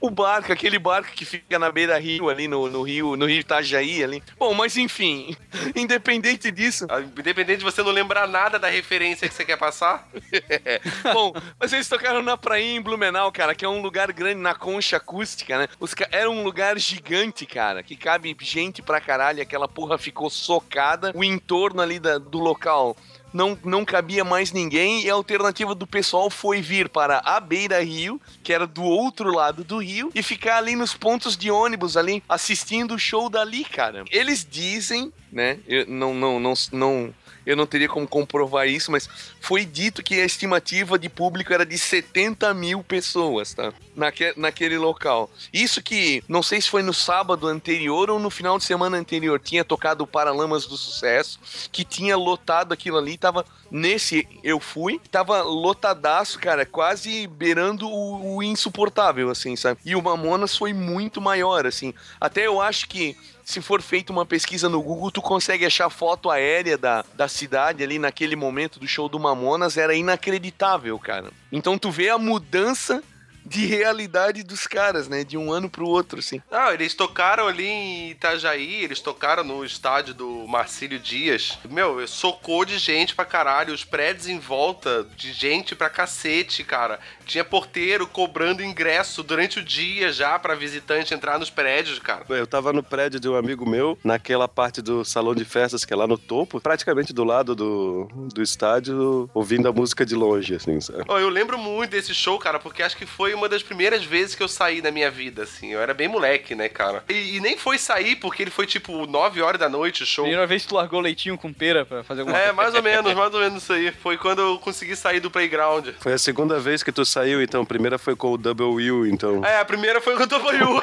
O 0.00 0.08
barco, 0.08 0.50
aquele 0.54 0.78
barco 0.78 1.10
que 1.12 1.26
fica 1.26 1.58
na 1.58 1.70
beira 1.70 1.98
rio 1.98 2.30
ali 2.30 2.48
no, 2.48 2.66
no 2.70 2.80
rio, 2.82 3.14
no 3.14 3.26
rio 3.26 3.40
Itajaí 3.40 4.02
ali. 4.02 4.22
Bom, 4.38 4.54
mas 4.54 4.78
enfim, 4.78 5.36
independente 5.76 6.50
disso. 6.50 6.86
Ah, 6.88 7.00
Independente 7.02 7.58
de 7.58 7.64
você 7.64 7.82
não 7.82 7.90
lembrar 7.90 8.26
nada 8.26 8.58
da 8.58 8.68
referência 8.68 9.28
que 9.28 9.34
você 9.34 9.44
quer 9.44 9.58
passar. 9.58 10.08
Bom, 11.12 11.34
mas 11.60 11.74
eles 11.74 11.88
tocaram 11.88 12.22
na 12.22 12.38
praia 12.38 12.64
em 12.64 12.80
Blumenau, 12.80 13.30
cara, 13.30 13.54
que 13.54 13.66
é 13.66 13.68
um 13.68 13.82
lugar 13.82 14.10
grande 14.12 14.40
na 14.40 14.54
concha 14.54 14.96
acústica, 14.96 15.58
né? 15.58 15.68
Os 15.78 15.94
Era 16.10 16.30
um 16.30 16.42
lugar 16.42 16.78
gigante, 16.78 17.44
cara, 17.44 17.82
que 17.82 17.96
cabe 17.96 18.34
gente 18.40 18.80
pra 18.80 18.98
caralho. 18.98 19.42
Aquela 19.42 19.68
porra 19.68 19.98
ficou 19.98 20.30
socada. 20.30 21.12
O 21.14 21.22
entorno 21.22 21.82
ali 21.82 21.98
da- 21.98 22.16
do 22.16 22.38
local 22.38 22.96
não, 23.36 23.58
não 23.62 23.84
cabia 23.84 24.24
mais 24.24 24.50
ninguém 24.50 25.04
e 25.04 25.10
a 25.10 25.14
alternativa 25.14 25.74
do 25.74 25.86
pessoal 25.86 26.30
foi 26.30 26.62
vir 26.62 26.88
para 26.88 27.18
a 27.18 27.38
Beira 27.38 27.84
Rio, 27.84 28.20
que 28.42 28.52
era 28.52 28.66
do 28.66 28.82
outro 28.82 29.30
lado 29.30 29.62
do 29.62 29.78
rio, 29.78 30.10
e 30.14 30.22
ficar 30.22 30.56
ali 30.56 30.74
nos 30.74 30.94
pontos 30.94 31.36
de 31.36 31.50
ônibus 31.50 31.96
ali, 31.96 32.22
assistindo 32.26 32.94
o 32.94 32.98
show 32.98 33.28
dali, 33.28 33.62
cara. 33.64 34.04
Eles 34.10 34.46
dizem, 34.50 35.12
né? 35.30 35.58
Eu 35.68 35.86
não, 35.86 36.14
não, 36.14 36.40
não, 36.40 36.54
não, 36.72 37.14
eu 37.46 37.56
não 37.56 37.64
teria 37.64 37.88
como 37.88 38.06
comprovar 38.06 38.66
isso, 38.66 38.90
mas 38.90 39.08
foi 39.40 39.64
dito 39.64 40.02
que 40.02 40.20
a 40.20 40.24
estimativa 40.24 40.98
de 40.98 41.08
público 41.08 41.52
era 41.52 41.64
de 41.64 41.78
70 41.78 42.52
mil 42.52 42.82
pessoas, 42.82 43.54
tá? 43.54 43.72
Naque, 43.94 44.34
naquele 44.36 44.76
local. 44.76 45.30
Isso 45.52 45.80
que, 45.80 46.22
não 46.28 46.42
sei 46.42 46.60
se 46.60 46.68
foi 46.68 46.82
no 46.82 46.92
sábado 46.92 47.46
anterior 47.46 48.10
ou 48.10 48.18
no 48.18 48.30
final 48.30 48.58
de 48.58 48.64
semana 48.64 48.96
anterior, 48.96 49.40
tinha 49.40 49.64
tocado 49.64 50.04
o 50.04 50.06
Paralamas 50.06 50.66
do 50.66 50.76
Sucesso, 50.76 51.38
que 51.70 51.84
tinha 51.84 52.16
lotado 52.16 52.72
aquilo 52.72 52.98
ali, 52.98 53.16
tava 53.16 53.44
nesse 53.70 54.26
eu 54.42 54.60
fui, 54.60 55.00
tava 55.10 55.42
lotadaço, 55.42 56.38
cara, 56.38 56.66
quase 56.66 57.26
beirando 57.26 57.88
o, 57.88 58.36
o 58.36 58.42
insuportável, 58.42 59.30
assim, 59.30 59.56
sabe? 59.56 59.80
E 59.84 59.94
o 59.94 60.02
Mamonas 60.02 60.56
foi 60.56 60.72
muito 60.72 61.20
maior, 61.20 61.66
assim. 61.66 61.94
Até 62.20 62.46
eu 62.46 62.60
acho 62.60 62.88
que 62.88 63.16
se 63.46 63.62
for 63.62 63.80
feita 63.80 64.12
uma 64.12 64.26
pesquisa 64.26 64.68
no 64.68 64.82
Google, 64.82 65.12
tu 65.12 65.22
consegue 65.22 65.64
achar 65.64 65.88
foto 65.88 66.28
aérea 66.28 66.76
da, 66.76 67.04
da 67.14 67.28
cidade 67.28 67.80
ali 67.80 67.96
naquele 67.96 68.34
momento 68.34 68.80
do 68.80 68.88
show 68.88 69.08
do 69.08 69.20
Mamonas, 69.20 69.76
era 69.76 69.94
inacreditável, 69.94 70.98
cara. 70.98 71.30
Então 71.52 71.78
tu 71.78 71.88
vê 71.88 72.10
a 72.10 72.18
mudança 72.18 73.00
de 73.46 73.64
realidade 73.64 74.42
dos 74.42 74.66
caras, 74.66 75.08
né? 75.08 75.22
De 75.22 75.38
um 75.38 75.52
ano 75.52 75.70
pro 75.70 75.86
outro, 75.86 76.18
assim. 76.18 76.42
Não, 76.50 76.72
eles 76.72 76.94
tocaram 76.94 77.46
ali 77.46 77.66
em 77.66 78.10
Itajaí, 78.10 78.82
eles 78.82 79.00
tocaram 79.00 79.44
no 79.44 79.64
estádio 79.64 80.12
do 80.12 80.46
Marcílio 80.48 80.98
Dias. 80.98 81.56
Meu, 81.70 82.06
socou 82.08 82.64
de 82.64 82.78
gente 82.78 83.14
pra 83.14 83.24
caralho, 83.24 83.72
os 83.72 83.84
prédios 83.84 84.28
em 84.28 84.40
volta 84.40 85.06
de 85.16 85.32
gente 85.32 85.76
pra 85.76 85.88
cacete, 85.88 86.64
cara. 86.64 86.98
Tinha 87.26 87.44
porteiro 87.44 88.06
cobrando 88.06 88.62
ingresso 88.62 89.22
durante 89.22 89.58
o 89.58 89.62
dia 89.64 90.12
já 90.12 90.38
pra 90.38 90.54
visitante 90.54 91.12
entrar 91.12 91.38
nos 91.38 91.50
prédios, 91.50 91.98
cara. 91.98 92.24
Eu 92.28 92.46
tava 92.46 92.72
no 92.72 92.82
prédio 92.82 93.18
de 93.20 93.28
um 93.28 93.34
amigo 93.36 93.68
meu, 93.68 93.98
naquela 94.04 94.46
parte 94.48 94.80
do 94.80 95.04
salão 95.04 95.34
de 95.34 95.44
festas 95.44 95.84
que 95.84 95.92
é 95.92 95.96
lá 95.96 96.06
no 96.06 96.16
topo, 96.16 96.60
praticamente 96.60 97.12
do 97.12 97.24
lado 97.24 97.54
do, 97.54 98.08
do 98.32 98.40
estádio, 98.42 99.28
ouvindo 99.34 99.68
a 99.68 99.72
música 99.72 100.06
de 100.06 100.14
longe, 100.14 100.54
assim, 100.54 100.80
sabe? 100.80 101.02
Ó, 101.08 101.18
eu 101.18 101.28
lembro 101.28 101.58
muito 101.58 101.90
desse 101.90 102.14
show, 102.14 102.38
cara, 102.38 102.58
porque 102.58 102.82
acho 102.82 102.96
que 102.96 103.06
foi 103.06 103.34
uma 103.34 103.48
das 103.48 103.62
primeiras 103.62 104.04
vezes 104.04 104.34
que 104.34 104.42
eu 104.42 104.48
saí 104.48 104.80
na 104.80 104.90
minha 104.90 105.10
vida, 105.10 105.42
assim. 105.42 105.72
Eu 105.72 105.80
era 105.80 105.92
bem 105.92 106.08
moleque, 106.08 106.54
né, 106.54 106.68
cara? 106.68 107.02
E, 107.08 107.36
e 107.36 107.40
nem 107.40 107.56
foi 107.58 107.78
sair, 107.78 108.16
porque 108.16 108.42
ele 108.42 108.50
foi 108.50 108.66
tipo 108.66 109.06
9 109.06 109.42
horas 109.42 109.58
da 109.60 109.68
noite 109.68 110.02
o 110.02 110.06
show. 110.06 110.24
Primeira 110.24 110.46
vez 110.46 110.62
que 110.62 110.68
tu 110.68 110.74
largou 110.76 111.00
leitinho 111.00 111.36
com 111.36 111.52
pera 111.52 111.84
pra 111.84 112.04
fazer 112.04 112.20
alguma 112.20 112.38
É, 112.38 112.42
coisa. 112.44 112.52
mais 112.54 112.74
ou 112.74 112.82
menos, 112.82 113.14
mais 113.14 113.34
ou 113.34 113.40
menos 113.40 113.62
isso 113.62 113.72
aí. 113.72 113.90
Foi 113.90 114.16
quando 114.16 114.40
eu 114.40 114.58
consegui 114.58 114.94
sair 114.94 115.20
do 115.20 115.30
playground. 115.30 115.88
Foi 116.00 116.12
a 116.12 116.18
segunda 116.18 116.58
vez 116.60 116.82
que 116.82 116.92
tu 116.92 117.04
saiu, 117.16 117.42
então. 117.42 117.62
A 117.62 117.66
primeira 117.66 117.98
foi 117.98 118.14
com 118.14 118.32
o 118.32 118.36
Double 118.36 118.66
Will, 118.66 119.06
então. 119.06 119.42
É, 119.42 119.58
a 119.60 119.64
primeira 119.64 120.00
foi 120.02 120.14
quando 120.16 120.32
eu 120.32 120.38
Toboyu. 120.38 120.82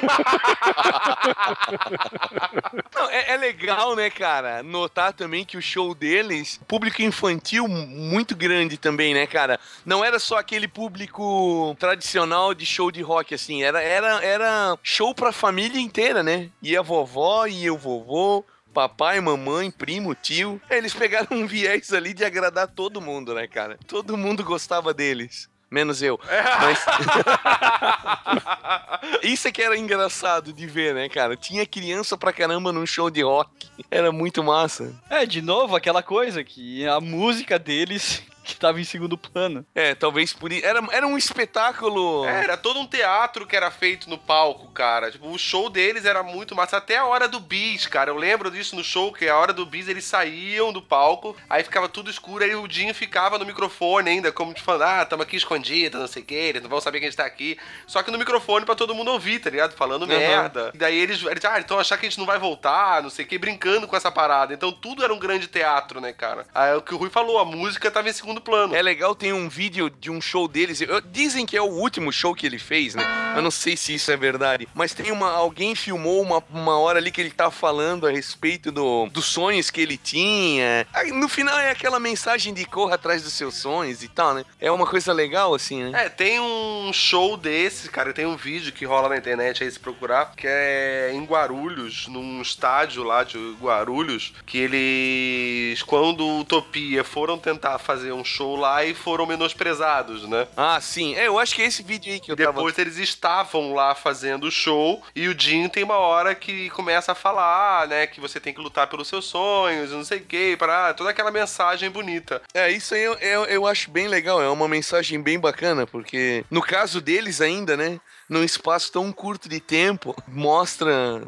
Não, 2.96 3.10
é, 3.10 3.34
é 3.34 3.38
legal, 3.38 3.96
né, 3.96 4.10
cara, 4.10 4.64
notar 4.64 5.14
também 5.14 5.46
que 5.46 5.58
o 5.58 5.62
show 5.62 5.94
deles, 5.94 6.60
público 6.68 7.04
infantil 7.04 7.68
muito 7.68 8.36
grande 8.36 8.78
também, 8.78 9.14
né, 9.14 9.28
cara? 9.28 9.60
Não 9.86 10.04
era 10.04 10.18
só 10.18 10.38
aquele 10.38 10.68
público 10.68 11.76
tradicional 11.80 12.54
de 12.54 12.66
show 12.66 12.92
de 12.92 13.02
rock, 13.02 13.36
assim, 13.36 13.62
era, 13.64 13.82
era, 13.82 14.24
era 14.24 14.78
show 14.82 15.14
pra 15.14 15.32
família 15.32 15.80
inteira, 15.80 16.24
né? 16.24 16.50
Ia 16.62 16.80
a 16.80 16.84
vovó, 16.84 17.46
ia 17.46 17.72
o 17.74 17.78
vovô, 17.78 18.44
papai, 18.74 19.20
mamãe, 19.22 19.70
primo, 19.70 20.16
tio. 20.16 20.60
Eles 20.70 20.94
pegaram 20.94 21.38
um 21.38 21.46
viés 21.46 21.94
ali 21.94 22.14
de 22.14 22.26
agradar 22.26 22.68
todo 22.68 23.00
mundo, 23.02 23.34
né, 23.36 23.48
cara? 23.48 23.78
Todo 23.88 24.18
mundo 24.18 24.44
gostava 24.44 24.94
deles. 24.94 25.53
Menos 25.74 26.04
eu. 26.04 26.20
Mas. 26.62 26.86
Isso 29.24 29.48
é 29.48 29.52
que 29.52 29.60
era 29.60 29.76
engraçado 29.76 30.54
de 30.54 30.68
ver, 30.68 30.94
né, 30.94 31.10
cara? 31.10 31.36
Tinha 31.36 31.66
criança 31.66 32.16
pra 32.16 32.32
caramba 32.32 32.72
num 32.72 32.86
show 32.86 33.10
de 33.10 33.24
rock. 33.24 33.50
Era 33.90 34.12
muito 34.12 34.44
massa. 34.44 34.94
É, 35.10 35.26
de 35.26 35.42
novo, 35.42 35.76
aquela 35.76 36.04
coisa 36.04 36.44
que 36.44 36.86
a 36.86 37.02
música 37.02 37.58
deles 37.58 38.22
que 38.44 38.56
tava 38.56 38.80
em 38.80 38.84
segundo 38.84 39.18
plano. 39.18 39.66
É, 39.74 39.96
talvez 39.96 40.34
por 40.34 40.52
isso. 40.52 40.66
Era, 40.66 40.82
era 40.92 41.08
um 41.08 41.18
espetáculo. 41.18 42.26
É, 42.26 42.44
era 42.44 42.58
todo 42.58 42.80
um 42.80 42.86
teatro 42.86 43.48
que 43.48 43.56
era 43.56 43.72
feito 43.72 44.10
no 44.10 44.18
palco, 44.18 44.68
cara. 44.72 45.12
Tipo, 45.12 45.30
o 45.30 45.38
show 45.38 45.70
deles 45.70 46.06
era 46.06 46.22
muito 46.22 46.56
massa. 46.56 46.78
Até 46.78 46.98
a 46.98 47.06
hora 47.06 47.28
do 47.28 47.40
bis, 47.40 47.86
cara. 47.88 48.12
Eu 48.12 48.18
lembro 48.18 48.52
disso 48.52 48.76
no 48.76 48.84
show, 48.84 49.14
que 49.14 49.28
a 49.28 49.38
hora 49.38 49.54
do 49.54 49.66
bis 49.66 49.88
eles 49.88 50.04
saíam 50.04 50.74
do 50.74 50.82
palco, 50.82 51.36
aí 51.50 51.64
ficava 51.64 51.88
tudo 51.88 52.10
escuro, 52.10 52.44
aí 52.44 52.56
o 52.56 52.68
Dinho 52.68 52.94
ficava 52.94 53.38
no 53.38 53.46
microfone 53.46 54.10
ainda, 54.10 54.32
como 54.32 54.54
te 54.54 54.62
falando, 54.62 54.84
ah, 54.84 55.06
tamo 55.06 55.24
aqui 55.24 55.38
escondido, 55.38 56.00
não 56.00 56.08
sei 56.08 56.24
o 56.24 56.26
que, 56.26 56.34
eles 56.34 56.62
não 56.62 56.70
vão 56.70 56.82
saber 56.82 57.00
que 57.00 57.06
a 57.06 57.10
gente 57.10 57.18
tá 57.18 57.26
aqui. 57.26 57.58
Só 57.88 58.04
que 58.04 58.12
no 58.12 58.18
microfone 58.18 58.66
pra 58.66 58.76
todo 58.76 58.96
mundo 58.96 59.12
ouvir, 59.12 59.40
tá 59.40 59.50
ligado? 59.50 59.74
Falando 59.76 60.08
merda. 60.08 60.72
E 60.74 60.78
daí 60.78 60.98
eles, 60.98 61.24
eles, 61.24 61.46
ah, 61.46 61.60
então 61.60 61.80
achar 61.80 61.98
que 61.98 62.06
a 62.06 62.10
gente 62.10 62.20
não 62.20 62.26
vai 62.26 62.38
voltar, 62.38 63.02
não 63.02 63.10
sei 63.10 63.26
o 63.26 63.28
que, 63.28 63.38
brincando 63.38 63.88
com 63.88 63.96
essa 63.96 64.12
parada. 64.12 64.54
Então 64.54 64.72
tudo 64.72 65.04
era 65.04 65.14
um 65.14 65.20
grande 65.20 65.48
teatro, 65.48 66.02
né, 66.02 66.12
cara? 66.12 66.46
Aí 66.54 66.72
é 66.72 66.76
o 66.76 66.82
que 66.82 66.94
o 66.94 66.98
Rui 66.98 67.10
falou, 67.10 67.40
a 67.40 67.46
música 67.46 67.90
tava 67.90 68.10
em 68.10 68.14
segundo 68.14 68.33
plano. 68.42 68.76
É 68.76 68.82
legal, 68.82 69.14
tem 69.16 69.34
um 69.34 69.48
vídeo 69.50 69.90
de 69.90 70.10
um 70.12 70.22
show 70.22 70.48
deles. 70.48 70.82
Eu- 70.82 71.02
dizem 71.02 71.46
que 71.46 71.56
é 71.58 71.62
o 71.62 71.66
último 71.66 72.12
show 72.12 72.34
que 72.34 72.46
ele 72.46 72.60
fez, 72.60 72.96
né? 72.96 73.04
Eu 73.36 73.42
não 73.42 73.52
sei 73.52 73.76
se 73.78 73.94
isso 73.96 74.12
é 74.12 74.18
verdade. 74.18 74.68
Mas 74.74 74.94
tem 74.94 75.12
uma. 75.12 75.32
Alguém 75.32 75.76
filmou 75.76 76.22
uma, 76.22 76.44
uma 76.52 76.78
hora 76.78 77.00
ali 77.00 77.12
que 77.12 77.20
ele 77.22 77.32
tá 77.32 77.50
falando 77.52 78.06
a 78.08 78.12
respeito 78.12 78.72
do, 78.72 79.08
dos 79.10 79.26
sonhos 79.26 79.70
que 79.70 79.82
ele 79.82 79.98
tinha. 79.98 80.88
Aí, 80.94 81.12
no 81.12 81.28
final 81.28 81.58
é 81.60 81.72
aquela 81.72 82.00
mensagem 82.00 82.54
de 82.54 82.66
corra 82.66 82.96
atrás 82.96 83.24
dos 83.24 83.34
seus 83.34 83.56
sonhos 83.56 84.04
e 84.04 84.08
tal, 84.08 84.34
né? 84.34 84.46
É 84.60 84.72
uma 84.72 84.86
coisa 84.86 85.12
legal, 85.14 85.54
assim, 85.54 85.84
né? 85.84 86.06
É, 86.06 86.10
tem 86.10 86.40
um 86.40 86.92
show 86.94 87.36
desse, 87.38 87.90
cara, 87.90 88.14
tem 88.14 88.26
um 88.26 88.36
vídeo 88.38 88.72
que 88.72 88.86
rola 88.86 89.10
na 89.10 89.18
internet 89.18 89.64
aí 89.64 89.72
se 89.72 89.80
procurar, 89.80 90.34
que 90.36 90.48
é 90.48 91.12
em 91.14 91.24
Guarulhos, 91.26 92.08
num 92.08 92.42
estádio 92.42 93.04
lá 93.04 93.24
de 93.24 93.38
Guarulhos, 93.62 94.34
que 94.46 94.58
eles, 94.58 95.82
quando 95.84 96.22
o 96.26 96.40
Utopia 96.42 97.04
foram 97.04 97.38
tentar 97.38 97.80
fazer 97.80 98.12
um 98.12 98.23
show 98.24 98.56
lá 98.56 98.84
e 98.84 98.94
foram 98.94 99.26
menosprezados, 99.26 100.28
né? 100.28 100.48
Ah, 100.56 100.80
sim. 100.82 101.16
É, 101.16 101.28
eu 101.28 101.40
acho 101.40 101.56
que 101.56 101.62
é 101.62 101.66
esse 101.66 101.84
vídeo 101.84 102.12
aí 102.14 102.20
que 102.20 102.32
eu 102.32 102.36
tava. 102.36 102.54
Depois 102.54 102.78
eles 102.78 102.98
estavam 102.98 103.74
lá 103.74 103.96
fazendo 103.96 104.46
o 104.46 104.52
show 104.52 105.02
e 105.16 105.28
o 105.28 105.40
Jim 105.40 105.68
tem 105.70 105.84
uma 105.84 105.98
hora 105.98 106.36
que 106.36 106.70
começa 106.72 107.12
a 107.12 107.16
falar, 107.16 107.88
né, 107.88 108.08
que 108.08 108.20
você 108.20 108.40
tem 108.40 108.54
que 108.54 108.62
lutar 108.62 108.88
pelos 108.88 109.08
seus 109.08 109.26
sonhos, 109.26 109.92
não 109.92 110.04
sei 110.04 110.20
o 110.20 110.26
que, 110.26 110.58
para 110.58 110.94
toda 110.94 111.10
aquela 111.10 111.32
mensagem 111.32 111.90
bonita. 111.90 112.42
É, 112.54 112.72
isso 112.72 112.94
aí 112.94 113.04
eu, 113.04 113.14
eu, 113.16 113.46
eu 113.46 113.68
acho 113.68 113.92
bem 113.92 114.08
legal, 114.08 114.42
é 114.42 114.50
uma 114.50 114.68
mensagem 114.68 115.22
bem 115.22 115.40
bacana, 115.40 115.86
porque 115.86 116.44
no 116.50 116.62
caso 116.62 117.02
deles 117.02 117.42
ainda, 117.42 117.76
né, 117.78 118.00
num 118.30 118.44
espaço 118.44 118.92
tão 118.92 119.12
curto 119.12 119.48
de 119.48 119.60
tempo, 119.60 120.16
mostra 120.28 121.22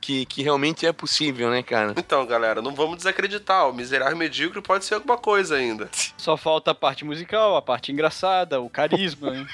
que, 0.00 0.24
que 0.26 0.42
realmente 0.42 0.86
é 0.86 0.92
possível, 0.92 1.50
né, 1.50 1.62
cara? 1.62 1.94
Então, 1.96 2.24
galera, 2.24 2.62
não 2.62 2.74
vamos 2.74 2.96
desacreditar, 2.96 3.68
o 3.68 3.72
miserável 3.72 4.16
medíocre 4.16 4.60
pode 4.62 4.84
ser 4.84 4.94
alguma 4.94 5.18
coisa 5.18 5.56
ainda. 5.56 5.88
Só 6.16 6.36
falta 6.36 6.70
a 6.70 6.74
parte 6.74 7.04
musical, 7.04 7.56
a 7.56 7.62
parte 7.62 7.92
engraçada, 7.92 8.60
o 8.60 8.70
carisma. 8.70 9.36
hein? 9.36 9.46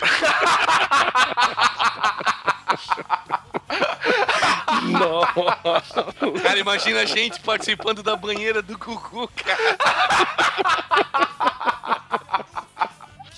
Cara, 6.42 6.59
imagina 6.59 7.01
a 7.01 7.05
gente 7.05 7.40
participando 7.40 8.03
da 8.03 8.16
banheira 8.16 8.62
do 8.62 8.78
Gugu, 8.78 9.28
cara. 9.28 9.76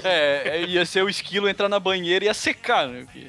É, 0.05 0.43
é, 0.45 0.65
ia 0.65 0.87
ser 0.87 1.03
o 1.03 1.09
esquilo 1.09 1.49
entrar 1.49 1.69
na 1.69 1.81
banheira 1.81 2.25
e 2.25 2.29
ia 2.29 2.35
secar, 2.35 2.87
né? 2.87 3.05
Porque 3.05 3.27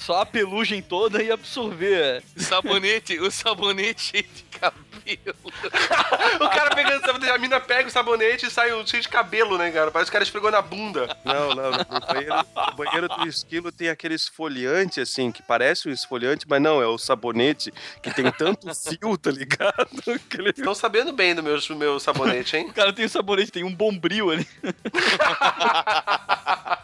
Só 0.00 0.20
a 0.20 0.26
pelugem 0.26 0.82
toda 0.82 1.22
ia 1.22 1.34
absorver. 1.34 2.22
Sabonete, 2.36 3.18
o 3.20 3.30
sabonete 3.30 4.02
cheio 4.02 4.24
de 4.24 4.42
cabelo. 4.58 4.84
O 6.40 6.48
cara 6.48 6.74
pegando 6.74 7.02
o 7.02 7.06
sabonete, 7.06 7.30
a 7.30 7.38
mina 7.38 7.60
pega 7.60 7.88
o 7.88 7.92
sabonete 7.92 8.46
e 8.46 8.50
sai 8.50 8.72
um 8.74 8.86
cheio 8.86 9.02
de 9.02 9.08
cabelo, 9.08 9.58
né, 9.58 9.70
cara? 9.70 9.90
Parece 9.90 10.10
que 10.10 10.12
o 10.12 10.14
cara 10.14 10.24
esfregou 10.24 10.50
na 10.50 10.62
bunda. 10.62 11.16
Não, 11.24 11.54
não. 11.54 11.70
No 11.70 12.06
banheiro, 12.06 12.34
no 12.70 12.76
banheiro 12.76 13.08
do 13.08 13.28
esquilo 13.28 13.70
tem 13.70 13.88
aquele 13.88 14.14
esfoliante, 14.14 15.00
assim, 15.00 15.30
que 15.30 15.42
parece 15.42 15.88
um 15.88 15.92
esfoliante, 15.92 16.46
mas 16.48 16.60
não, 16.60 16.82
é 16.82 16.86
o 16.86 16.98
sabonete 16.98 17.72
que 18.02 18.12
tem 18.14 18.30
tanto 18.32 18.66
fio, 18.74 19.16
tá 19.18 19.30
ligado? 19.30 19.88
Ele... 20.38 20.50
Estão 20.50 20.74
sabendo 20.74 21.12
bem 21.12 21.34
do 21.34 21.42
meu, 21.42 21.60
do 21.60 21.76
meu 21.76 22.00
sabonete, 22.00 22.56
hein? 22.56 22.68
O 22.70 22.72
cara 22.72 22.92
tem 22.92 23.04
o 23.04 23.08
sabonete, 23.08 23.52
tem 23.52 23.64
um 23.64 23.74
bombril 23.74 24.30
ali. 24.30 24.48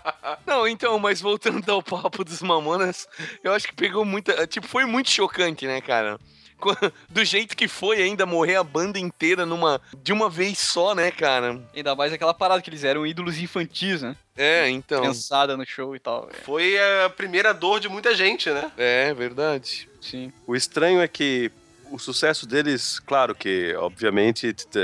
Não, 0.60 0.68
então, 0.68 0.98
mas 0.98 1.22
voltando 1.22 1.66
ao 1.72 1.82
papo 1.82 2.22
dos 2.22 2.42
Mamonas, 2.42 3.08
eu 3.42 3.50
acho 3.52 3.66
que 3.66 3.74
pegou 3.74 4.04
muita. 4.04 4.46
Tipo, 4.46 4.68
foi 4.68 4.84
muito 4.84 5.08
chocante, 5.08 5.66
né, 5.66 5.80
cara? 5.80 6.18
Do 7.08 7.24
jeito 7.24 7.56
que 7.56 7.66
foi 7.66 8.02
ainda 8.02 8.26
morrer 8.26 8.56
a 8.56 8.62
banda 8.62 8.98
inteira 8.98 9.46
numa 9.46 9.80
de 10.02 10.12
uma 10.12 10.28
vez 10.28 10.58
só, 10.58 10.94
né, 10.94 11.10
cara? 11.10 11.58
Ainda 11.74 11.94
mais 11.94 12.12
aquela 12.12 12.34
parada 12.34 12.60
que 12.60 12.68
eles 12.68 12.84
eram 12.84 13.06
ídolos 13.06 13.38
infantis, 13.38 14.02
né? 14.02 14.14
É, 14.36 14.68
então. 14.68 15.00
Pensada 15.00 15.56
no 15.56 15.64
show 15.64 15.96
e 15.96 15.98
tal. 15.98 16.28
É. 16.30 16.34
Foi 16.42 16.76
a 16.78 17.08
primeira 17.08 17.54
dor 17.54 17.80
de 17.80 17.88
muita 17.88 18.14
gente, 18.14 18.50
né? 18.50 18.70
É, 18.76 19.14
verdade. 19.14 19.88
Sim. 20.02 20.30
O 20.46 20.54
estranho 20.54 21.00
é 21.00 21.08
que 21.08 21.50
o 21.90 21.98
sucesso 21.98 22.46
deles, 22.46 22.98
claro 23.00 23.34
que, 23.34 23.74
obviamente, 23.76 24.52
t- 24.52 24.78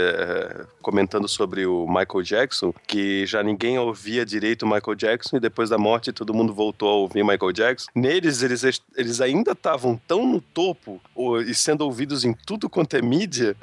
comentando 0.82 1.28
sobre 1.28 1.66
o 1.66 1.86
Michael 1.86 2.22
Jackson, 2.22 2.72
que 2.86 3.24
já 3.26 3.42
ninguém 3.42 3.78
ouvia 3.78 4.24
direito 4.24 4.62
o 4.64 4.66
Michael 4.68 4.94
Jackson 4.96 5.36
e 5.36 5.40
depois 5.40 5.70
da 5.70 5.78
morte 5.78 6.12
todo 6.12 6.34
mundo 6.34 6.52
voltou 6.52 6.88
a 6.88 6.92
ouvir 6.94 7.24
Michael 7.24 7.52
Jackson. 7.52 7.88
Neles, 7.94 8.42
eles, 8.42 8.62
eles 8.96 9.20
ainda 9.20 9.52
estavam 9.52 10.00
tão 10.06 10.26
no 10.26 10.40
topo 10.40 11.00
ou- 11.14 11.40
e 11.40 11.54
sendo 11.54 11.82
ouvidos 11.82 12.24
em 12.24 12.32
tudo 12.32 12.68
quanto 12.68 12.94
é 12.96 13.02
mídia 13.02 13.56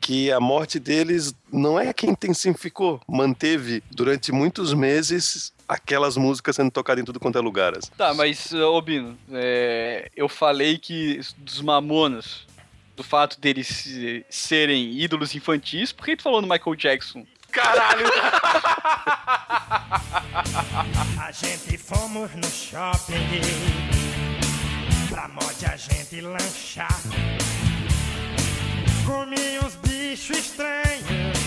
que 0.00 0.32
a 0.32 0.40
morte 0.40 0.78
deles 0.78 1.34
não 1.52 1.78
é 1.78 1.92
quem 1.92 2.10
intensificou, 2.10 3.00
manteve 3.06 3.82
durante 3.90 4.32
muitos 4.32 4.72
meses 4.72 5.52
aquelas 5.68 6.16
músicas 6.16 6.56
sendo 6.56 6.70
tocadas 6.70 7.02
em 7.02 7.04
tudo 7.04 7.20
quanto 7.20 7.36
é 7.36 7.40
lugar. 7.42 7.76
assim. 7.76 7.90
Tá, 7.98 8.14
mas, 8.14 8.50
ô 8.52 8.80
Bino, 8.80 9.16
é, 9.30 10.10
eu 10.16 10.26
falei 10.28 10.78
que 10.78 11.20
dos 11.36 11.60
Mamonas, 11.60 12.46
do 12.96 13.02
fato 13.02 13.40
deles 13.40 13.66
se- 13.66 14.24
serem 14.28 14.92
ídolos 14.98 15.34
infantis, 15.34 15.92
por 15.92 16.04
que 16.04 16.16
tu 16.16 16.22
falou 16.22 16.40
no 16.42 16.48
Michael 16.48 16.76
Jackson? 16.76 17.26
Caralho! 17.50 18.06
A 21.18 21.32
gente 21.32 21.76
fomos 21.78 22.30
no 22.36 22.48
shopping 22.48 23.40
Pra 25.08 25.26
mod 25.28 25.66
a 25.66 25.76
gente 25.76 26.20
lanchar 26.20 27.00
Comi 29.06 29.58
uns 29.64 29.74
bichos 29.76 30.36
estranhos 30.36 31.39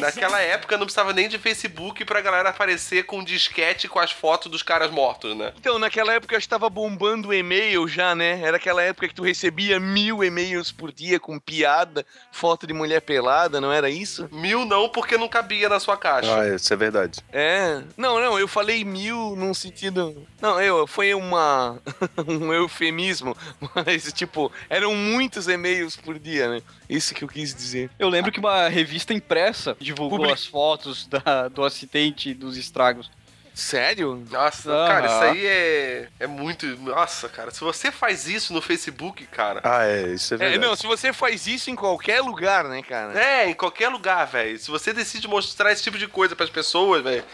Naquela 0.00 0.40
época 0.40 0.76
não 0.76 0.84
precisava 0.84 1.12
nem 1.12 1.28
de 1.28 1.38
Facebook 1.38 2.04
pra 2.04 2.20
galera 2.20 2.48
aparecer 2.48 3.04
com 3.04 3.18
um 3.18 3.24
disquete 3.24 3.88
com 3.88 3.98
as 3.98 4.10
fotos 4.10 4.50
dos 4.50 4.62
caras 4.62 4.90
mortos, 4.90 5.36
né? 5.36 5.52
Então, 5.56 5.78
naquela 5.78 6.12
época 6.12 6.34
eu 6.34 6.38
estava 6.38 6.68
bombando 6.68 7.32
e-mail 7.32 7.86
já, 7.86 8.14
né? 8.14 8.40
Era 8.42 8.56
aquela 8.56 8.82
época 8.82 9.08
que 9.08 9.14
tu 9.14 9.22
recebia 9.22 9.78
mil 9.78 10.24
e-mails 10.24 10.72
por 10.72 10.92
dia 10.92 11.20
com 11.20 11.38
piada, 11.38 12.04
foto 12.32 12.66
de 12.66 12.72
mulher 12.72 13.00
pelada, 13.00 13.60
não 13.60 13.72
era 13.72 13.88
isso? 13.88 14.28
Mil 14.32 14.64
não, 14.64 14.88
porque 14.88 15.16
não 15.16 15.28
cabia 15.28 15.68
na 15.68 15.78
sua 15.78 15.96
caixa. 15.96 16.40
Ah, 16.40 16.54
isso 16.54 16.72
é 16.72 16.76
verdade. 16.76 17.20
É. 17.32 17.82
Não, 17.96 18.20
não, 18.20 18.38
eu 18.38 18.48
falei 18.48 18.84
mil 18.84 19.36
num 19.36 19.54
sentido. 19.54 20.26
Não, 20.40 20.60
eu 20.60 20.86
foi 20.86 21.14
uma 21.14 21.78
um 22.26 22.52
eufemismo, 22.52 23.36
mas 23.74 24.12
tipo, 24.12 24.50
eram 24.68 24.94
muitos 24.94 25.46
e-mails 25.46 25.96
por 25.96 26.18
dia, 26.18 26.48
né? 26.48 26.62
Isso 26.88 27.14
que 27.14 27.22
eu 27.22 27.28
quis 27.28 27.54
dizer. 27.54 27.90
Eu 27.98 28.08
lembro 28.08 28.32
que 28.32 28.40
uma 28.40 28.68
revista 28.68 28.87
impressa 29.14 29.76
divulgou 29.80 30.18
Public- 30.18 30.34
as 30.34 30.46
fotos 30.46 31.06
da- 31.06 31.48
do 31.48 31.64
acidente 31.64 32.30
e 32.30 32.34
dos 32.34 32.56
estragos. 32.56 33.10
Sério? 33.54 34.24
Nossa, 34.30 34.70
Aham. 34.70 34.86
cara, 34.86 35.06
isso 35.06 35.16
aí 35.24 35.46
é, 35.46 36.08
é 36.20 36.26
muito. 36.28 36.64
Nossa, 36.78 37.28
cara, 37.28 37.50
se 37.50 37.58
você 37.60 37.90
faz 37.90 38.28
isso 38.28 38.52
no 38.52 38.62
Facebook, 38.62 39.26
cara. 39.26 39.60
Ah, 39.64 39.84
é, 39.84 40.12
isso 40.14 40.32
é 40.32 40.36
É, 40.36 40.38
verdade. 40.38 40.58
não, 40.64 40.76
se 40.76 40.86
você 40.86 41.12
faz 41.12 41.48
isso 41.48 41.68
em 41.68 41.74
qualquer 41.74 42.20
lugar, 42.20 42.64
né, 42.68 42.82
cara? 42.82 43.20
É, 43.20 43.48
em 43.50 43.54
qualquer 43.54 43.88
lugar, 43.88 44.24
velho. 44.26 44.56
Se 44.60 44.70
você 44.70 44.92
decide 44.92 45.26
mostrar 45.26 45.72
esse 45.72 45.82
tipo 45.82 45.98
de 45.98 46.06
coisa 46.06 46.36
pras 46.36 46.50
pessoas, 46.50 47.02
velho, 47.02 47.24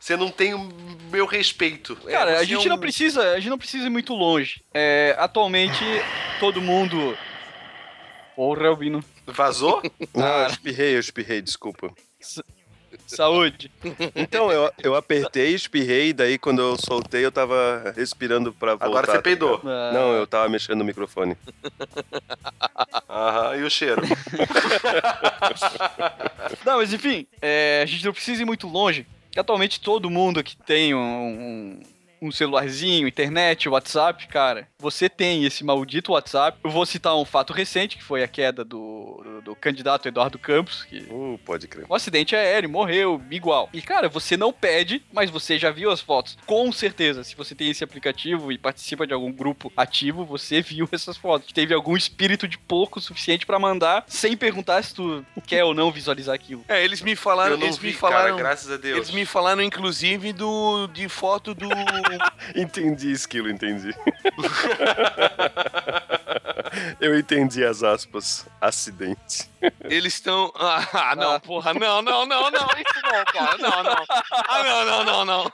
você 0.00 0.16
não 0.16 0.30
tem 0.30 0.54
o 0.54 0.66
meu 1.10 1.26
respeito. 1.26 1.98
É, 2.06 2.12
Cara, 2.12 2.32
a 2.32 2.38
você 2.38 2.46
gente 2.46 2.62
é 2.66 2.70
um- 2.70 2.72
não 2.72 2.78
precisa, 2.78 3.32
a 3.32 3.36
gente 3.38 3.50
não 3.50 3.58
precisa 3.58 3.84
ir 3.86 3.90
muito 3.90 4.14
longe. 4.14 4.62
É, 4.72 5.14
atualmente, 5.18 5.84
todo 6.40 6.58
mundo. 6.62 7.14
Porra, 8.34 8.68
Albino. 8.68 9.04
Vazou? 9.26 9.82
Não, 10.14 10.42
eu 10.42 10.46
espirrei, 10.48 10.94
eu 10.94 11.00
espirrei, 11.00 11.42
desculpa. 11.42 11.92
Saúde. 13.06 13.70
Então, 14.14 14.50
eu, 14.50 14.70
eu 14.82 14.94
apertei, 14.94 15.54
espirrei, 15.54 16.12
daí 16.12 16.38
quando 16.38 16.60
eu 16.60 16.76
soltei 16.76 17.24
eu 17.24 17.30
tava 17.30 17.92
respirando 17.94 18.52
pra 18.52 18.72
voltar. 18.72 18.86
Agora 18.86 19.06
você 19.06 19.12
tá 19.12 19.22
peidou. 19.22 19.60
Não, 19.62 20.12
eu 20.12 20.26
tava 20.26 20.48
mexendo 20.48 20.78
no 20.78 20.84
microfone. 20.84 21.36
Aham, 23.08 23.56
e 23.56 23.62
o 23.62 23.70
cheiro? 23.70 24.02
Não, 26.64 26.78
mas 26.78 26.92
enfim, 26.92 27.26
é, 27.40 27.80
a 27.82 27.86
gente 27.86 28.04
não 28.04 28.12
precisa 28.12 28.42
ir 28.42 28.44
muito 28.44 28.66
longe. 28.66 29.06
Atualmente 29.36 29.80
todo 29.80 30.10
mundo 30.10 30.42
que 30.42 30.56
tem 30.56 30.94
um, 30.94 30.98
um, 30.98 31.80
um 32.20 32.30
celularzinho, 32.32 33.06
internet, 33.08 33.68
WhatsApp, 33.68 34.26
cara, 34.28 34.68
você 34.78 35.08
tem 35.08 35.44
esse 35.44 35.64
maldito 35.64 36.12
WhatsApp. 36.12 36.58
Eu 36.62 36.70
vou 36.70 36.86
citar 36.86 37.16
um 37.16 37.24
fato 37.24 37.52
recente, 37.52 37.96
que 37.96 38.02
foi 38.04 38.22
a 38.22 38.28
queda 38.28 38.64
do, 38.64 39.20
do, 39.22 39.42
do 39.42 39.56
candidato 39.56 40.08
Eduardo 40.08 40.38
Campos, 40.38 40.84
que 40.84 41.06
Uh, 41.10 41.38
pode 41.44 41.68
crer. 41.68 41.86
um 41.88 41.94
acidente 41.94 42.34
aéreo, 42.34 42.68
morreu, 42.70 43.22
igual. 43.30 43.68
E 43.72 43.80
cara, 43.80 44.08
você 44.08 44.36
não 44.36 44.52
pede, 44.52 45.02
mas 45.12 45.30
você 45.30 45.58
já 45.58 45.70
viu 45.70 45.90
as 45.90 46.00
fotos. 46.00 46.36
Com 46.46 46.70
certeza, 46.72 47.22
se 47.24 47.36
você 47.36 47.54
tem 47.54 47.70
esse 47.70 47.84
aplicativo 47.84 48.50
e 48.50 48.58
participa 48.58 49.06
de 49.06 49.12
algum 49.12 49.32
grupo 49.32 49.72
ativo, 49.76 50.24
você 50.24 50.60
viu 50.60 50.88
essas 50.92 51.16
fotos. 51.16 51.52
Teve 51.52 51.74
algum 51.74 51.96
espírito 51.96 52.48
de 52.48 52.58
pouco 52.58 53.00
suficiente 53.00 53.46
pra 53.46 53.58
mandar, 53.58 54.04
sem 54.06 54.36
perguntar 54.36 54.82
se 54.82 54.94
tu 54.94 55.24
quer 55.46 55.64
ou 55.64 55.74
não 55.74 55.90
visualizar 55.90 56.34
aquilo. 56.34 56.64
É, 56.68 56.82
eles 56.84 57.00
me 57.02 57.14
falaram, 57.14 57.52
Eu 57.52 57.58
não 57.58 57.66
eles 57.66 57.76
vi, 57.78 57.88
me 57.88 57.92
cara, 57.94 58.12
falaram, 58.14 58.36
graças 58.36 58.70
a 58.70 58.76
Deus. 58.76 58.96
eles 58.96 59.10
me 59.10 59.24
falaram 59.24 59.62
inclusive 59.62 60.32
do 60.32 60.86
de 60.88 61.08
foto 61.08 61.54
do 61.54 61.68
Entendi, 62.54 63.10
esquilo, 63.12 63.50
entendi. 63.50 63.90
eu 67.00 67.18
entendi 67.18 67.64
as 67.64 67.82
aspas. 67.82 68.46
Acidente. 68.60 69.50
Eles 69.84 70.12
estão. 70.14 70.52
Ah, 70.56 71.14
não, 71.16 71.40
porra, 71.40 71.74
não, 71.74 72.00
não, 72.02 72.24
não, 72.26 72.50
não, 72.50 72.66
isso 72.68 73.02
não, 73.02 73.24
cara, 73.24 73.58
não, 73.58 73.82
não. 73.82 74.04
Ah, 74.48 74.62
não, 74.62 74.84
não, 74.84 75.04
não, 75.04 75.24
não. 75.24 75.50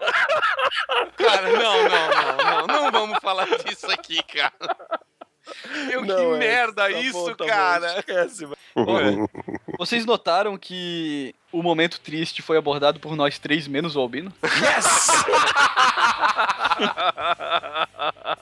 Cara, 1.16 1.50
não, 1.52 1.88
não, 1.88 2.08
não, 2.08 2.36
não, 2.36 2.66
não 2.66 2.90
vamos 2.92 3.18
falar 3.20 3.46
disso 3.64 3.90
aqui, 3.90 4.22
cara. 4.22 4.52
Que 5.62 5.96
Não, 5.96 6.36
é, 6.36 6.38
merda 6.38 6.82
tá 6.82 6.90
isso, 6.90 7.12
bom, 7.12 7.34
tá 7.34 7.44
bom, 7.44 7.46
cara. 7.46 7.98
esquece. 7.98 8.48
Olha, 8.76 9.28
vocês 9.76 10.06
notaram 10.06 10.56
que 10.56 11.34
o 11.50 11.62
momento 11.62 12.00
triste 12.00 12.40
foi 12.42 12.56
abordado 12.56 13.00
por 13.00 13.16
nós 13.16 13.38
três, 13.38 13.66
menos 13.66 13.96
o 13.96 14.00
Albino? 14.00 14.32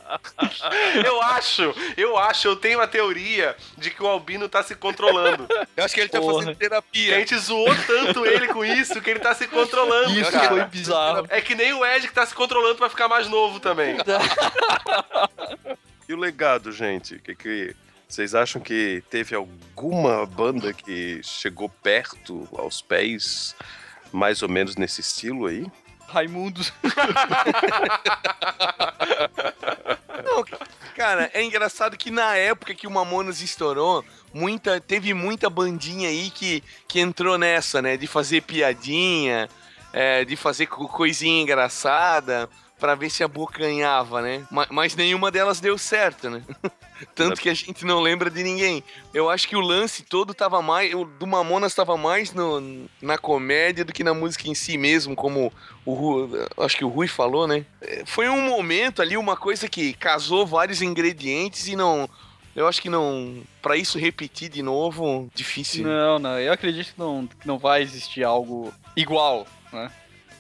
Eu 1.05 1.23
acho, 1.23 1.75
eu 1.97 2.19
acho, 2.19 2.49
eu 2.49 2.57
tenho 2.57 2.81
a 2.81 2.87
teoria 2.87 3.57
de 3.79 3.91
que 3.91 4.03
o 4.03 4.07
Albino 4.07 4.49
tá 4.49 4.63
se 4.63 4.75
controlando. 4.75 5.47
Eu 5.77 5.85
acho 5.85 5.95
que 5.95 6.01
ele 6.01 6.09
tá 6.09 6.21
Porra. 6.21 6.35
fazendo 6.35 6.51
E 6.51 6.53
a 6.53 6.57
terapia. 6.57 7.19
gente 7.21 7.37
zoou 7.39 7.75
tanto 7.87 8.27
ele 8.27 8.49
com 8.49 8.65
isso 8.65 9.01
que 9.01 9.11
ele 9.11 9.21
tá 9.21 9.35
se 9.35 9.47
controlando, 9.47 10.19
Isso 10.19 10.31
cara. 10.31 10.49
foi 10.49 10.65
bizarro. 10.65 11.27
É 11.31 11.41
que 11.41 11.55
nem 11.55 11.73
o 11.73 11.85
Ed 11.85 12.07
que 12.09 12.15
tá 12.15 12.27
se 12.27 12.35
controlando 12.35 12.77
pra 12.77 12.89
ficar 12.89 13.09
mais 13.09 13.29
novo 13.29 13.61
também. 13.61 13.97
E 16.09 16.13
o 16.13 16.17
legado, 16.17 16.73
gente? 16.73 17.21
Que 17.21 17.37
que 17.37 17.77
vocês 18.09 18.35
acham 18.35 18.61
que 18.61 19.01
teve 19.09 19.37
alguma 19.37 20.27
banda 20.27 20.73
que 20.73 21.21
chegou 21.23 21.69
perto 21.69 22.49
aos 22.59 22.83
pés, 22.83 23.55
mais 24.11 24.43
ou 24.43 24.49
menos 24.49 24.75
nesse 24.75 25.01
estilo 25.01 25.47
aí? 25.47 25.65
Raimundos. 26.11 26.73
Não, 30.25 30.45
cara, 30.97 31.31
é 31.33 31.43
engraçado 31.43 31.97
que 31.97 32.11
na 32.11 32.37
época 32.37 32.75
que 32.75 32.87
o 32.87 32.91
Mamonas 32.91 33.41
estourou, 33.41 34.05
muita, 34.33 34.81
teve 34.81 35.15
muita 35.15 35.49
bandinha 35.49 36.09
aí 36.09 36.31
que, 36.31 36.63
que 36.87 37.01
entrou 37.01 37.39
nessa, 37.39 37.81
né? 37.81 37.97
De 37.97 38.07
fazer 38.07 38.43
piadinha, 38.43 39.49
é, 39.93 40.25
de 40.25 40.37
fazer 40.37 40.67
co- 40.67 40.89
coisinha 40.89 41.43
engraçada. 41.43 42.49
Pra 42.81 42.95
ver 42.95 43.11
se 43.11 43.23
abocanhava, 43.23 44.23
né? 44.23 44.45
Ma- 44.51 44.67
Mas, 44.71 44.97
nenhuma 44.97 45.31
delas 45.31 45.61
deu 45.61 45.77
certo, 45.79 46.31
né? 46.31 46.43
Tanto 47.15 47.41
que 47.41 47.49
a 47.49 47.55
gente 47.55 47.85
não 47.87 48.01
lembra 48.01 48.29
de 48.31 48.43
ninguém. 48.43 48.83
Eu 49.15 49.31
acho 49.31 49.49
que 49.49 49.57
o 49.57 49.61
lance 49.61 50.03
todo 50.03 50.35
tava 50.35 50.61
mais. 50.61 50.93
O 50.95 51.05
do 51.05 51.27
Mamonas 51.27 51.75
tava 51.75 51.97
mais 51.97 52.33
no, 52.35 52.87
na 53.01 53.17
comédia 53.17 53.85
do 53.85 53.93
que 53.93 54.05
na 54.05 54.13
música 54.13 54.49
em 54.49 54.55
si 54.55 54.77
mesmo, 54.77 55.15
como 55.17 55.51
o 55.87 55.95
Ru- 55.95 56.47
acho 56.59 56.77
que 56.77 56.85
o 56.85 56.89
Rui 56.89 57.07
falou, 57.09 57.47
né? 57.47 57.65
É, 57.81 58.03
Foi 58.05 58.29
um 58.29 58.43
momento 58.43 59.01
ali, 59.01 59.17
uma 59.17 59.37
coisa 59.37 59.67
que 59.69 59.95
casou 59.95 60.47
vários 60.47 60.83
ingredientes 60.83 61.69
e 61.69 61.77
não. 61.77 62.09
Eu 62.55 62.67
acho 62.69 62.83
que 62.83 62.91
não. 62.91 63.43
Pra 63.63 63.77
isso 63.77 63.99
repetir 63.99 64.51
de 64.51 64.63
novo, 64.63 65.31
difícil. 65.35 65.85
Não, 65.87 66.19
não, 66.19 66.39
eu 66.39 66.53
acredito 66.53 66.93
que 66.93 66.99
não, 67.01 67.27
que 67.27 67.47
não 67.47 67.59
vai 67.59 67.81
existir 67.81 68.25
algo 68.25 68.75
igual, 68.95 69.47
né? 69.73 69.91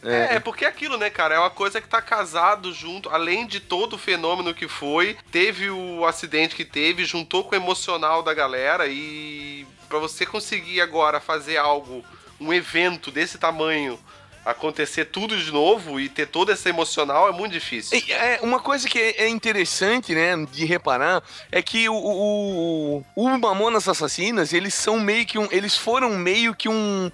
É, 0.03 0.36
é 0.36 0.40
porque 0.40 0.64
é 0.64 0.68
aquilo, 0.68 0.96
né, 0.96 1.11
cara? 1.11 1.34
É 1.34 1.38
uma 1.38 1.51
coisa 1.51 1.80
que 1.80 1.88
tá 1.88 2.01
casado 2.01 2.72
junto, 2.72 3.11
além 3.11 3.46
de 3.46 3.61
todo 3.61 3.94
o 3.94 3.98
fenômeno 3.98 4.55
que 4.55 4.66
foi, 4.66 5.16
teve 5.30 5.70
o 5.70 6.05
acidente 6.07 6.55
que 6.55 6.64
teve, 6.64 7.05
juntou 7.05 7.44
com 7.44 7.55
o 7.55 7.59
emocional 7.59 8.22
da 8.22 8.32
galera 8.32 8.86
e 8.86 9.66
pra 9.88 9.98
você 9.98 10.24
conseguir 10.24 10.80
agora 10.80 11.20
fazer 11.20 11.57
algo, 11.57 12.05
um 12.40 12.53
evento 12.53 13.11
desse 13.11 13.38
tamanho 13.38 13.98
acontecer 14.44 15.07
tudo 15.07 15.36
de 15.36 15.51
novo 15.53 16.01
e 16.01 16.09
ter 16.09 16.26
todo 16.26 16.51
esse 16.51 16.68
emocional 16.68 17.28
é 17.28 17.32
muito 17.32 17.53
difícil. 17.53 18.03
É, 18.09 18.40
uma 18.42 18.59
coisa 18.59 18.88
que 18.88 18.98
é 18.98 19.24
é 19.24 19.28
interessante, 19.28 20.14
né, 20.14 20.34
de 20.51 20.64
reparar, 20.64 21.22
é 21.53 21.61
que 21.61 21.88
o, 21.88 21.94
o, 21.94 23.05
o 23.14 23.38
Mamonas 23.38 23.88
Assassinas, 23.88 24.53
eles 24.53 24.72
são 24.72 24.98
meio 24.98 25.26
que 25.26 25.38
um. 25.38 25.46
Eles 25.51 25.76
foram 25.76 26.11
meio 26.11 26.55
que 26.55 26.68
um, 26.68 27.11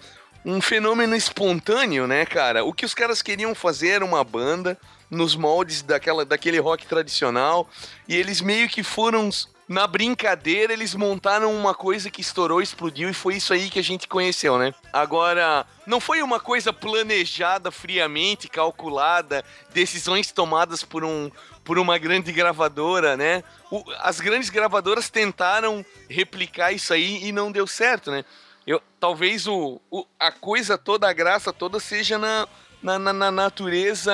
um 0.46 0.60
fenômeno 0.60 1.16
espontâneo, 1.16 2.06
né, 2.06 2.24
cara? 2.24 2.64
O 2.64 2.72
que 2.72 2.86
os 2.86 2.94
caras 2.94 3.20
queriam 3.20 3.52
fazer 3.52 3.88
era 3.88 4.04
uma 4.04 4.22
banda 4.22 4.78
nos 5.10 5.34
moldes 5.34 5.82
daquela, 5.82 6.24
daquele 6.24 6.60
rock 6.60 6.86
tradicional, 6.86 7.68
e 8.06 8.14
eles 8.14 8.40
meio 8.40 8.68
que 8.68 8.84
foram. 8.84 9.28
Na 9.68 9.84
brincadeira, 9.88 10.72
eles 10.72 10.94
montaram 10.94 11.52
uma 11.52 11.74
coisa 11.74 12.08
que 12.08 12.20
estourou, 12.20 12.62
explodiu, 12.62 13.10
e 13.10 13.12
foi 13.12 13.34
isso 13.34 13.52
aí 13.52 13.68
que 13.68 13.80
a 13.80 13.82
gente 13.82 14.06
conheceu, 14.06 14.56
né? 14.56 14.72
Agora, 14.92 15.66
não 15.84 15.98
foi 15.98 16.22
uma 16.22 16.38
coisa 16.38 16.72
planejada 16.72 17.72
friamente, 17.72 18.46
calculada, 18.46 19.44
decisões 19.74 20.30
tomadas 20.30 20.84
por 20.84 21.04
um 21.04 21.28
por 21.64 21.80
uma 21.80 21.98
grande 21.98 22.30
gravadora, 22.30 23.16
né? 23.16 23.42
O- 23.68 23.82
as 23.98 24.20
grandes 24.20 24.50
gravadoras 24.50 25.10
tentaram 25.10 25.84
replicar 26.08 26.70
isso 26.70 26.92
aí 26.94 27.24
e 27.26 27.32
não 27.32 27.50
deu 27.50 27.66
certo, 27.66 28.12
né? 28.12 28.24
Eu, 28.66 28.82
talvez 28.98 29.46
o, 29.46 29.80
o- 29.90 30.04
a 30.18 30.32
coisa 30.32 30.76
toda, 30.76 31.08
a 31.08 31.12
graça 31.12 31.52
toda 31.52 31.78
seja 31.78 32.18
na, 32.18 32.48
na, 32.82 32.98
na- 32.98 33.12
na 33.12 33.30
natureza 33.30 34.12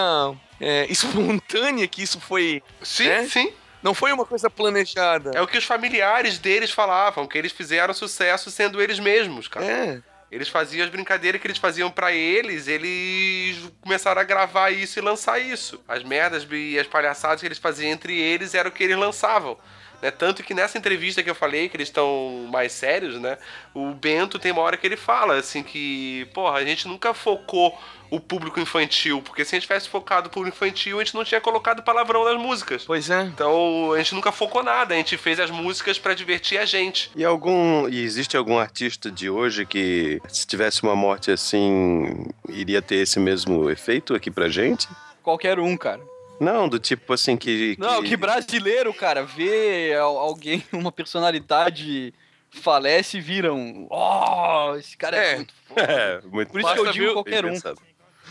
é, 0.61 0.87
espontânea 0.93 1.87
que 1.89 2.03
isso 2.03 2.21
foi. 2.21 2.63
Sim, 2.83 3.09
né? 3.09 3.25
sim. 3.29 3.53
Não 3.83 3.95
foi 3.95 4.13
uma 4.13 4.25
coisa 4.25 4.49
planejada. 4.49 5.33
É 5.35 5.41
o 5.43 5.47
que 5.47 5.59
os 5.59 5.65
familiares 5.65 6.39
deles 6.39 6.71
falavam, 6.71 7.27
que 7.27 7.37
eles 7.37 7.51
fizeram 7.51 7.93
sucesso 7.93 8.49
sendo 8.51 8.81
eles 8.81 9.01
mesmos, 9.01 9.49
cara. 9.49 9.67
É. 9.67 10.03
Eles 10.31 10.49
faziam 10.49 10.85
as 10.85 10.91
brincadeiras 10.91 11.41
que 11.41 11.47
eles 11.47 11.59
faziam 11.59 11.91
pra 11.91 12.13
eles, 12.13 12.67
eles 12.69 13.71
começaram 13.83 14.21
a 14.21 14.25
gravar 14.25 14.71
isso 14.71 14.99
e 14.99 15.03
lançar 15.03 15.39
isso. 15.41 15.83
As 15.87 16.03
merdas 16.05 16.47
e 16.51 16.79
as 16.79 16.87
palhaçadas 16.87 17.41
que 17.41 17.47
eles 17.47 17.59
faziam 17.59 17.91
entre 17.91 18.19
eles 18.19 18.55
era 18.55 18.69
o 18.69 18.73
que 18.73 18.85
eles 18.85 18.97
lançavam. 18.97 19.59
Né? 20.03 20.11
Tanto 20.11 20.43
que 20.43 20.53
nessa 20.53 20.77
entrevista 20.77 21.23
que 21.23 21.31
eu 21.31 21.35
falei, 21.35 21.69
que 21.69 21.77
eles 21.77 21.87
estão 21.87 22.49
mais 22.51 22.73
sérios, 22.73 23.21
né? 23.21 23.39
O 23.73 23.93
Bento 23.93 24.37
tem 24.37 24.51
uma 24.51 24.63
hora 24.63 24.77
que 24.77 24.85
ele 24.85 24.97
fala 24.97 25.37
assim 25.37 25.63
que, 25.63 26.29
porra, 26.35 26.59
a 26.59 26.65
gente 26.65 26.89
nunca 26.89 27.15
focou 27.15 27.79
o 28.11 28.21
público 28.21 28.61
infantil, 28.61 29.23
porque 29.23 29.43
se 29.43 29.55
a 29.55 29.57
gente 29.57 29.67
tivesse 29.67 29.89
focado 29.89 30.29
o 30.29 30.31
público 30.31 30.55
infantil, 30.55 31.01
a 31.01 31.05
gente 31.05 31.15
não 31.15 31.25
tinha 31.25 31.41
colocado 31.41 31.83
palavrão 31.83 32.25
nas 32.25 32.37
músicas. 32.37 32.85
Pois 32.85 33.09
é. 33.09 33.23
Então 33.23 33.93
a 33.93 33.99
gente 33.99 34.15
nunca 34.15 34.33
focou 34.33 34.63
nada, 34.63 34.93
a 34.93 34.97
gente 34.97 35.17
fez 35.17 35.39
as 35.39 35.51
músicas 35.51 35.99
pra 35.99 36.13
divertir 36.13 36.59
a 36.59 36.67
gente. 36.67 37.11
E 37.15 37.25
algum. 37.25 37.89
E 37.89 38.03
existe 38.03 38.37
algum 38.37 38.59
artista 38.59 39.11
de 39.11 39.31
hoje 39.31 39.65
que, 39.65 40.21
se 40.29 40.47
tivesse 40.47 40.83
uma 40.83 40.97
morte 40.97 41.31
assim, 41.31 42.27
iria 42.49 42.83
ter 42.83 42.97
esse 42.97 43.21
mesmo 43.21 43.71
efeito 43.71 44.15
aqui 44.15 44.31
pra 44.31 44.49
gente? 44.49 44.89
Qualquer 45.23 45.59
um, 45.61 45.77
cara. 45.77 46.12
Não, 46.41 46.69
do 46.69 46.79
tipo 46.79 47.13
assim 47.13 47.37
que. 47.37 47.77
Não, 47.79 48.03
que 48.03 48.17
brasileiro, 48.17 48.93
cara, 48.93 49.25
vê 49.25 49.95
al- 49.95 50.19
alguém, 50.19 50.65
uma 50.73 50.91
personalidade 50.93 52.13
falece 52.51 53.19
e 53.19 53.21
viram. 53.21 53.87
Oh, 53.91 54.75
esse 54.77 54.97
cara 54.97 55.17
é, 55.17 55.33
É. 55.33 55.37
muito 55.37 55.55
foda. 55.69 55.83
É, 55.93 56.21
muito 56.27 56.51
Por 56.51 56.61
isso 56.61 56.73
que 56.73 56.79
eu 56.81 56.85
Basta 56.85 56.93
digo 56.93 57.07
ver- 57.07 57.13
qualquer 57.15 57.45
um. 57.47 57.51
pensado. 57.53 57.81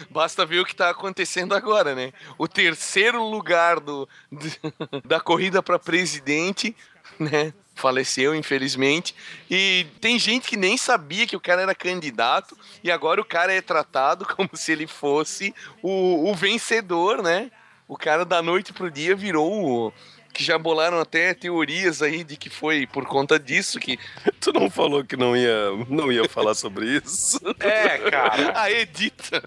Basta 0.10 0.46
ver 0.46 0.60
o 0.60 0.66
que 0.66 0.76
tá 0.76 0.90
acontecendo 0.90 1.54
agora, 1.54 1.94
né? 1.94 2.12
O 2.38 2.48
terceiro 2.48 3.24
lugar 3.24 3.80
do, 3.80 4.08
da 5.06 5.20
corrida 5.20 5.62
para 5.62 5.78
presidente, 5.80 6.76
né? 7.20 7.54
Faleceu, 7.76 8.36
infelizmente. 8.36 9.16
E 9.50 9.86
tem 10.00 10.18
gente 10.20 10.48
que 10.48 10.58
nem 10.58 10.78
sabia 10.78 11.26
que 11.28 11.36
o 11.36 11.40
cara 11.40 11.62
era 11.62 11.76
candidato, 11.76 12.58
e 12.84 12.92
agora 12.92 13.22
o 13.22 13.26
cara 13.26 13.54
é 13.54 13.62
tratado 13.62 14.26
como 14.26 14.50
se 14.54 14.72
ele 14.72 14.88
fosse 14.88 15.54
o, 15.82 16.30
o 16.30 16.36
vencedor, 16.36 17.22
né? 17.24 17.52
O 17.92 17.98
cara 17.98 18.24
da 18.24 18.42
noite 18.42 18.72
pro 18.72 18.90
dia 18.90 19.14
virou 19.14 19.52
o. 19.90 19.94
Que 20.32 20.46
já 20.46 20.58
bolaram 20.58 20.98
até 20.98 21.34
teorias 21.34 22.02
aí 22.02 22.24
de 22.24 22.38
que 22.38 22.50
foi 22.50 22.88
por 22.88 23.06
conta 23.06 23.38
disso 23.38 23.78
que. 23.82 24.00
Tu 24.40 24.54
não 24.54 24.70
falou 24.70 25.04
que 25.04 25.18
não 25.18 25.36
ia, 25.36 25.72
não 25.90 26.10
ia 26.10 26.24
falar 26.30 26.54
sobre 26.54 26.86
isso? 26.86 27.38
É, 27.60 27.98
cara. 28.10 28.58
A 28.58 28.72
Edita. 28.72 29.44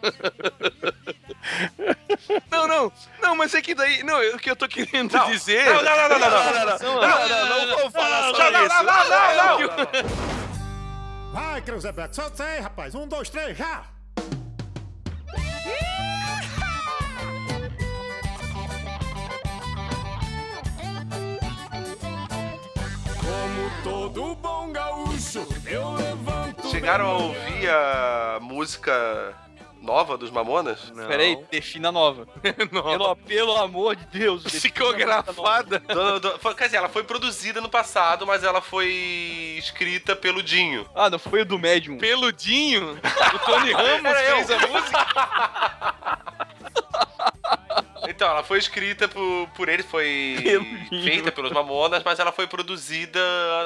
não, 2.52 2.68
não. 2.68 2.92
Não, 3.22 3.34
mas 3.34 3.54
é 3.54 3.62
que 3.62 3.74
daí. 3.74 4.02
Não, 4.02 4.20
o 4.34 4.38
que 4.38 4.50
eu 4.50 4.56
tô 4.56 4.68
querendo 4.68 5.10
Não. 5.14 5.30
dizer. 5.30 5.64
Não, 5.64 5.82
não, 5.82 5.96
não, 5.96 6.08
não, 6.10 6.18
não, 6.18 6.28
não. 6.28 7.00
não, 7.00 7.28
não, 7.28 7.48
não, 7.48 7.66
não 7.66 7.78
vou 7.78 7.90
falar 7.90 8.26
Não, 8.26 8.34
sobre 8.34 8.50
não, 8.50 8.66
isso. 8.66 8.74
não, 8.74 8.84
não, 8.84 9.38
não, 9.38 9.58
não. 10.02 11.32
Vai, 11.32 11.62
Creuzebeck, 11.62 12.14
solta 12.14 12.44
aí, 12.44 12.60
rapaz. 12.60 12.94
Um, 12.94 13.08
dois, 13.08 13.30
três, 13.30 13.56
já! 13.56 13.93
Todo 23.84 24.34
bom 24.36 24.72
gaúcho, 24.72 25.46
eu 25.66 25.92
levanto. 25.92 26.68
Chegaram 26.70 27.06
a 27.06 27.12
ouvir 27.18 27.68
a 27.70 28.38
música 28.40 29.34
nova 29.82 30.16
dos 30.16 30.30
Mamonas? 30.30 30.90
Não. 30.94 31.06
Peraí, 31.06 31.38
defina 31.50 31.90
a 31.90 31.92
nova. 31.92 32.26
Pelo, 32.42 33.16
pelo 33.16 33.56
amor 33.58 33.94
de 33.94 34.06
Deus. 34.06 34.42
Psicografada. 34.44 35.78
Do- 35.80 36.20
do- 36.20 36.38
foi- 36.38 36.54
quer 36.54 36.64
dizer, 36.64 36.78
ela 36.78 36.88
foi 36.88 37.04
produzida 37.04 37.60
no 37.60 37.68
passado, 37.68 38.26
mas 38.26 38.42
ela 38.42 38.62
foi 38.62 39.56
escrita 39.58 40.16
pelo 40.16 40.42
Dinho. 40.42 40.88
Ah, 40.94 41.10
não 41.10 41.18
foi 41.18 41.42
o 41.42 41.44
do 41.44 41.58
Medium. 41.58 41.98
Peludinho. 41.98 42.98
O 43.34 43.38
Tony 43.40 43.72
Ramos 43.72 44.12
fez 44.18 44.50
a 44.50 44.58
música. 44.66 45.06
Então, 48.08 48.28
ela 48.28 48.42
foi 48.44 48.58
escrita 48.58 49.08
por, 49.08 49.48
por 49.56 49.68
ele, 49.68 49.82
foi 49.82 50.36
feita 51.02 51.32
pelos 51.32 51.50
Mamonas, 51.52 52.02
mas 52.04 52.18
ela 52.18 52.30
foi 52.32 52.46
produzida, 52.46 53.18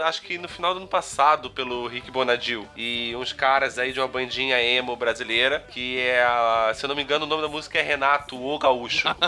acho 0.05 0.23
que 0.23 0.39
no 0.39 0.49
final 0.49 0.73
do 0.75 0.79
ano 0.81 0.89
passado, 0.89 1.51
pelo 1.51 1.87
Rick 1.89 2.11
Bonadil. 2.11 2.67
E 2.77 3.15
uns 3.17 3.33
caras 3.33 3.79
aí 3.79 3.93
de 3.93 4.01
uma 4.01 4.09
bandinha 4.09 4.61
emo 4.63 4.95
brasileira, 4.97 5.61
que 5.71 5.99
é, 5.99 6.23
a- 6.23 6.73
se 6.75 6.85
eu 6.85 6.89
não 6.89 6.95
me 6.97 7.03
engano, 7.03 7.25
o 7.25 7.29
nome 7.29 7.43
da 7.43 7.49
música 7.49 7.79
é 7.79 7.83
Renato, 7.83 8.37
o 8.41 8.59
Gaúcho. 8.59 9.09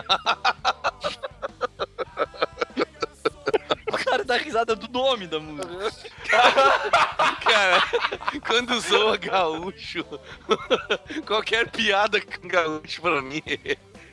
O 3.92 4.04
cara 4.04 4.24
dá 4.24 4.36
risada 4.36 4.74
do 4.76 4.88
nome 4.88 5.26
da 5.26 5.38
música. 5.40 6.08
Cara, 7.42 7.82
quando 8.46 8.78
zoa 8.80 9.16
gaúcho, 9.16 10.04
qualquer 11.26 11.68
piada 11.70 12.20
com 12.20 12.46
gaúcho 12.48 13.02
pra 13.02 13.20
mim 13.20 13.42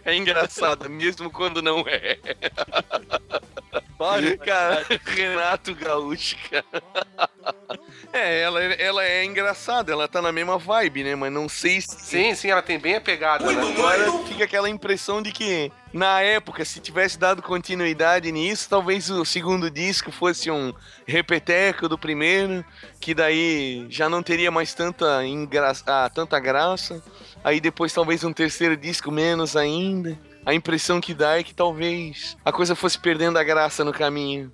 é 0.08 0.16
engraçada, 0.16 0.88
mesmo 0.88 1.30
quando 1.30 1.62
não 1.62 1.80
é. 1.88 2.18
Para, 3.98 4.38
Cara, 4.38 4.86
Renato 5.06 5.74
Gaúcho, 5.74 6.38
cara. 6.50 6.84
É, 8.14 8.42
ela, 8.42 8.64
ela 8.64 9.04
é 9.04 9.26
engraçada, 9.26 9.92
ela 9.92 10.08
tá 10.08 10.22
na 10.22 10.32
mesma 10.32 10.58
vibe, 10.58 11.04
né? 11.04 11.16
Mas 11.16 11.32
não 11.32 11.50
sei 11.50 11.82
se. 11.82 12.00
Sim, 12.00 12.36
sim, 12.36 12.50
ela 12.50 12.62
tem 12.62 12.80
bem 12.80 12.96
a 12.96 13.02
pegada, 13.02 13.52
né? 13.52 13.74
Agora 13.74 14.12
fica 14.28 14.44
aquela 14.44 14.70
impressão 14.70 15.22
de 15.22 15.32
que, 15.32 15.72
na 15.92 16.22
época, 16.22 16.64
se 16.64 16.80
tivesse 16.80 17.18
dado 17.18 17.42
continuidade 17.42 18.32
nisso, 18.32 18.70
talvez 18.70 19.10
o 19.10 19.26
segundo 19.26 19.70
disco 19.70 20.12
fosse 20.12 20.50
um 20.52 20.74
repeteco 21.06 21.90
do 21.90 21.98
primeiro, 21.98 22.64
que 23.00 23.16
daí 23.16 23.88
já 23.90 24.08
não 24.08 24.22
teria 24.22 24.52
mais 24.52 24.74
tanta, 24.76 25.26
engra... 25.26 25.74
ah, 25.86 26.10
tanta 26.14 26.40
graça. 26.40 27.04
Aí 27.48 27.62
depois 27.62 27.94
talvez 27.94 28.26
um 28.26 28.34
terceiro 28.34 28.76
disco 28.76 29.10
menos 29.10 29.56
ainda. 29.56 30.20
A 30.46 30.54
impressão 30.54 31.00
que 31.00 31.14
dá 31.14 31.40
é 31.40 31.44
que 31.44 31.56
talvez 31.56 32.36
a 32.44 32.52
coisa 32.52 32.76
fosse 32.76 33.00
perdendo 33.00 33.40
a 33.40 33.44
graça 33.44 33.86
no 33.86 33.94
caminho. 33.94 34.52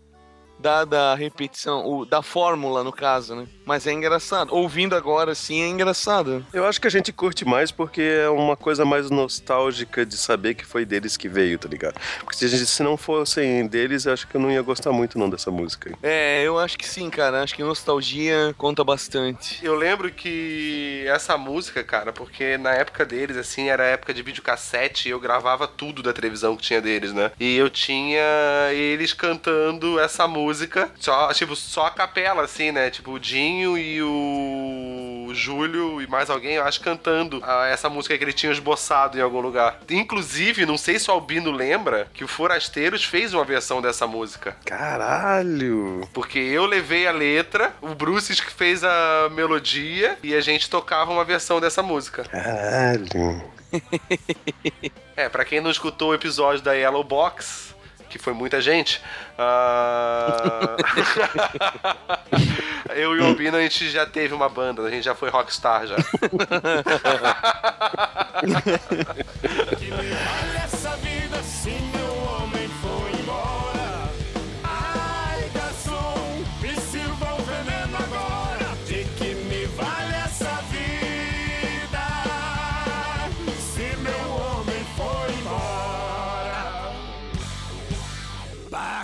Dada 0.64 1.11
a 1.11 1.16
repetição, 1.16 1.86
o, 1.86 2.05
da 2.05 2.22
fórmula, 2.22 2.86
no 2.86 2.91
caso, 2.93 3.36
né? 3.36 3.45
Mas 3.66 3.86
é 3.86 3.91
engraçado. 3.91 4.53
Ouvindo 4.55 4.95
agora, 4.95 5.36
sim, 5.36 5.61
é 5.61 5.68
engraçado. 5.68 6.45
Eu 6.53 6.66
acho 6.66 6.80
que 6.80 6.88
a 6.88 6.89
gente 6.89 7.11
curte 7.11 7.43
mais 7.45 7.70
porque 7.70 8.01
é 8.01 8.30
uma 8.30 8.55
coisa 8.55 8.86
mais 8.86 9.09
nostálgica 9.09 10.05
de 10.05 10.16
saber 10.16 10.53
que 10.53 10.66
foi 10.66 10.86
deles 10.86 11.18
que 11.18 11.28
veio, 11.28 11.59
tá 11.59 11.68
ligado? 11.68 11.95
Porque 12.20 12.38
se, 12.38 12.45
a 12.45 12.47
gente, 12.47 12.66
se 12.66 12.82
não 12.82 12.95
fossem 12.95 13.68
deles, 13.68 14.05
eu 14.05 14.14
acho 14.14 14.26
que 14.28 14.36
eu 14.36 14.41
não 14.41 14.51
ia 14.51 14.61
gostar 14.61 14.91
muito 14.91 15.20
não 15.20 15.30
dessa 15.30 15.51
música. 15.51 15.89
aí. 15.89 15.95
É, 16.01 16.43
eu 16.43 16.57
acho 16.57 16.78
que 16.78 16.88
sim, 16.88 17.09
cara. 17.09 17.43
Acho 17.43 17.55
que 17.55 17.64
nostalgia 17.64 18.55
conta 18.57 18.84
bastante. 18.84 19.64
Eu 19.64 19.76
lembro 19.76 20.11
que 20.11 21.03
essa 21.07 21.38
música, 21.38 21.84
cara, 21.84 22.14
porque 22.14 22.57
na 22.57 22.72
época 22.72 23.05
deles, 23.05 23.36
assim, 23.36 23.70
era 23.70 23.84
a 23.84 23.88
época 23.88 24.14
de 24.14 24.24
videocassete 24.24 25.09
e 25.09 25.11
eu 25.11 25.20
gravava 25.20 25.68
tudo 25.68 26.01
da 26.01 26.14
televisão 26.14 26.55
que 26.55 26.64
tinha 26.64 26.82
deles, 26.82 27.11
né? 27.11 27.32
E 27.39 27.57
eu 27.57 27.70
tinha 27.70 28.24
eles 28.72 29.14
cantando 29.14 29.99
essa 29.99 30.28
música, 30.28 30.52
só, 30.99 31.33
tipo, 31.33 31.55
só 31.55 31.87
a 31.87 31.91
capela, 31.91 32.43
assim, 32.43 32.71
né? 32.71 32.89
Tipo, 32.89 33.11
o 33.11 33.19
Dinho 33.19 33.77
e 33.77 34.01
o 34.01 35.31
Júlio 35.33 36.01
e 36.01 36.07
mais 36.07 36.29
alguém, 36.29 36.55
eu 36.55 36.63
acho, 36.63 36.81
cantando 36.81 37.41
ah, 37.43 37.67
essa 37.67 37.89
música 37.89 38.17
que 38.17 38.23
eles 38.23 38.35
tinham 38.35 38.53
esboçado 38.53 39.17
em 39.17 39.21
algum 39.21 39.39
lugar. 39.39 39.79
Inclusive, 39.89 40.65
não 40.65 40.77
sei 40.77 40.99
se 40.99 41.09
o 41.09 41.13
Albino 41.13 41.51
lembra 41.51 42.07
que 42.13 42.23
o 42.23 42.27
Forasteiros 42.27 43.03
fez 43.03 43.33
uma 43.33 43.43
versão 43.43 43.81
dessa 43.81 44.05
música. 44.07 44.55
Caralho! 44.65 46.07
Porque 46.13 46.39
eu 46.39 46.65
levei 46.65 47.07
a 47.07 47.11
letra, 47.11 47.73
o 47.81 47.95
Bruce 47.95 48.33
que 48.33 48.51
fez 48.51 48.83
a 48.83 49.29
melodia 49.31 50.17
e 50.23 50.33
a 50.33 50.41
gente 50.41 50.69
tocava 50.69 51.11
uma 51.11 51.25
versão 51.25 51.59
dessa 51.59 51.81
música. 51.83 52.23
Caralho! 52.23 53.43
É, 55.15 55.29
pra 55.29 55.45
quem 55.45 55.61
não 55.61 55.69
escutou 55.69 56.09
o 56.09 56.13
episódio 56.13 56.63
da 56.63 56.73
Yellow 56.73 57.03
Box, 57.03 57.72
que 58.09 58.19
foi 58.19 58.33
muita 58.33 58.61
gente, 58.61 59.01
ah, 59.37 60.75
eu 62.95 63.15
e 63.15 63.19
o 63.19 63.25
Albino 63.25 63.57
a 63.57 63.61
gente 63.61 63.89
já 63.89 64.05
teve 64.05 64.33
uma 64.33 64.49
banda, 64.49 64.81
a 64.83 64.89
gente 64.89 65.03
já 65.03 65.15
foi 65.15 65.29
rockstar 65.29 65.87
já. 65.87 65.95
Que 69.77 69.85
me 69.85 69.91
vale 69.91 70.57
essa 70.63 70.95
vida 70.97 71.41
se 71.43 72.02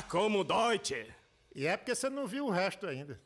como 0.09 0.43
dói, 0.43 0.79
tchê. 0.79 1.05
E 1.55 1.67
é 1.67 1.77
porque 1.77 1.93
você 1.93 2.09
não 2.09 2.25
viu 2.25 2.47
o 2.47 2.49
resto 2.49 2.87
ainda. 2.87 3.21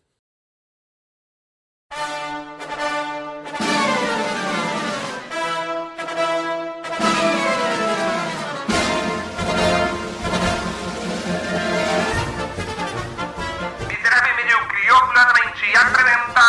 Miserável 13.88 14.36
medíocre, 14.36 14.92
orgulhosamente 14.92 15.78
apresenta... 15.78 16.44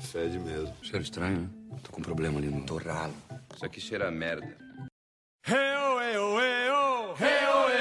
Fede 0.00 0.38
mesmo. 0.38 0.74
Cheiro 0.82 1.02
estranho, 1.02 1.40
né? 1.42 1.48
Tô 1.82 1.92
com 1.92 2.00
um 2.00 2.02
problema 2.04 2.38
ali 2.38 2.48
no 2.48 2.64
torralo. 2.64 3.14
Isso 3.54 3.66
aqui 3.66 3.78
cheira 3.78 4.08
a 4.08 4.10
merda. 4.10 4.67
Hey 5.48 5.74
oh, 5.78 5.98
hey 5.98 6.14
oh, 6.14 6.38
hey 6.38 6.68
oh, 6.70 7.14
hey 7.16 7.38
oh. 7.48 7.77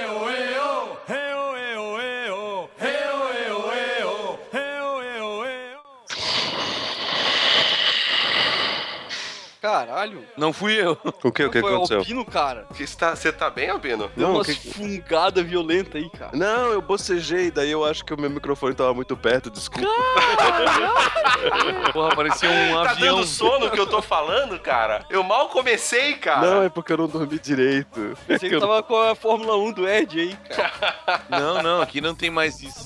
Caralho. 10.09 10.25
Não 10.37 10.53
fui 10.53 10.73
eu. 10.81 10.97
O 11.23 11.31
que, 11.31 11.43
o 11.43 11.49
que 11.49 11.61
Foi 11.61 11.73
aconteceu? 11.73 11.97
Albino, 11.99 12.25
cara. 12.25 12.65
Você 12.71 12.87
tá, 12.97 13.15
você 13.15 13.31
tá 13.31 13.49
bem, 13.49 13.69
Albino? 13.69 14.09
Deu 14.15 14.27
Não, 14.27 14.35
umas 14.35 14.47
que- 14.47 14.71
fungada 14.73 15.41
violenta 15.43 15.97
aí, 15.97 16.09
cara. 16.09 16.31
Não, 16.35 16.71
eu 16.71 16.81
bocejei, 16.81 17.49
daí 17.51 17.71
eu 17.71 17.83
acho 17.85 18.03
que 18.05 18.13
o 18.13 18.19
meu 18.19 18.29
microfone 18.29 18.73
tava 18.75 18.93
muito 18.93 19.15
perto, 19.17 19.49
desculpa. 19.49 19.87
Porra, 21.93 22.15
parecia 22.15 22.49
um 22.49 22.83
Tá 22.83 22.91
avião. 22.91 23.15
dando 23.15 23.27
sono 23.27 23.69
que 23.71 23.79
eu 23.79 23.87
tô 23.87 24.01
falando, 24.01 24.59
cara? 24.59 25.05
Eu 25.09 25.23
mal 25.23 25.49
comecei, 25.49 26.13
cara. 26.15 26.41
Não, 26.47 26.63
é 26.63 26.69
porque 26.69 26.93
eu 26.93 26.97
não 26.97 27.07
dormi 27.07 27.39
direito. 27.39 28.13
Pensei 28.27 28.49
que 28.49 28.59
tava 28.59 28.81
com 28.83 28.95
a 28.97 29.15
Fórmula 29.15 29.57
1 29.57 29.71
do 29.73 29.87
Ed 29.87 30.19
aí, 30.19 30.35
cara. 30.55 30.95
Não, 31.29 31.61
não, 31.63 31.81
aqui 31.81 32.01
não 32.01 32.13
tem 32.15 32.29
mais 32.29 32.61
isso. 32.61 32.85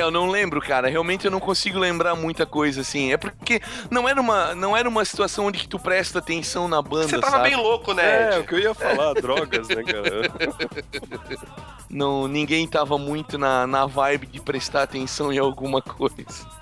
É, 0.00 0.02
eu 0.02 0.10
não 0.10 0.28
lembro, 0.28 0.60
cara. 0.60 0.88
Realmente 0.88 1.24
eu 1.26 1.30
não 1.30 1.40
consigo 1.40 1.78
lembrar 1.78 2.14
muita 2.14 2.46
coisa 2.46 2.80
assim. 2.80 3.12
É 3.12 3.16
porque 3.16 3.60
não 3.90 4.08
era 4.08 4.20
uma, 4.20 4.54
não 4.54 4.76
era 4.76 4.88
uma 4.88 5.04
situação 5.04 5.46
onde 5.46 5.58
que 5.60 5.68
tu 5.68 5.78
presta 5.78 6.18
atenção 6.18 6.68
na 6.68 6.80
banda, 6.80 7.08
Você 7.08 7.18
tava 7.18 7.36
sabe? 7.36 7.50
bem 7.50 7.56
louco, 7.56 7.92
né? 7.94 8.34
É, 8.34 8.38
o 8.38 8.44
que 8.44 8.54
eu 8.54 8.58
ia 8.58 8.74
falar, 8.74 9.14
drogas, 9.14 9.68
né, 9.68 9.82
cara? 9.82 10.30
Não, 11.90 12.28
ninguém 12.28 12.66
tava 12.68 12.96
muito 12.96 13.36
na, 13.36 13.66
na 13.66 13.84
vibe 13.84 14.28
de 14.28 14.40
prestar 14.40 14.84
atenção 14.84 15.32
em 15.32 15.38
alguma 15.38 15.82
coisa. 15.82 16.14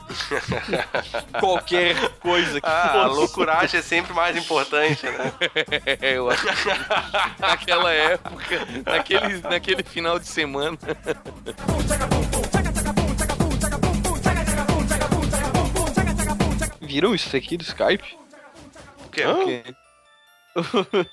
Qualquer 1.39 1.95
coisa 2.19 2.61
que 2.61 2.67
Ah, 2.67 3.03
a 3.05 3.09
fosse. 3.09 3.17
loucuragem 3.21 3.79
é 3.81 3.83
sempre 3.83 4.15
mais 4.15 4.35
importante, 4.37 5.05
né? 5.05 5.33
É, 6.01 6.17
eu 6.17 6.31
acho 6.31 6.47
que 6.47 7.41
naquela 7.43 7.93
época, 7.93 8.67
naquele, 8.87 9.39
naquele 9.43 9.83
final 9.83 10.19
de 10.19 10.27
semana. 10.27 10.79
Viram 16.89 17.15
isso 17.15 17.37
aqui 17.37 17.59
do 17.59 17.63
Skype? 17.63 18.17
O 19.05 19.11
quê? 19.11 19.23
Porque- 19.25 21.05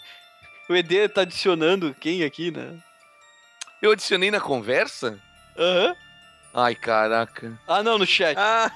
O 0.70 0.74
ED 0.74 1.10
tá 1.10 1.22
adicionando 1.22 1.94
quem 1.94 2.24
aqui, 2.24 2.50
né? 2.50 2.78
Eu 3.82 3.92
adicionei 3.92 4.32
na 4.32 4.40
conversa? 4.40 5.20
Aham. 5.58 5.94
Ai, 6.54 6.76
caraca. 6.76 7.60
Ah, 7.68 7.84
não, 7.84 7.98
no 7.98 8.06
chat. 8.06 8.38
Ah, 8.40 8.72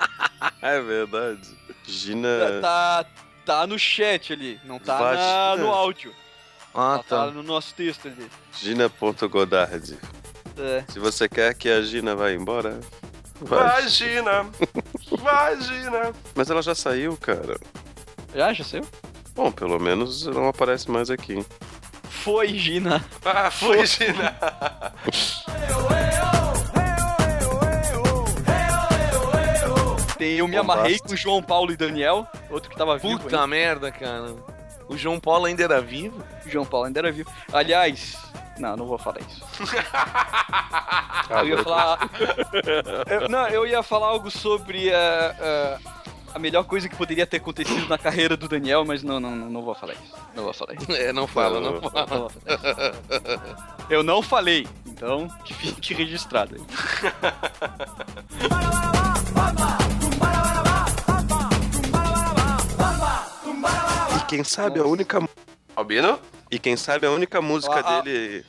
É 0.62 0.80
verdade. 0.80 1.42
Gina. 1.86 2.60
Tá, 2.62 3.04
tá 3.44 3.66
no 3.66 3.78
chat 3.78 4.32
ali, 4.32 4.58
não 4.64 4.78
tá 4.78 4.98
na- 4.98 5.56
no 5.62 5.68
áudio. 5.70 6.14
ah 6.74 6.98
tá. 7.06 7.26
tá. 7.26 7.30
no 7.30 7.42
nosso 7.42 7.74
texto 7.74 8.08
ali. 8.08 8.26
Gina.godard. 8.54 9.98
É. 10.56 10.84
Se 10.90 10.98
você 10.98 11.28
quer 11.28 11.54
que 11.54 11.68
a 11.68 11.82
Gina 11.82 12.16
vá 12.16 12.32
embora, 12.32 12.80
vai. 13.40 13.80
Imagina! 13.80 14.46
Imagina! 15.10 16.12
Mas 16.34 16.50
ela 16.50 16.62
já 16.62 16.74
saiu, 16.74 17.16
cara. 17.16 17.58
Já, 18.34 18.52
já 18.52 18.64
saiu? 18.64 18.84
Bom, 19.34 19.50
pelo 19.52 19.78
menos 19.78 20.26
não 20.26 20.48
aparece 20.48 20.90
mais 20.90 21.10
aqui. 21.10 21.44
Foi, 22.08 22.48
Gina. 22.48 23.04
Ah, 23.24 23.50
foi, 23.50 23.86
Gina! 23.86 24.36
Tem, 30.18 30.38
eu 30.38 30.48
me 30.48 30.56
amarrei 30.56 30.98
com 30.98 31.12
o 31.12 31.16
João 31.16 31.40
Paulo 31.40 31.70
e 31.70 31.76
Daniel, 31.76 32.26
outro 32.50 32.68
que 32.68 32.76
tava 32.76 32.98
vivo. 32.98 33.20
Puta 33.20 33.36
ainda. 33.36 33.46
merda, 33.46 33.92
cara. 33.92 34.34
O 34.88 34.96
João 34.96 35.20
Paulo 35.20 35.44
ainda 35.46 35.62
era 35.62 35.80
vivo? 35.80 36.20
O 36.44 36.50
João 36.50 36.64
Paulo 36.64 36.86
ainda 36.86 36.98
era 36.98 37.12
vivo. 37.12 37.30
Aliás, 37.52 38.16
não, 38.58 38.76
não 38.76 38.86
vou 38.86 38.98
falar 38.98 39.20
isso. 39.20 39.42
Eu 41.30 41.46
ia 41.48 41.62
falar. 41.62 41.98
Eu- 43.22 43.28
não, 43.28 43.46
eu 43.48 43.66
ia 43.66 43.82
falar 43.82 44.06
algo 44.08 44.30
sobre 44.30 44.88
eh, 44.88 45.36
eh, 45.38 45.78
a 46.34 46.38
melhor 46.38 46.64
coisa 46.64 46.88
que 46.88 46.96
poderia 46.96 47.26
ter 47.26 47.36
acontecido 47.38 47.86
na 47.88 47.98
carreira 47.98 48.36
do 48.36 48.48
Daniel, 48.48 48.84
mas 48.84 49.02
não, 49.02 49.20
não, 49.20 49.34
não, 49.36 49.50
não 49.50 49.62
vou 49.62 49.74
falar 49.74 49.92
isso. 49.94 50.14
Não 50.34 50.44
vou 50.44 50.52
falar 50.54 50.74
isso. 50.74 50.90
É, 50.92 51.12
não 51.12 51.26
fala, 51.26 51.60
não 51.60 51.72
Não 51.80 51.90
fala. 51.90 52.30
isso. 52.46 53.84
Eu 53.90 54.02
não 54.02 54.22
falei, 54.22 54.66
então 54.86 55.28
que 55.44 55.52
fique 55.54 55.92
registrado 55.94 56.54
aí. 56.54 56.62
E 64.16 64.20
quem 64.26 64.44
sabe 64.44 64.80
a 64.80 64.84
única. 64.84 65.18
Albino? 65.76 66.18
E 66.50 66.58
quem 66.58 66.76
sabe 66.76 67.06
a 67.06 67.10
única 67.10 67.40
música 67.42 67.80
Ah, 67.80 67.98
ah. 67.98 68.00
dele. 68.00 68.44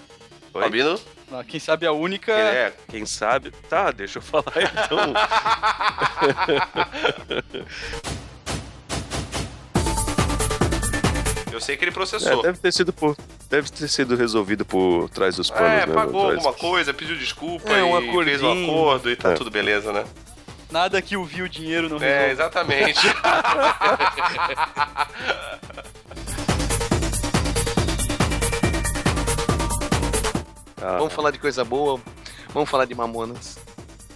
Oi? 0.54 0.64
Albino? 0.64 0.98
Ah, 1.32 1.44
Quem 1.44 1.60
sabe 1.60 1.86
a 1.86 1.92
única. 1.92 2.32
É. 2.32 2.74
Quem 2.90 3.06
sabe. 3.06 3.52
Tá, 3.70 3.92
deixa 3.92 4.18
eu 4.18 4.22
falar 4.24 4.54
então. 4.58 5.14
Eu 11.52 11.60
sei 11.60 11.76
que 11.76 11.84
ele 11.84 11.92
É, 11.92 11.94
processou. 11.94 12.42
deve 12.42 12.58
ter 12.60 12.72
sido 12.72 12.94
por. 12.94 13.18
Deve 13.50 13.70
ter 13.70 13.88
sido 13.88 14.16
resolvido 14.16 14.64
por 14.64 15.10
trás 15.10 15.36
dos 15.36 15.50
panos, 15.50 15.84
É, 15.84 15.88
né? 15.88 15.94
pagou 15.94 16.22
Atrás- 16.30 16.46
alguma 16.46 16.54
coisa, 16.54 16.94
pediu 16.94 17.18
desculpa 17.18 17.70
É, 17.72 17.84
um 17.84 18.00
e 18.00 18.24
fez 18.24 18.44
um 18.44 18.64
acordo 18.66 19.10
e 19.10 19.16
tá 19.16 19.32
É. 19.32 19.34
tudo 19.34 19.50
beleza, 19.50 19.92
né? 19.92 20.06
Nada 20.72 21.02
que 21.02 21.18
o 21.18 21.26
viu 21.26 21.46
o 21.46 21.50
dinheiro 21.50 21.90
não 21.90 21.98
É, 21.98 22.28
resolve. 22.28 22.32
exatamente. 22.32 23.00
Ah. 30.82 30.98
Vamos 30.98 31.14
falar 31.14 31.32
de 31.32 31.40
coisa 31.40 31.64
boa. 31.64 32.00
Vamos 32.54 32.70
falar 32.70 32.86
de 32.86 32.96
Mamonas. 32.96 33.58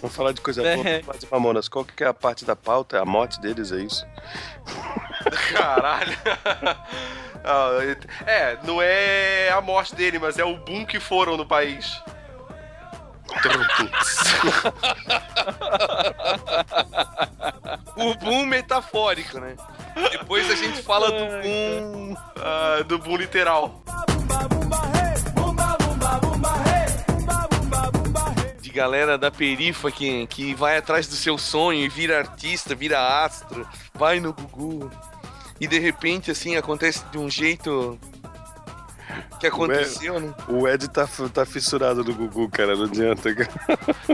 Vamos 0.00 0.16
falar 0.16 0.32
de 0.32 0.40
coisa 0.40 0.62
É. 0.62 0.74
boa, 0.76 0.84
vamos 0.84 1.06
falar 1.06 1.18
de 1.18 1.26
Mamonas. 1.30 1.68
Qual 1.68 1.84
que 1.84 2.04
é 2.04 2.06
a 2.06 2.14
parte 2.14 2.44
da 2.44 2.54
pauta? 2.56 3.00
A 3.00 3.04
morte 3.04 3.40
deles, 3.40 3.72
é 3.72 3.76
isso? 3.82 4.06
Caralho. 5.52 6.16
Ah, 7.46 7.72
é, 8.26 8.56
não 8.64 8.80
é 8.80 9.50
a 9.50 9.60
morte 9.60 9.94
dele, 9.94 10.18
mas 10.18 10.38
é 10.38 10.44
o 10.46 10.56
boom 10.56 10.86
que 10.86 10.98
foram 10.98 11.36
no 11.36 11.44
país. 11.44 12.00
O 17.96 18.14
boom 18.14 18.46
metafórico, 18.46 19.38
né? 19.38 19.56
Depois 20.10 20.50
a 20.50 20.54
gente 20.54 20.82
fala 20.82 21.10
do 21.10 21.26
boom. 21.42 22.16
Ah, 22.36 22.82
do 22.86 22.98
boom 22.98 23.16
literal. 23.16 23.82
Galera 28.74 29.16
da 29.16 29.30
perifa 29.30 29.90
que, 29.90 30.26
que 30.26 30.54
vai 30.54 30.76
atrás 30.76 31.06
do 31.06 31.14
seu 31.14 31.38
sonho 31.38 31.80
e 31.80 31.88
vira 31.88 32.18
artista, 32.18 32.74
vira 32.74 33.24
astro, 33.24 33.66
vai 33.94 34.20
no 34.20 34.32
Gugu. 34.32 34.90
E 35.60 35.66
de 35.66 35.78
repente, 35.78 36.30
assim, 36.30 36.56
acontece 36.56 37.04
de 37.12 37.16
um 37.18 37.30
jeito 37.30 37.98
que 39.38 39.46
aconteceu, 39.46 40.18
né? 40.18 40.34
O 40.48 40.66
Ed 40.66 40.88
tá, 40.88 41.08
tá 41.32 41.46
fissurado 41.46 42.02
no 42.02 42.12
Gugu, 42.12 42.48
cara, 42.50 42.74
não 42.74 42.84
adianta. 42.84 43.32
cara. 43.34 43.50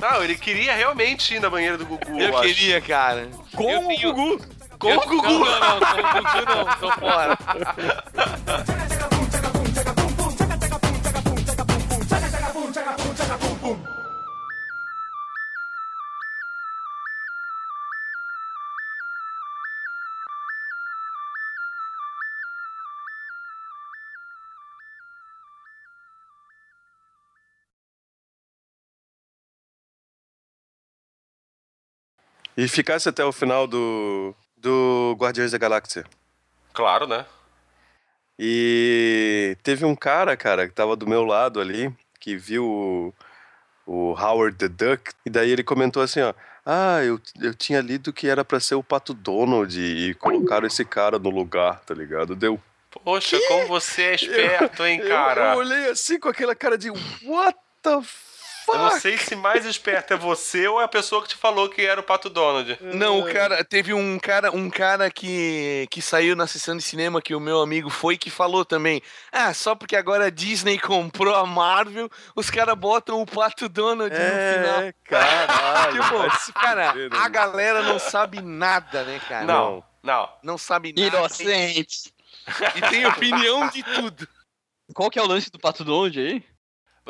Não, 0.01 0.23
ele 0.23 0.35
queria 0.37 0.75
realmente 0.75 1.35
ir 1.35 1.41
na 1.41 1.49
banheira 1.49 1.79
do 1.79 1.87
Gugu. 1.87 2.21
Eu 2.21 2.37
acho. 2.39 2.49
queria, 2.55 2.81
cara. 2.81 3.29
Com 3.55 3.71
Eu 3.71 3.81
o 3.81 3.87
tenho- 3.89 4.13
Gugu. 4.15 4.45
Com 4.79 4.89
Eu- 4.91 4.99
o 5.01 5.07
Gugu. 5.07 5.29
Não, 5.29 5.39
não, 5.39 5.81
não, 5.81 5.81
com 5.81 6.19
o 6.19 6.23
Gugu 6.23 6.55
não, 6.55 6.65
tô 6.79 6.93
fora. 7.01 7.39
E 32.63 32.69
ficasse 32.69 33.09
até 33.09 33.25
o 33.25 33.33
final 33.33 33.67
do, 33.67 34.35
do 34.57 35.17
Guardiões 35.19 35.53
da 35.53 35.57
Galáxia. 35.59 36.05
Claro, 36.75 37.07
né? 37.07 37.25
E 38.39 39.57
teve 39.63 39.85
um 39.85 39.97
cara, 39.97 40.37
cara, 40.37 40.69
que 40.69 40.75
tava 40.75 40.95
do 40.95 41.07
meu 41.07 41.25
lado 41.25 41.61
ali, 41.61 41.91
que 42.19 42.37
viu 42.37 42.65
o, 42.67 43.15
o 43.87 44.13
Howard 44.13 44.57
the 44.57 44.69
Duck, 44.69 45.13
e 45.25 45.31
daí 45.31 45.51
ele 45.51 45.63
comentou 45.65 46.03
assim, 46.03 46.21
ó. 46.21 46.35
Ah, 46.65 47.03
eu, 47.03 47.19
eu 47.41 47.55
tinha 47.55 47.81
lido 47.81 48.13
que 48.13 48.29
era 48.29 48.45
pra 48.45 48.61
ser 48.61 48.75
o 48.75 48.83
Pato 48.83 49.15
Donald 49.15 49.81
e 49.81 50.13
colocaram 50.15 50.67
esse 50.67 50.85
cara 50.85 51.19
no 51.19 51.31
lugar, 51.31 51.81
tá 51.81 51.95
ligado? 51.95 52.37
Deu. 52.37 52.61
Poxa, 53.03 53.39
como 53.49 53.67
você 53.69 54.03
é 54.03 54.15
esperto, 54.17 54.85
hein, 54.85 55.01
Eu- 55.01 55.09
cara? 55.09 55.53
Eu, 55.55 55.59
olhei 55.61 55.89
assim 55.91 56.19
com 56.21 56.29
aquela 56.29 56.55
cara 56.55 56.77
de 56.77 56.91
What 56.91 57.59
the 57.83 58.01
fuck? 58.71 58.77
Eu 58.77 58.91
não 58.91 59.01
sei 59.01 59.19
se 59.19 59.37
mais 59.37 59.65
esperto 59.65 60.15
é 60.15 60.17
você 60.17 60.67
ou 60.69 60.81
é 60.81 60.85
a 60.85 60.89
pessoa 60.89 61.23
que 61.23 61.29
te 61.29 61.37
falou 61.37 61.69
que 61.69 61.83
era 61.83 62.01
o 62.01 62.05
Pato 62.05 62.29
Donald. 62.31 62.79
Não, 62.81 63.21
o 63.21 63.33
cara 63.33 63.65
teve 63.65 63.93
um 63.93 64.19
cara, 64.19 64.51
um 64.51 64.71
cara 64.71 65.11
que 65.11 65.87
que 65.91 66.01
saiu 66.01 66.37
na 66.37 66.47
sessão 66.47 66.77
de 66.77 66.83
cinema 66.83 67.21
que 67.23 67.35
o 67.35 67.41
meu 67.41 67.61
amigo 67.61 67.91
foi 67.91 68.17
que 68.17 68.31
falou 68.31 68.65
também. 68.65 69.03
Ah, 69.33 69.53
só 69.53 69.75
porque 69.75 69.97
agora 69.97 70.27
a 70.27 70.31
Disney 70.31 70.79
comprou 70.79 71.35
a 71.35 71.47
Marvel, 71.47 72.09
os 72.35 72.51
caras 72.51 72.77
botam 72.77 73.21
o 73.21 73.27
Pato 73.27 73.69
Donald 73.69 74.15
no 74.15 74.21
final. 74.21 74.83
É, 74.83 74.95
caralho. 75.05 76.01
Tipo, 76.01 76.53
cara, 76.53 76.95
né, 76.95 77.09
a 77.11 77.19
mano? 77.19 77.31
galera 77.31 77.83
não 77.83 77.99
sabe 77.99 78.41
nada, 78.41 79.03
né, 79.05 79.21
cara? 79.29 79.45
Não, 79.45 79.85
não. 80.03 80.29
Não 80.43 80.59
sabe 80.59 80.93
nada. 80.93 81.17
Inocente. 81.17 82.13
E 82.77 82.81
tem 82.89 83.07
opinião 83.07 83.69
de 83.69 83.83
tudo. 83.83 84.29
Qual 84.95 85.11
que 85.11 85.19
é 85.19 85.23
o 85.23 85.27
lance 85.27 85.51
do 85.51 85.59
Pato 85.59 85.85
Donald 85.85 86.19
aí? 86.19 86.45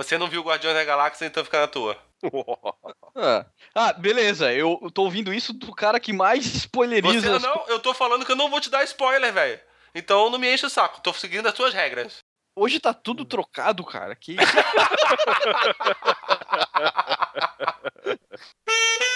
Você 0.00 0.16
não 0.16 0.28
viu 0.28 0.42
Guardiões 0.42 0.74
da 0.74 0.82
Galáxia, 0.82 1.26
então 1.26 1.44
fica 1.44 1.60
na 1.60 1.68
tua. 1.68 1.96
Ah, 3.22 3.44
ah, 3.74 3.92
beleza. 3.92 4.52
Eu 4.52 4.88
tô 4.94 5.02
ouvindo 5.02 5.34
isso 5.34 5.52
do 5.52 5.74
cara 5.74 5.98
que 5.98 6.12
mais 6.12 6.46
spoileriza. 6.46 7.20
Você 7.20 7.36
as 7.36 7.42
não, 7.42 7.64
eu 7.66 7.80
tô 7.80 7.92
falando 7.92 8.24
que 8.24 8.30
eu 8.30 8.36
não 8.36 8.48
vou 8.48 8.60
te 8.60 8.70
dar 8.70 8.84
spoiler, 8.84 9.32
velho. 9.32 9.60
Então 9.92 10.30
não 10.30 10.38
me 10.38 10.50
enche 10.50 10.64
o 10.64 10.70
saco, 10.70 11.02
tô 11.02 11.12
seguindo 11.12 11.46
as 11.46 11.52
tuas 11.52 11.74
regras. 11.74 12.18
Hoje 12.56 12.78
tá 12.78 12.94
tudo 12.94 13.24
trocado, 13.24 13.84
cara. 13.84 14.14
Que 14.14 14.36